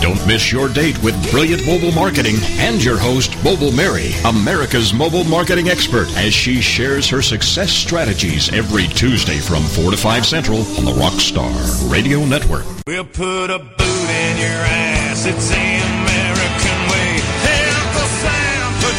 Don't 0.00 0.24
miss 0.24 0.52
your 0.52 0.68
date 0.68 1.02
with 1.02 1.18
Brilliant 1.32 1.66
Mobile 1.66 1.90
Marketing 1.92 2.36
and 2.58 2.82
your 2.84 2.98
host, 2.98 3.34
Mobile 3.42 3.72
Mary, 3.72 4.12
America's 4.24 4.94
mobile 4.94 5.24
marketing 5.24 5.68
expert, 5.68 6.06
as 6.16 6.32
she 6.32 6.60
shares 6.60 7.08
her 7.08 7.22
success 7.22 7.72
strategies 7.72 8.52
every 8.52 8.86
Tuesday 8.86 9.38
from 9.38 9.64
4 9.64 9.90
to 9.90 9.96
5 9.96 10.26
Central 10.26 10.58
on 10.78 10.84
the 10.84 10.92
Rockstar 10.92 11.90
Radio 11.90 12.24
Network. 12.24 12.66
We'll 12.86 13.04
put 13.04 13.50
a 13.50 13.58
boot 13.58 14.10
in 14.10 14.38
your 14.38 14.62
ass. 14.68 15.26
It's 15.26 15.48
the 15.48 16.05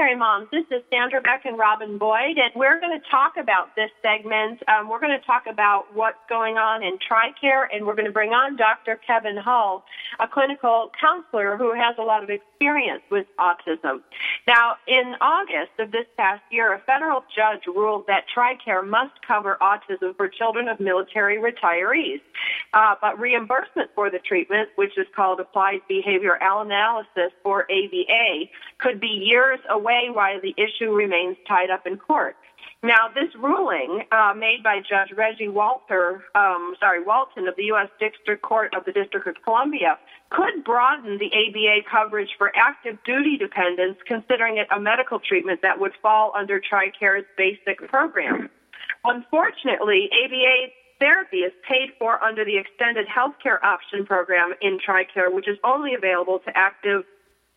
Military 0.00 0.18
moms. 0.18 0.48
This 0.50 0.64
is 0.70 0.82
Sandra 0.90 1.20
Beck 1.20 1.44
and 1.44 1.58
Robin 1.58 1.98
Boyd, 1.98 2.38
and 2.38 2.50
we're 2.54 2.80
going 2.80 2.98
to 2.98 3.06
talk 3.10 3.36
about 3.36 3.76
this 3.76 3.90
segment. 4.00 4.62
Um, 4.66 4.88
we're 4.88 4.98
going 4.98 5.18
to 5.18 5.26
talk 5.26 5.44
about 5.46 5.94
what's 5.94 6.16
going 6.26 6.56
on 6.56 6.82
in 6.82 6.96
TRICARE, 6.98 7.66
and 7.70 7.84
we're 7.84 7.94
going 7.94 8.06
to 8.06 8.12
bring 8.12 8.30
on 8.30 8.56
Dr. 8.56 8.98
Kevin 9.06 9.36
Hull, 9.36 9.84
a 10.18 10.26
clinical 10.26 10.90
counselor 10.98 11.58
who 11.58 11.74
has 11.74 11.96
a 11.98 12.02
lot 12.02 12.22
of 12.22 12.30
experience 12.30 13.02
with 13.10 13.26
autism. 13.38 14.00
Now, 14.46 14.76
in 14.88 15.16
August 15.20 15.72
of 15.78 15.92
this 15.92 16.06
past 16.16 16.42
year, 16.50 16.72
a 16.72 16.78
federal 16.80 17.22
judge 17.36 17.66
ruled 17.66 18.06
that 18.06 18.24
TRICARE 18.34 18.86
must 18.86 19.20
cover 19.26 19.58
autism 19.60 20.16
for 20.16 20.28
children 20.28 20.68
of 20.68 20.80
military 20.80 21.36
retirees, 21.36 22.22
uh, 22.72 22.94
but 23.02 23.20
reimbursement 23.20 23.90
for 23.94 24.10
the 24.10 24.18
treatment, 24.18 24.70
which 24.76 24.96
is 24.96 25.06
called 25.14 25.40
Applied 25.40 25.80
Behavioral 25.90 26.64
Analysis 26.64 27.32
or 27.44 27.64
ABA, 27.64 28.48
could 28.78 28.98
be 28.98 29.08
years 29.08 29.58
away 29.68 29.89
while 30.12 30.40
the 30.40 30.54
issue 30.56 30.92
remains 30.92 31.36
tied 31.46 31.70
up 31.70 31.86
in 31.86 31.96
court. 31.96 32.36
Now, 32.82 33.08
this 33.14 33.28
ruling 33.36 34.04
uh, 34.10 34.32
made 34.34 34.62
by 34.62 34.78
Judge 34.80 35.12
Reggie 35.14 35.48
Walter, 35.48 36.24
um, 36.34 36.74
sorry, 36.80 37.02
Walton 37.02 37.46
of 37.46 37.54
the 37.56 37.64
U.S. 37.64 37.88
District 38.00 38.40
Court 38.40 38.74
of 38.74 38.86
the 38.86 38.92
District 38.92 39.26
of 39.26 39.36
Columbia 39.44 39.98
could 40.30 40.64
broaden 40.64 41.18
the 41.18 41.28
ABA 41.28 41.84
coverage 41.90 42.30
for 42.38 42.50
active 42.56 42.96
duty 43.04 43.36
dependents, 43.36 44.00
considering 44.06 44.56
it 44.56 44.66
a 44.74 44.80
medical 44.80 45.18
treatment 45.20 45.60
that 45.62 45.78
would 45.78 45.92
fall 46.00 46.32
under 46.34 46.58
TRICARE's 46.58 47.26
basic 47.36 47.86
program. 47.88 48.48
Unfortunately, 49.04 50.08
ABA 50.24 50.72
therapy 51.00 51.38
is 51.38 51.52
paid 51.68 51.90
for 51.98 52.22
under 52.22 52.44
the 52.44 52.56
extended 52.56 53.06
healthcare 53.08 53.62
option 53.62 54.06
program 54.06 54.54
in 54.62 54.78
TRICARE, 54.78 55.32
which 55.32 55.48
is 55.48 55.58
only 55.64 55.94
available 55.94 56.38
to 56.46 56.56
active 56.56 57.04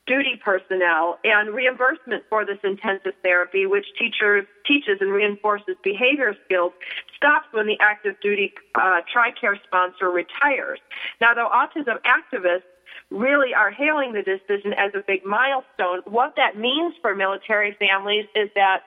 duty 0.05 0.39
personnel 0.43 1.19
and 1.23 1.53
reimbursement 1.53 2.23
for 2.29 2.45
this 2.45 2.57
intensive 2.63 3.13
therapy, 3.23 3.65
which 3.65 3.85
teachers 3.97 4.45
teaches 4.65 4.97
and 4.99 5.11
reinforces 5.11 5.75
behavior 5.83 6.35
skills, 6.45 6.73
stops 7.15 7.47
when 7.51 7.67
the 7.67 7.77
active 7.79 8.15
duty 8.21 8.53
uh, 8.75 9.01
TRICARE 9.13 9.57
sponsor 9.63 10.09
retires. 10.11 10.79
Now, 11.21 11.33
though 11.33 11.49
autism 11.49 11.99
activists 12.03 12.67
really 13.09 13.53
are 13.53 13.71
hailing 13.71 14.13
the 14.13 14.23
decision 14.23 14.73
as 14.73 14.91
a 14.93 15.03
big 15.05 15.25
milestone, 15.25 16.01
what 16.05 16.33
that 16.35 16.57
means 16.57 16.93
for 17.01 17.15
military 17.15 17.75
families 17.79 18.25
is 18.35 18.49
that 18.55 18.81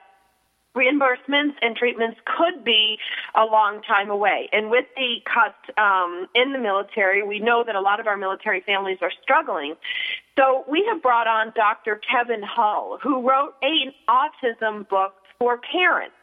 reimbursements 0.77 1.55
and 1.61 1.75
treatments 1.75 2.19
could 2.37 2.63
be 2.63 2.97
a 3.35 3.43
long 3.43 3.81
time 3.81 4.09
away. 4.09 4.47
And 4.51 4.69
with 4.69 4.85
the 4.95 5.15
cuts 5.25 5.57
um, 5.77 6.27
in 6.35 6.53
the 6.53 6.59
military, 6.59 7.25
we 7.27 7.39
know 7.39 7.63
that 7.65 7.75
a 7.75 7.81
lot 7.81 7.99
of 7.99 8.07
our 8.07 8.17
military 8.17 8.61
families 8.61 8.99
are 9.01 9.11
struggling. 9.23 9.75
So 10.37 10.63
we 10.69 10.85
have 10.91 11.01
brought 11.01 11.27
on 11.27 11.51
Dr. 11.55 11.99
Kevin 12.09 12.43
Hull, 12.43 12.99
who 13.01 13.27
wrote 13.27 13.55
an 13.61 13.91
autism 14.07 14.87
book 14.87 15.13
for 15.39 15.59
parents, 15.71 16.15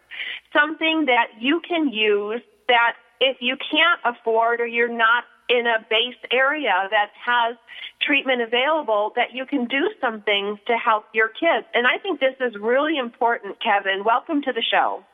something 0.52 1.06
that 1.06 1.28
you 1.40 1.60
can 1.68 1.88
use 1.88 2.42
that 2.68 2.94
if 3.20 3.38
you 3.40 3.56
can't 3.56 4.00
afford 4.04 4.60
or 4.60 4.66
you're 4.66 4.88
not 4.88 5.24
in 5.48 5.66
a 5.66 5.84
base 5.90 6.18
area 6.32 6.88
that 6.90 7.10
has 7.24 7.56
treatment 8.00 8.42
available 8.42 9.12
that 9.16 9.32
you 9.32 9.46
can 9.46 9.66
do 9.66 9.90
some 10.00 10.22
things 10.22 10.58
to 10.66 10.74
help 10.76 11.04
your 11.12 11.28
kids. 11.28 11.66
And 11.74 11.86
I 11.86 11.98
think 12.02 12.20
this 12.20 12.34
is 12.40 12.54
really 12.60 12.98
important, 12.98 13.56
Kevin. 13.62 14.04
Welcome 14.04 14.42
to 14.42 14.52
the 14.52 14.62
show. 14.62 15.04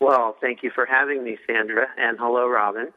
Well, 0.00 0.36
thank 0.40 0.62
you 0.62 0.70
for 0.74 0.84
having 0.84 1.24
me, 1.24 1.38
Sandra, 1.46 1.86
and 1.96 2.18
hello, 2.18 2.48
Robin. 2.48 2.92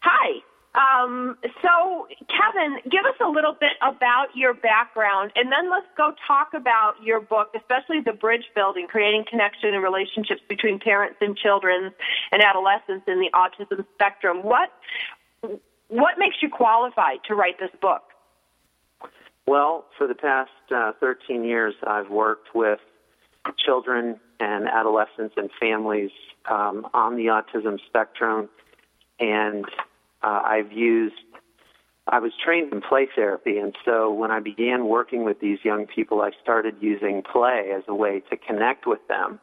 Hi. 0.00 0.40
Um, 0.72 1.36
so, 1.62 2.06
Kevin, 2.30 2.78
give 2.84 3.04
us 3.04 3.18
a 3.20 3.28
little 3.28 3.56
bit 3.58 3.74
about 3.82 4.28
your 4.36 4.54
background, 4.54 5.32
and 5.34 5.50
then 5.50 5.68
let's 5.68 5.88
go 5.96 6.12
talk 6.28 6.54
about 6.54 6.94
your 7.02 7.20
book, 7.20 7.48
especially 7.56 8.00
the 8.04 8.12
bridge 8.12 8.44
building, 8.54 8.86
creating 8.86 9.24
connection 9.28 9.74
and 9.74 9.82
relationships 9.82 10.42
between 10.48 10.78
parents 10.78 11.16
and 11.20 11.36
children 11.36 11.90
and 12.30 12.42
adolescents 12.42 13.02
in 13.08 13.18
the 13.18 13.30
autism 13.34 13.84
spectrum. 13.94 14.44
What 14.44 14.70
what 15.42 16.18
makes 16.18 16.36
you 16.40 16.48
qualified 16.48 17.18
to 17.28 17.34
write 17.34 17.58
this 17.58 17.70
book? 17.80 18.02
Well, 19.46 19.86
for 19.98 20.06
the 20.06 20.14
past 20.14 20.50
uh, 20.74 20.92
13 21.00 21.44
years, 21.44 21.74
I've 21.86 22.10
worked 22.10 22.54
with 22.54 22.78
children 23.58 24.20
and 24.38 24.68
adolescents 24.68 25.34
and 25.36 25.50
families 25.58 26.10
um, 26.48 26.86
on 26.94 27.16
the 27.16 27.26
autism 27.26 27.78
spectrum, 27.86 28.48
and 29.18 29.64
uh, 30.22 30.42
I've 30.44 30.72
used. 30.72 31.14
I 32.06 32.18
was 32.18 32.32
trained 32.44 32.72
in 32.72 32.80
play 32.80 33.08
therapy, 33.14 33.58
and 33.58 33.74
so 33.84 34.12
when 34.12 34.30
I 34.30 34.40
began 34.40 34.86
working 34.86 35.24
with 35.24 35.40
these 35.40 35.58
young 35.62 35.86
people, 35.86 36.22
I 36.22 36.30
started 36.42 36.76
using 36.80 37.22
play 37.22 37.72
as 37.76 37.82
a 37.88 37.94
way 37.94 38.22
to 38.30 38.36
connect 38.36 38.86
with 38.86 39.00
them 39.08 39.38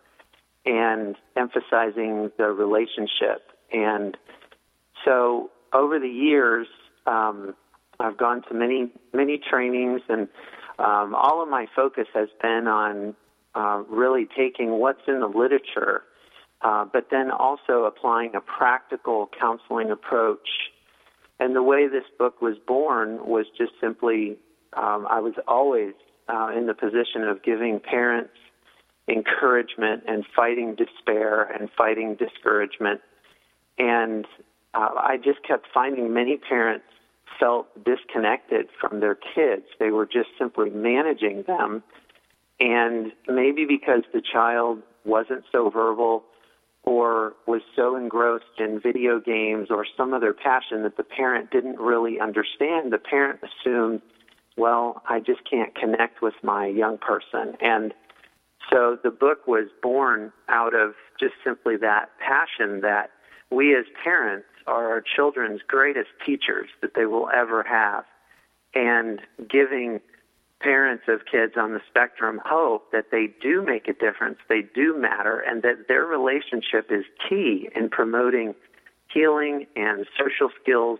and 0.65 1.15
emphasizing 1.35 2.31
the 2.37 2.47
relationship. 2.47 3.51
And 3.71 4.17
so 5.05 5.49
over 5.74 5.99
the 5.99 6.09
years, 6.09 6.68
um, 7.05 7.55
I've 7.99 8.18
gone 8.18 8.43
to 8.49 8.53
many 8.53 8.91
many 9.13 9.39
trainings, 9.49 10.01
and 10.09 10.28
um, 10.80 11.15
all 11.15 11.41
of 11.41 11.49
my 11.49 11.68
focus 11.76 12.07
has 12.13 12.30
been 12.41 12.68
on 12.68 13.15
uh, 13.55 13.84
really 13.89 14.28
taking 14.38 14.80
what's 14.80 15.01
in 15.07 15.20
the 15.20 15.28
literature, 15.28 16.03
uh, 16.61 16.86
but 16.91 17.07
then 17.09 17.32
also 17.32 17.86
applying 17.86 18.36
a 18.36 18.41
practical 18.41 19.30
counseling 19.39 19.89
approach. 19.91 20.47
And 21.39 21.55
the 21.55 21.63
way 21.63 21.88
this 21.88 22.03
book 22.18 22.41
was 22.41 22.55
born 22.68 23.26
was 23.26 23.45
just 23.57 23.72
simply 23.80 24.38
um, 24.74 25.07
I 25.09 25.20
was 25.20 25.34
always 25.47 25.93
uh, 26.28 26.49
in 26.55 26.68
the 26.68 26.74
position 26.74 27.24
of 27.24 27.43
giving 27.43 27.80
parents 27.80 28.32
encouragement 29.07 30.03
and 30.07 30.26
fighting 30.36 30.76
despair 30.76 31.43
and 31.43 31.70
fighting 31.78 32.15
discouragement. 32.15 33.01
And 33.78 34.26
uh, 34.78 34.89
I 34.95 35.17
just 35.17 35.43
kept 35.43 35.65
finding 35.73 36.13
many 36.13 36.38
parents 36.38 36.86
felt 37.39 37.67
disconnected 37.84 38.67
from 38.80 38.99
their 38.99 39.15
kids. 39.15 39.63
They 39.80 39.89
were 39.89 40.05
just 40.05 40.30
simply 40.38 40.69
managing 40.69 41.43
them. 41.47 41.84
And 42.59 43.11
maybe 43.28 43.65
because 43.65 44.03
the 44.13 44.21
child 44.21 44.82
wasn't 45.03 45.43
so 45.51 45.69
verbal 45.69 46.23
or 46.84 47.34
was 47.47 47.61
so 47.75 47.95
engrossed 47.95 48.45
in 48.59 48.80
video 48.80 49.19
games 49.19 49.67
or 49.69 49.86
some 49.97 50.13
other 50.13 50.34
passion 50.34 50.84
that 50.84 50.95
the 50.95 51.03
parent 51.03 51.51
didn't 51.51 51.80
really 51.80 52.19
understand, 52.19 52.93
the 52.93 52.97
parent 52.97 53.39
assumed, 53.43 54.01
well, 54.57 55.01
I 55.09 55.19
just 55.19 55.41
can't 55.49 55.75
connect 55.75 56.21
with 56.21 56.36
my 56.43 56.67
young 56.67 56.97
person. 56.97 57.55
And 57.61 57.93
so 58.71 58.97
the 59.03 59.11
book 59.11 59.47
was 59.47 59.67
born 59.82 60.32
out 60.49 60.73
of 60.73 60.93
just 61.19 61.34
simply 61.43 61.78
that 61.78 62.09
passion 62.19 62.82
that 62.82 63.09
we 63.51 63.75
as 63.75 63.86
parents 64.03 64.47
are 64.68 64.89
our 64.89 65.01
children's 65.01 65.61
greatest 65.68 66.09
teachers 66.26 66.70
that 66.82 66.93
they 66.95 67.05
will 67.05 67.30
ever 67.30 67.63
have. 67.63 68.03
And 68.76 69.22
giving 69.49 70.01
parents 70.59 71.03
of 71.07 71.22
kids 71.32 71.53
on 71.57 71.74
the 71.74 71.82
spectrum 71.89 72.41
hope 72.43 72.91
that 72.91 73.05
they 73.11 73.28
do 73.41 73.61
make 73.61 73.88
a 73.88 73.93
difference, 73.93 74.38
they 74.49 74.61
do 74.61 74.97
matter, 74.97 75.39
and 75.39 75.61
that 75.63 75.88
their 75.88 76.05
relationship 76.05 76.91
is 76.91 77.05
key 77.30 77.70
in 77.76 77.89
promoting 77.89 78.55
healing 79.13 79.65
and 79.76 80.05
social 80.18 80.49
skills, 80.61 80.99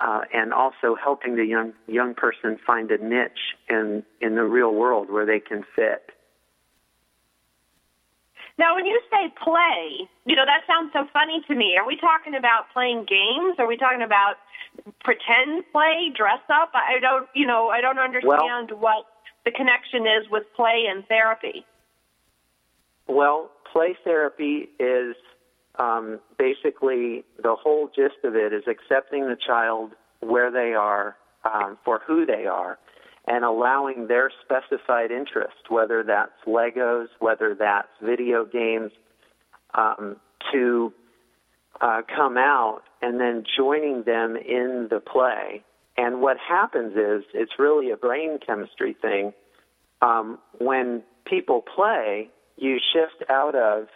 uh, 0.00 0.22
and 0.32 0.52
also 0.52 0.94
helping 1.02 1.36
the 1.36 1.44
young 1.44 1.72
young 1.86 2.14
person 2.14 2.58
find 2.66 2.90
a 2.90 2.98
niche 2.98 3.56
in 3.68 4.02
in 4.20 4.34
the 4.34 4.44
real 4.44 4.74
world 4.74 5.10
where 5.10 5.26
they 5.26 5.40
can 5.40 5.64
fit. 5.74 6.10
Now, 8.58 8.74
when 8.74 8.84
you 8.86 9.00
say 9.10 9.32
play, 9.42 10.08
you 10.26 10.36
know, 10.36 10.44
that 10.44 10.62
sounds 10.66 10.92
so 10.92 11.06
funny 11.12 11.42
to 11.48 11.54
me. 11.54 11.76
Are 11.78 11.86
we 11.86 11.96
talking 11.96 12.34
about 12.34 12.66
playing 12.72 13.06
games? 13.08 13.56
Are 13.58 13.66
we 13.66 13.76
talking 13.76 14.02
about 14.02 14.34
pretend 15.02 15.64
play, 15.72 16.12
dress 16.14 16.42
up? 16.50 16.70
I 16.74 17.00
don't, 17.00 17.28
you 17.34 17.46
know, 17.46 17.68
I 17.68 17.80
don't 17.80 17.98
understand 17.98 18.70
well, 18.70 18.80
what 18.80 19.06
the 19.44 19.50
connection 19.50 20.02
is 20.02 20.28
with 20.30 20.44
play 20.54 20.84
and 20.88 21.06
therapy. 21.06 21.64
Well, 23.08 23.50
play 23.72 23.96
therapy 24.04 24.68
is 24.78 25.16
um, 25.78 26.20
basically 26.38 27.24
the 27.42 27.56
whole 27.56 27.88
gist 27.94 28.22
of 28.24 28.36
it 28.36 28.52
is 28.52 28.64
accepting 28.68 29.28
the 29.28 29.36
child 29.36 29.92
where 30.20 30.50
they 30.50 30.74
are 30.74 31.16
um, 31.44 31.78
for 31.84 32.00
who 32.06 32.26
they 32.26 32.46
are 32.46 32.78
and 33.26 33.44
allowing 33.44 34.08
their 34.08 34.30
specified 34.44 35.10
interest, 35.10 35.68
whether 35.68 36.02
that's 36.02 36.32
Legos, 36.46 37.06
whether 37.20 37.54
that's 37.54 37.88
video 38.02 38.44
games, 38.44 38.90
um, 39.74 40.16
to 40.52 40.92
uh, 41.80 42.02
come 42.14 42.36
out 42.36 42.82
and 43.00 43.20
then 43.20 43.44
joining 43.56 44.02
them 44.02 44.36
in 44.36 44.88
the 44.90 45.00
play. 45.00 45.62
And 45.96 46.20
what 46.20 46.36
happens 46.38 46.92
is 46.96 47.24
it's 47.34 47.52
really 47.58 47.90
a 47.90 47.96
brain 47.96 48.38
chemistry 48.44 48.96
thing. 49.00 49.32
Um, 50.00 50.38
when 50.58 51.02
people 51.24 51.62
play, 51.62 52.28
you 52.56 52.78
shift 52.92 53.30
out 53.30 53.54
of 53.54 53.86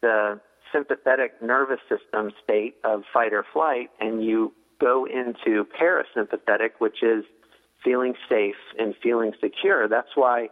the 0.00 0.40
sympathetic 0.72 1.42
nervous 1.42 1.80
system 1.88 2.30
state 2.42 2.76
of 2.84 3.02
fight 3.12 3.32
or 3.32 3.44
flight 3.52 3.90
and 4.00 4.24
you 4.24 4.52
go 4.80 5.06
into 5.06 5.66
parasympathetic, 5.80 6.70
which 6.78 7.02
is 7.02 7.24
feeling 7.84 8.14
safe 8.28 8.56
and 8.78 8.94
feeling 9.02 9.32
secure. 9.40 9.86
That's 9.88 10.16
why 10.16 10.48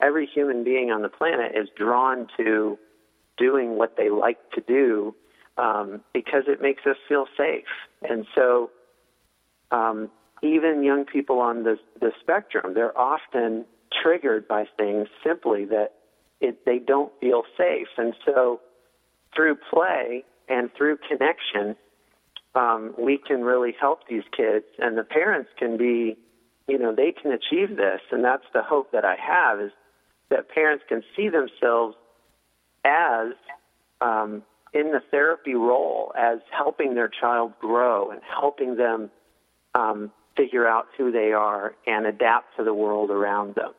every 0.00 0.26
human 0.26 0.64
being 0.64 0.90
on 0.90 1.02
the 1.02 1.08
planet 1.08 1.52
is 1.54 1.68
drawn 1.76 2.28
to 2.36 2.78
doing 3.36 3.76
what 3.76 3.96
they 3.96 4.10
like 4.10 4.38
to 4.52 4.60
do 4.60 5.14
um, 5.58 6.00
because 6.14 6.44
it 6.46 6.62
makes 6.62 6.86
us 6.86 6.96
feel 7.08 7.26
safe. 7.36 7.64
And 8.08 8.26
so, 8.34 8.70
um, 9.70 10.10
even 10.40 10.84
young 10.84 11.04
people 11.04 11.40
on 11.40 11.64
the, 11.64 11.78
the 12.00 12.12
spectrum, 12.20 12.74
they're 12.74 12.96
often 12.96 13.64
triggered 14.02 14.46
by 14.46 14.66
things 14.78 15.08
simply 15.24 15.64
that 15.66 15.94
it, 16.40 16.64
they 16.64 16.78
don't 16.78 17.12
feel 17.20 17.42
safe. 17.56 17.88
And 17.96 18.14
so, 18.24 18.60
through 19.34 19.56
play 19.70 20.24
and 20.48 20.70
through 20.76 20.98
connection, 21.08 21.76
um, 22.54 22.94
we 22.98 23.18
can 23.18 23.42
really 23.42 23.74
help 23.78 24.08
these 24.08 24.22
kids, 24.36 24.64
and 24.78 24.96
the 24.96 25.04
parents 25.04 25.50
can 25.58 25.76
be 25.76 26.16
you 26.68 26.78
know, 26.78 26.94
they 26.94 27.12
can 27.12 27.32
achieve 27.32 27.76
this. 27.76 28.00
And 28.12 28.22
that's 28.24 28.44
the 28.52 28.62
hope 28.62 28.92
that 28.92 29.04
I 29.04 29.16
have 29.16 29.60
is 29.60 29.72
that 30.30 30.48
parents 30.50 30.84
can 30.88 31.02
see 31.16 31.28
themselves 31.28 31.96
as 32.84 33.32
um, 34.00 34.42
in 34.72 34.92
the 34.92 35.00
therapy 35.10 35.54
role, 35.54 36.12
as 36.16 36.38
helping 36.50 36.94
their 36.94 37.08
child 37.08 37.52
grow 37.58 38.10
and 38.10 38.20
helping 38.22 38.76
them 38.76 39.10
um, 39.74 40.12
figure 40.36 40.68
out 40.68 40.86
who 40.96 41.10
they 41.10 41.32
are 41.32 41.74
and 41.86 42.06
adapt 42.06 42.56
to 42.58 42.64
the 42.64 42.74
world 42.74 43.10
around 43.10 43.54
them 43.54 43.72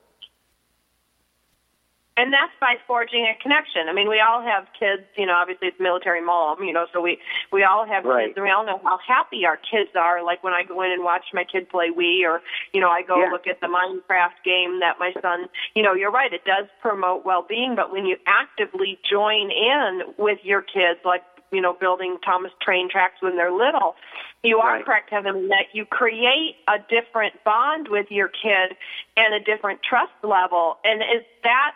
and 2.20 2.34
that's 2.34 2.51
by 2.59 2.76
forging 2.86 3.24
a 3.24 3.41
connection. 3.41 3.88
I 3.88 3.93
mean, 3.93 4.09
we 4.09 4.20
all 4.20 4.43
have 4.43 4.67
kids. 4.78 5.07
You 5.15 5.26
know, 5.26 5.34
obviously 5.34 5.70
it's 5.70 5.80
military 5.80 6.20
mom. 6.20 6.61
You 6.61 6.74
know, 6.74 6.86
so 6.91 6.99
we 6.99 7.17
we 7.51 7.63
all 7.63 7.88
have 7.88 8.03
right. 8.03 8.28
kids, 8.28 8.36
and 8.36 8.43
we 8.43 8.51
all 8.51 8.65
know 8.65 8.82
how 8.84 8.99
happy 8.99 9.45
our 9.45 9.55
kids 9.55 9.95
are. 9.95 10.22
Like 10.22 10.43
when 10.43 10.51
I 10.51 10.63
go 10.67 10.82
in 10.84 10.91
and 10.91 11.03
watch 11.03 11.32
my 11.34 11.45
kid 11.45 11.70
play 11.70 11.88
Wii, 11.95 12.28
or 12.28 12.41
you 12.74 12.82
know, 12.82 12.89
I 12.89 13.03
go 13.03 13.24
yeah. 13.24 13.32
look 13.32 13.47
at 13.47 13.61
the 13.61 13.67
Minecraft 13.67 14.43
game 14.43 14.82
that 14.82 14.99
my 14.99 15.13
son. 15.22 15.47
You 15.76 15.84
know, 15.84 15.93
you're 15.93 16.11
right. 16.11 16.34
It 16.34 16.43
does 16.43 16.67
promote 16.82 17.26
well-being, 17.26 17.76
but 17.76 17.91
when 17.91 18.05
you 18.05 18.17
actively 18.28 18.99
join 19.09 19.49
in 19.51 20.01
with 20.17 20.39
your 20.43 20.61
kids, 20.61 20.99
like 21.05 21.24
you 21.51 21.61
know, 21.61 21.74
building 21.74 22.17
Thomas 22.24 22.51
train 22.61 22.89
tracks 22.89 23.22
when 23.22 23.36
they're 23.36 23.51
little. 23.51 23.95
You 24.43 24.59
are 24.59 24.76
right. 24.76 24.86
correct, 24.86 25.09
Kevin, 25.09 25.49
that 25.49 25.74
you 25.74 25.86
create 25.86 26.55
a 26.67 26.78
different 26.89 27.43
bond 27.43 27.88
with 27.89 28.07
your 28.09 28.30
kid 28.30 28.78
and 29.17 29.34
a 29.34 29.39
different 29.39 29.82
trust 29.84 30.13
level. 30.24 30.78
And 30.84 31.01
is 31.01 31.26
that 31.43 31.74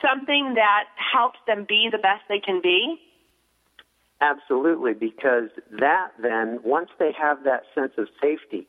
something 0.00 0.54
that 0.54 0.84
helps 0.96 1.38
them 1.46 1.64
be 1.68 1.88
the 1.90 1.98
best 1.98 2.22
they 2.28 2.40
can 2.40 2.60
be? 2.62 3.00
Absolutely, 4.20 4.92
because 4.92 5.48
that 5.78 6.10
then, 6.20 6.60
once 6.62 6.90
they 6.98 7.12
have 7.18 7.44
that 7.44 7.62
sense 7.74 7.92
of 7.96 8.08
safety, 8.20 8.66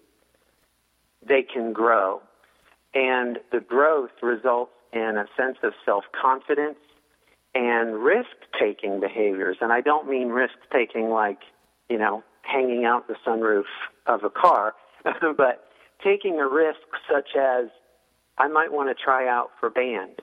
they 1.27 1.43
can 1.43 1.73
grow. 1.73 2.21
And 2.93 3.39
the 3.51 3.59
growth 3.59 4.11
results 4.21 4.71
in 4.93 5.17
a 5.17 5.25
sense 5.37 5.57
of 5.63 5.73
self 5.85 6.05
confidence 6.19 6.79
and 7.53 7.95
risk 8.01 8.29
taking 8.59 8.99
behaviors. 8.99 9.57
And 9.61 9.73
I 9.73 9.81
don't 9.81 10.09
mean 10.09 10.29
risk 10.29 10.55
taking 10.71 11.09
like, 11.09 11.39
you 11.89 11.97
know, 11.97 12.23
hanging 12.43 12.85
out 12.85 13.07
the 13.07 13.15
sunroof 13.25 13.65
of 14.07 14.23
a 14.23 14.29
car, 14.29 14.73
but 15.03 15.67
taking 16.03 16.39
a 16.39 16.47
risk 16.47 16.79
such 17.11 17.35
as 17.37 17.65
I 18.37 18.47
might 18.47 18.71
want 18.71 18.89
to 18.89 19.03
try 19.03 19.27
out 19.27 19.49
for 19.59 19.69
band 19.69 20.21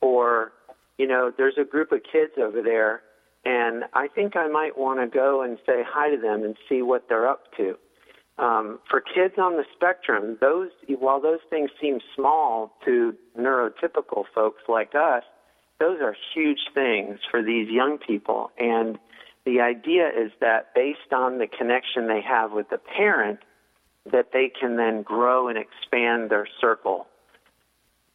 or 0.00 0.52
you 0.98 1.06
know 1.06 1.32
there's 1.36 1.58
a 1.58 1.64
group 1.64 1.92
of 1.92 2.00
kids 2.10 2.32
over 2.38 2.62
there 2.62 3.02
and 3.44 3.84
I 3.94 4.08
think 4.08 4.36
I 4.36 4.48
might 4.48 4.76
want 4.76 5.00
to 5.00 5.06
go 5.06 5.42
and 5.42 5.58
say 5.64 5.82
hi 5.86 6.10
to 6.10 6.20
them 6.20 6.42
and 6.42 6.56
see 6.68 6.82
what 6.82 7.08
they're 7.08 7.28
up 7.28 7.44
to. 7.56 7.76
Um, 8.38 8.78
for 8.88 9.00
kids 9.00 9.34
on 9.38 9.56
the 9.56 9.64
spectrum, 9.74 10.38
those 10.40 10.70
while 10.88 11.20
those 11.20 11.40
things 11.50 11.70
seem 11.80 12.00
small 12.14 12.72
to 12.84 13.14
neurotypical 13.36 14.24
folks 14.34 14.62
like 14.68 14.94
us, 14.94 15.24
those 15.80 16.00
are 16.00 16.14
huge 16.34 16.60
things 16.74 17.18
for 17.30 17.42
these 17.42 17.68
young 17.68 17.98
people. 17.98 18.50
And 18.58 18.98
the 19.44 19.60
idea 19.60 20.08
is 20.08 20.30
that 20.40 20.74
based 20.74 21.12
on 21.12 21.38
the 21.38 21.46
connection 21.46 22.06
they 22.06 22.20
have 22.20 22.52
with 22.52 22.68
the 22.70 22.78
parent, 22.78 23.40
that 24.12 24.32
they 24.32 24.50
can 24.60 24.76
then 24.76 25.02
grow 25.02 25.48
and 25.48 25.58
expand 25.58 26.30
their 26.30 26.46
circle 26.60 27.06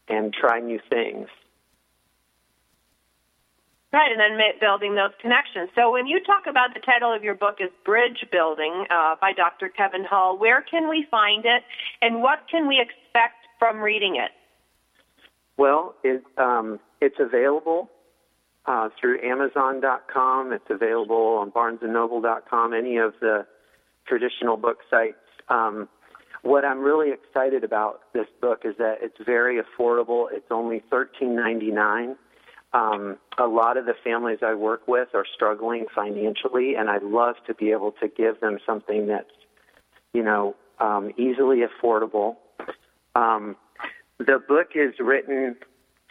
and 0.08 0.34
try 0.34 0.60
new 0.60 0.80
things. 0.90 1.28
Right, 3.94 4.12
and 4.12 4.20
then 4.20 4.40
building 4.60 4.96
those 4.96 5.12
connections. 5.22 5.70
So 5.76 5.92
when 5.92 6.08
you 6.08 6.20
talk 6.26 6.48
about 6.50 6.74
the 6.74 6.80
title 6.80 7.14
of 7.14 7.24
your 7.24 7.36
book 7.36 7.58
is 7.60 7.70
Bridge 7.86 8.26
Building 8.32 8.86
uh, 8.90 9.18
by 9.22 9.34
Dr. 9.34 9.70
Kevin 9.70 10.04
Hull, 10.04 10.40
where 10.40 10.64
can 10.64 10.90
we 10.90 11.06
find 11.12 11.46
it, 11.46 11.62
and 12.02 12.24
what 12.24 12.40
can 12.50 12.68
we 12.68 12.82
expect 12.82 13.46
from 13.60 13.78
reading 13.78 14.16
it? 14.16 14.32
Well, 15.58 15.94
it, 16.04 16.24
um, 16.40 16.80
it's 17.02 17.18
available 17.20 17.92
uh, 18.66 18.90
through 19.00 19.22
Amazon.com. 19.22 20.54
It's 20.54 20.72
available 20.72 21.38
on 21.40 21.52
BarnesandNoble.com, 21.52 22.74
any 22.74 22.98
of 22.98 23.14
the 23.22 23.46
traditional 24.08 24.58
book 24.58 24.80
sites. 24.90 25.18
Um, 25.50 25.88
what 26.42 26.66
I'm 26.66 26.80
really 26.80 27.12
excited 27.14 27.64
about 27.64 28.02
this 28.14 28.26
book 28.42 28.62
is 28.66 28.74
that 28.80 28.96
it's 29.02 29.18
very 29.24 29.62
affordable. 29.62 30.30
It's 30.32 30.50
only 30.50 30.82
$13.99 30.92 32.16
um, 32.74 33.18
a 33.38 33.46
lot 33.46 33.78
of 33.78 33.86
the 33.86 33.94
families 34.04 34.40
I 34.42 34.56
work 34.56 34.88
with 34.88 35.10
are 35.14 35.26
struggling 35.34 35.86
financially, 35.94 36.76
and 36.76 36.90
I'd 36.90 37.04
love 37.04 37.36
to 37.48 37.54
be 37.54 37.72
able 37.72 37.92
to 38.02 38.08
give 38.08 38.40
them 38.40 38.58
something 38.66 39.08
that's, 39.08 39.30
you 40.14 40.24
know, 40.24 40.56
um, 40.80 41.12
easily 41.18 41.62
affordable. 41.62 42.38
Um, 43.16 43.56
the 44.18 44.40
book 44.48 44.70
is 44.76 44.96
written 45.00 45.56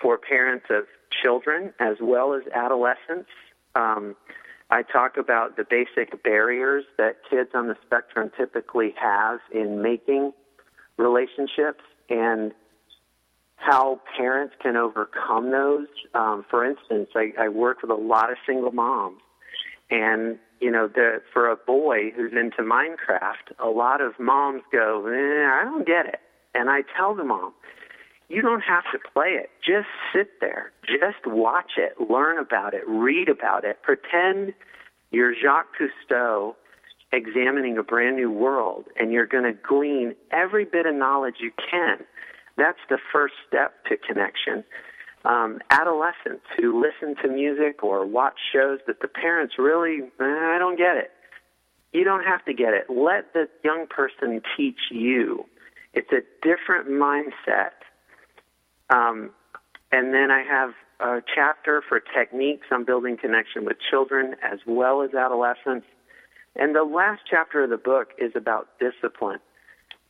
for 0.01 0.19
parents 0.19 0.67
of 0.71 0.85
children 1.23 1.73
as 1.81 1.97
well 2.01 2.35
as 2.35 2.43
adolescents. 2.55 3.29
Um, 3.75 4.15
I 4.71 4.83
talk 4.83 5.17
about 5.17 5.57
the 5.57 5.65
basic 5.69 6.23
barriers 6.23 6.85
that 6.97 7.17
kids 7.29 7.51
on 7.55 7.69
the 7.69 7.77
spectrum 7.85 8.31
typically 8.37 8.95
have 9.01 9.41
in 9.53 9.83
making 9.83 10.33
relationships 10.97 11.83
and 12.09 12.53
how 13.63 14.01
parents 14.17 14.55
can 14.61 14.77
overcome 14.77 15.53
those. 15.53 15.87
Um, 16.15 16.45
for 16.51 16.65
instance, 16.65 17.11
I, 17.15 17.33
I 17.39 17.49
work 17.49 17.83
with 17.83 17.91
a 17.91 17.95
lot 17.95 18.31
of 18.31 18.37
single 18.45 18.73
moms, 18.73 19.21
and 19.91 20.39
you 20.61 20.71
know, 20.71 20.89
the, 20.89 21.23
for 21.33 21.51
a 21.51 21.57
boy 21.57 22.11
who's 22.15 22.33
into 22.33 22.63
Minecraft, 22.63 23.53
a 23.59 23.69
lot 23.69 24.01
of 24.01 24.19
moms 24.19 24.63
go, 24.73 25.07
eh, 25.07 25.47
"I 25.47 25.65
don't 25.65 25.87
get 25.87 26.07
it," 26.07 26.21
and 26.55 26.71
I 26.71 26.83
tell 26.97 27.15
the 27.15 27.25
mom, 27.25 27.53
"You 28.29 28.43
don't 28.43 28.63
have 28.63 28.85
to 28.93 28.99
play 29.13 29.39
it. 29.41 29.51
Just 29.65 29.89
sit 30.13 30.41
there, 30.41 30.73
just 30.85 31.25
watch 31.27 31.73
it, 31.77 32.01
learn 32.01 32.39
about 32.39 32.75
it, 32.75 32.83
read 32.87 33.29
about 33.29 33.65
it, 33.65 33.83
pretend 33.83 34.55
you're 35.11 35.35
Jacques 35.35 35.77
Cousteau." 35.79 36.57
Examining 37.15 37.77
a 37.77 37.83
brand 37.83 38.17
new 38.17 38.31
world, 38.31 38.87
and 38.99 39.13
you're 39.13 39.27
going 39.27 39.45
to 39.45 39.53
glean 39.53 40.15
every 40.31 40.65
bit 40.65 40.87
of 40.87 40.95
knowledge 40.95 41.35
you 41.41 41.51
can 41.71 41.99
that's 42.57 42.79
the 42.89 42.99
first 43.13 43.35
step 43.49 43.85
to 43.87 43.97
connection. 43.97 44.65
Um, 45.25 45.61
adolescents 45.71 46.45
who 46.59 46.83
listen 46.83 47.15
to 47.23 47.29
music 47.29 47.83
or 47.83 48.05
watch 48.05 48.39
shows 48.53 48.81
that 48.87 49.01
the 49.01 49.09
parents 49.09 49.55
really, 49.59 50.01
eh, 50.03 50.25
I 50.25 50.57
don't 50.59 50.77
get 50.77 50.97
it. 50.97 51.13
You 51.93 52.05
don't 52.05 52.25
have 52.25 52.45
to 52.47 52.55
get 52.55 52.75
it. 52.75 52.87
Let 52.89 53.33
the 53.33 53.49
young 53.63 53.87
person 53.87 54.43
teach 54.57 54.91
you. 54.91 55.45
It's 55.95 56.11
a 56.11 56.23
different 56.43 56.89
mindset. 56.89 57.73
Um, 58.91 59.31
and 59.93 60.13
then 60.13 60.31
I 60.31 60.43
have 60.43 60.71
a 61.01 61.23
chapter 61.35 61.83
for 61.87 62.01
techniques 62.01 62.67
on 62.73 62.85
building 62.85 63.17
connection 63.17 63.65
with 63.65 63.77
children 63.91 64.35
as 64.43 64.59
well 64.67 65.03
as 65.03 65.15
adolescents. 65.15 65.87
And 66.57 66.75
the 66.75 66.85
last 66.85 67.23
chapter 67.29 67.65
of 67.65 67.71
the 67.71 67.77
book 67.77 68.09
is 68.19 68.33
about 68.35 68.69
discipline 68.81 69.41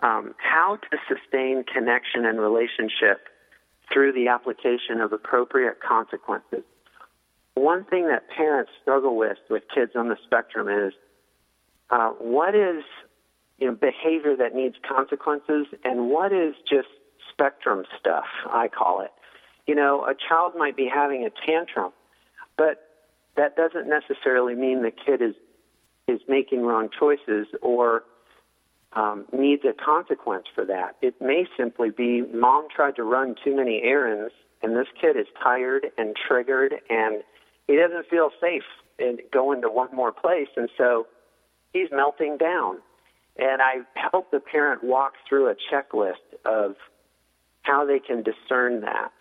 um, 0.02 0.34
how 0.38 0.78
to 0.90 0.98
sustain 1.08 1.64
connection 1.64 2.26
and 2.26 2.40
relationship 2.40 3.28
through 3.92 4.12
the 4.12 4.28
application 4.28 5.00
of 5.00 5.12
appropriate 5.12 5.80
consequences. 5.80 6.62
One 7.54 7.84
thing 7.84 8.08
that 8.08 8.28
parents 8.30 8.72
struggle 8.80 9.16
with 9.16 9.38
with 9.50 9.62
kids 9.74 9.92
on 9.94 10.08
the 10.08 10.16
spectrum 10.24 10.68
is 10.68 10.92
uh, 11.90 12.10
what 12.10 12.54
is 12.54 12.82
you 13.58 13.66
know, 13.68 13.74
behavior 13.74 14.34
that 14.36 14.54
needs 14.54 14.76
consequences 14.88 15.66
and 15.84 16.08
what 16.08 16.32
is 16.32 16.54
just 16.68 16.88
spectrum 17.30 17.84
stuff, 17.98 18.24
I 18.46 18.68
call 18.68 19.02
it. 19.02 19.12
You 19.66 19.74
know, 19.74 20.04
a 20.04 20.14
child 20.28 20.54
might 20.56 20.76
be 20.76 20.90
having 20.92 21.24
a 21.24 21.30
tantrum, 21.46 21.92
but 22.56 22.88
that 23.36 23.56
doesn't 23.56 23.88
necessarily 23.88 24.54
mean 24.54 24.82
the 24.82 24.90
kid 24.90 25.22
is 25.22 25.34
is 26.08 26.20
making 26.26 26.62
wrong 26.62 26.88
choices 26.98 27.46
or 27.60 28.02
um, 28.94 29.24
needs 29.32 29.62
a 29.64 29.72
consequence 29.72 30.44
for 30.54 30.64
that. 30.66 30.96
It 31.00 31.14
may 31.20 31.46
simply 31.56 31.90
be 31.90 32.22
mom 32.22 32.68
tried 32.74 32.96
to 32.96 33.04
run 33.04 33.34
too 33.42 33.56
many 33.56 33.82
errands, 33.82 34.34
and 34.62 34.76
this 34.76 34.88
kid 35.00 35.16
is 35.16 35.26
tired 35.42 35.86
and 35.96 36.14
triggered, 36.28 36.74
and 36.90 37.22
he 37.66 37.76
doesn't 37.76 38.08
feel 38.08 38.30
safe 38.40 38.64
in 38.98 39.18
going 39.32 39.62
to 39.62 39.68
one 39.68 39.94
more 39.94 40.12
place, 40.12 40.48
and 40.56 40.68
so 40.76 41.06
he's 41.72 41.88
melting 41.90 42.36
down. 42.36 42.78
And 43.36 43.62
I 43.62 43.78
help 43.94 44.30
the 44.30 44.40
parent 44.40 44.84
walk 44.84 45.14
through 45.26 45.48
a 45.48 45.54
checklist 45.72 46.20
of 46.44 46.76
how 47.62 47.86
they 47.86 47.98
can 47.98 48.22
discern 48.22 48.82
that. 48.82 49.12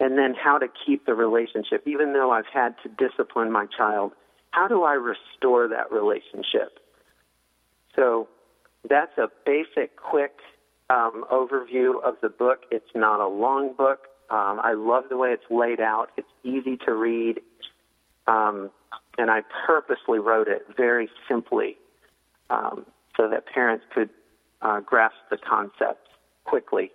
And 0.00 0.16
then 0.16 0.34
how 0.34 0.58
to 0.58 0.66
keep 0.86 1.06
the 1.06 1.14
relationship. 1.14 1.82
Even 1.86 2.12
though 2.12 2.30
I've 2.30 2.46
had 2.52 2.74
to 2.82 2.88
discipline 2.88 3.50
my 3.50 3.66
child, 3.76 4.12
how 4.50 4.68
do 4.68 4.82
I 4.82 4.94
restore 4.94 5.68
that 5.68 5.90
relationship? 5.92 6.78
So 7.98 8.28
that's 8.88 9.18
a 9.18 9.26
basic, 9.44 9.96
quick 9.96 10.36
um, 10.88 11.24
overview 11.32 12.00
of 12.02 12.14
the 12.22 12.28
book. 12.28 12.60
It's 12.70 12.90
not 12.94 13.18
a 13.20 13.26
long 13.26 13.74
book. 13.76 14.06
Um, 14.30 14.60
I 14.62 14.74
love 14.74 15.04
the 15.10 15.16
way 15.16 15.30
it's 15.30 15.50
laid 15.50 15.80
out. 15.80 16.10
It's 16.16 16.28
easy 16.44 16.76
to 16.86 16.94
read. 16.94 17.40
Um, 18.28 18.70
and 19.16 19.30
I 19.30 19.40
purposely 19.66 20.20
wrote 20.20 20.46
it 20.46 20.62
very 20.76 21.10
simply 21.28 21.76
um, 22.50 22.86
so 23.16 23.28
that 23.28 23.46
parents 23.46 23.84
could 23.92 24.10
uh, 24.62 24.80
grasp 24.80 25.16
the 25.30 25.38
concept 25.38 26.08
quickly. 26.44 26.92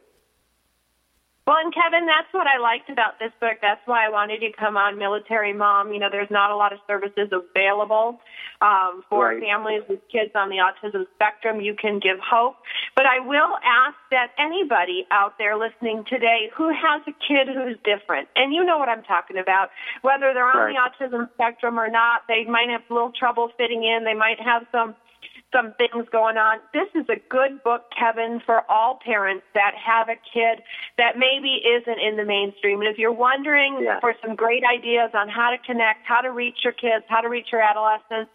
Well, 1.46 1.58
and 1.60 1.74
Kevin, 1.76 2.08
that's 2.08 2.32
what 2.32 2.48
I 2.48 2.56
liked 2.58 2.90
about 2.90 3.20
this 3.20 3.32
book. 3.42 3.60
That's 3.62 3.84
why 3.84 4.08
I 4.08 4.10
wanted 4.10 4.40
to 4.40 4.52
come 4.58 4.78
on 4.78 4.98
Military 4.98 5.52
Mom. 5.52 5.92
You 5.92 6.00
know, 6.00 6.08
there's 6.10 6.32
not 6.32 6.52
a 6.52 6.56
lot 6.56 6.72
of 6.72 6.80
services 6.88 7.28
available 7.36 8.22
um, 8.62 9.04
for 9.10 9.36
right. 9.36 9.44
families 9.44 9.84
with 9.90 10.00
kids 10.08 10.32
on 10.36 10.48
the 10.48 10.64
autism 10.64 11.04
spectrum. 11.16 11.60
You 11.60 11.76
can 11.76 12.00
give 12.00 12.16
hope. 12.24 12.56
But 12.96 13.08
I 13.08 13.20
will 13.20 13.60
ask 13.60 14.00
that 14.12 14.32
anybody 14.40 15.04
out 15.12 15.36
there 15.38 15.60
listening 15.60 16.06
today 16.08 16.48
who 16.56 16.72
has 16.72 17.04
a 17.12 17.16
kid 17.28 17.52
who's 17.52 17.76
different, 17.84 18.30
and 18.38 18.54
you 18.54 18.64
know 18.64 18.78
what 18.78 18.88
I'm 18.88 19.04
talking 19.04 19.36
about, 19.38 19.68
whether 20.02 20.32
they're 20.34 20.48
on 20.48 20.72
right. 20.72 20.76
the 20.76 20.80
autism 20.80 21.28
spectrum 21.34 21.78
or 21.78 21.92
not, 21.92 22.24
they 22.30 22.46
might 22.48 22.70
have 22.72 22.88
a 22.90 22.94
little 22.94 23.12
trouble 23.12 23.52
fitting 23.58 23.84
in, 23.84 24.06
they 24.06 24.16
might 24.16 24.40
have 24.40 24.64
some 24.72 24.96
some 25.54 25.74
things 25.78 26.08
going 26.12 26.38
on. 26.38 26.60
This 26.74 26.90
is 26.96 27.06
a 27.10 27.22
good 27.30 27.64
book, 27.64 27.84
Kevin, 27.98 28.42
for 28.46 28.70
all 28.70 29.00
parents 29.06 29.46
that 29.54 29.74
have 29.78 30.10
a 30.10 30.18
kid 30.34 30.64
that 30.98 31.18
maybe 31.18 31.62
isn't 31.62 32.00
in 32.00 32.18
the 32.18 32.26
mainstream. 32.26 32.82
And 32.82 32.90
if 32.90 32.98
you're 32.98 33.14
wondering 33.14 33.80
yeah. 33.82 34.00
for 34.00 34.14
some 34.22 34.36
great 34.36 34.64
ideas 34.66 35.12
on 35.14 35.30
how 35.30 35.52
to 35.52 35.58
connect, 35.66 36.06
how 36.06 36.22
to 36.22 36.32
reach 36.32 36.58
your 36.64 36.74
kids, 36.74 37.06
how 37.08 37.22
to 37.22 37.30
reach 37.30 37.48
your 37.52 37.62
adolescents, 37.62 38.32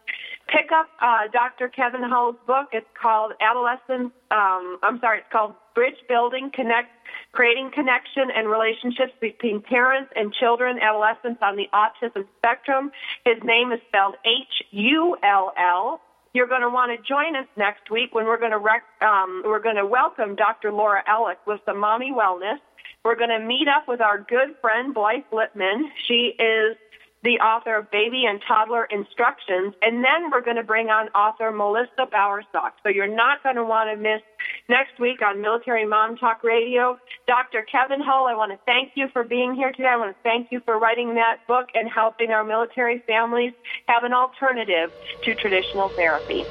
pick 0.46 0.70
up 0.72 0.88
uh, 1.00 1.28
Dr. 1.32 1.68
Kevin 1.68 2.02
Hull's 2.02 2.36
book. 2.46 2.68
It's 2.72 2.86
called 3.00 3.32
Adolescents. 3.40 4.14
Um, 4.30 4.78
I'm 4.82 4.98
sorry, 5.00 5.18
it's 5.18 5.32
called 5.32 5.54
Bridge 5.74 5.98
Building, 6.08 6.50
Connect, 6.54 6.88
Creating 7.32 7.70
Connection 7.74 8.30
and 8.34 8.48
Relationships 8.48 9.12
Between 9.20 9.60
Parents 9.60 10.10
and 10.16 10.32
Children, 10.32 10.78
Adolescents 10.80 11.40
on 11.42 11.56
the 11.56 11.68
Autism 11.74 12.24
Spectrum. 12.38 12.90
His 13.24 13.36
name 13.44 13.72
is 13.72 13.80
spelled 13.88 14.14
H 14.24 14.64
U 14.70 15.16
L 15.22 15.52
L. 15.58 16.00
You're 16.34 16.46
going 16.46 16.62
to 16.62 16.68
want 16.68 16.92
to 16.92 17.08
join 17.08 17.36
us 17.36 17.46
next 17.56 17.90
week 17.90 18.14
when 18.14 18.26
we're 18.26 18.38
going 18.38 18.52
to 18.52 18.58
rec- 18.58 19.02
um, 19.02 19.42
we're 19.44 19.62
going 19.62 19.76
to 19.76 19.86
welcome 19.86 20.36
Dr. 20.36 20.72
Laura 20.72 21.02
Ellick 21.08 21.38
with 21.46 21.60
the 21.66 21.74
Mommy 21.74 22.12
Wellness. 22.12 22.58
We're 23.04 23.16
going 23.16 23.30
to 23.30 23.44
meet 23.44 23.68
up 23.68 23.88
with 23.88 24.00
our 24.00 24.18
good 24.18 24.56
friend 24.60 24.92
Blythe 24.92 25.24
Lipman. 25.32 25.82
She 26.06 26.34
is 26.38 26.76
the 27.24 27.38
author 27.40 27.76
of 27.76 27.90
Baby 27.90 28.24
and 28.28 28.40
Toddler 28.46 28.84
Instructions, 28.84 29.74
and 29.82 30.04
then 30.04 30.30
we're 30.30 30.42
going 30.42 30.56
to 30.56 30.62
bring 30.62 30.88
on 30.88 31.08
author 31.08 31.50
Melissa 31.50 32.06
Bowersock. 32.12 32.78
So 32.82 32.88
you're 32.88 33.12
not 33.12 33.42
going 33.42 33.56
to 33.56 33.64
want 33.64 33.90
to 33.90 33.96
miss 33.96 34.22
next 34.68 35.00
week 35.00 35.20
on 35.22 35.40
Military 35.40 35.86
Mom 35.86 36.16
Talk 36.16 36.44
Radio. 36.44 36.98
Dr. 37.26 37.66
Kevin 37.70 38.00
Hull, 38.00 38.26
I 38.26 38.34
want 38.34 38.52
to 38.52 38.58
thank 38.66 38.92
you 38.94 39.08
for 39.12 39.24
being 39.24 39.54
here 39.54 39.72
today. 39.72 39.88
I 39.90 39.96
want 39.96 40.16
to 40.16 40.22
thank 40.22 40.52
you 40.52 40.60
for 40.64 40.78
writing 40.78 41.14
that 41.14 41.38
book 41.48 41.66
and 41.74 41.90
helping 41.90 42.30
our 42.30 42.44
military 42.44 43.02
families 43.06 43.52
have 43.86 44.04
an 44.04 44.12
alternative 44.12 44.90
to 45.24 45.34
traditional 45.34 45.90
therapy. 45.96 46.46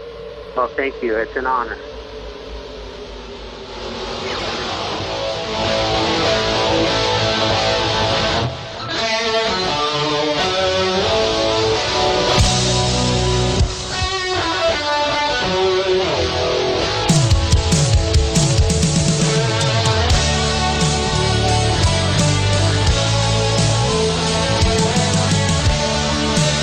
Well, 0.55 0.71
thank 0.75 0.95
you. 1.01 1.17
It's 1.17 1.35
an 1.35 1.45
honor. 1.45 1.79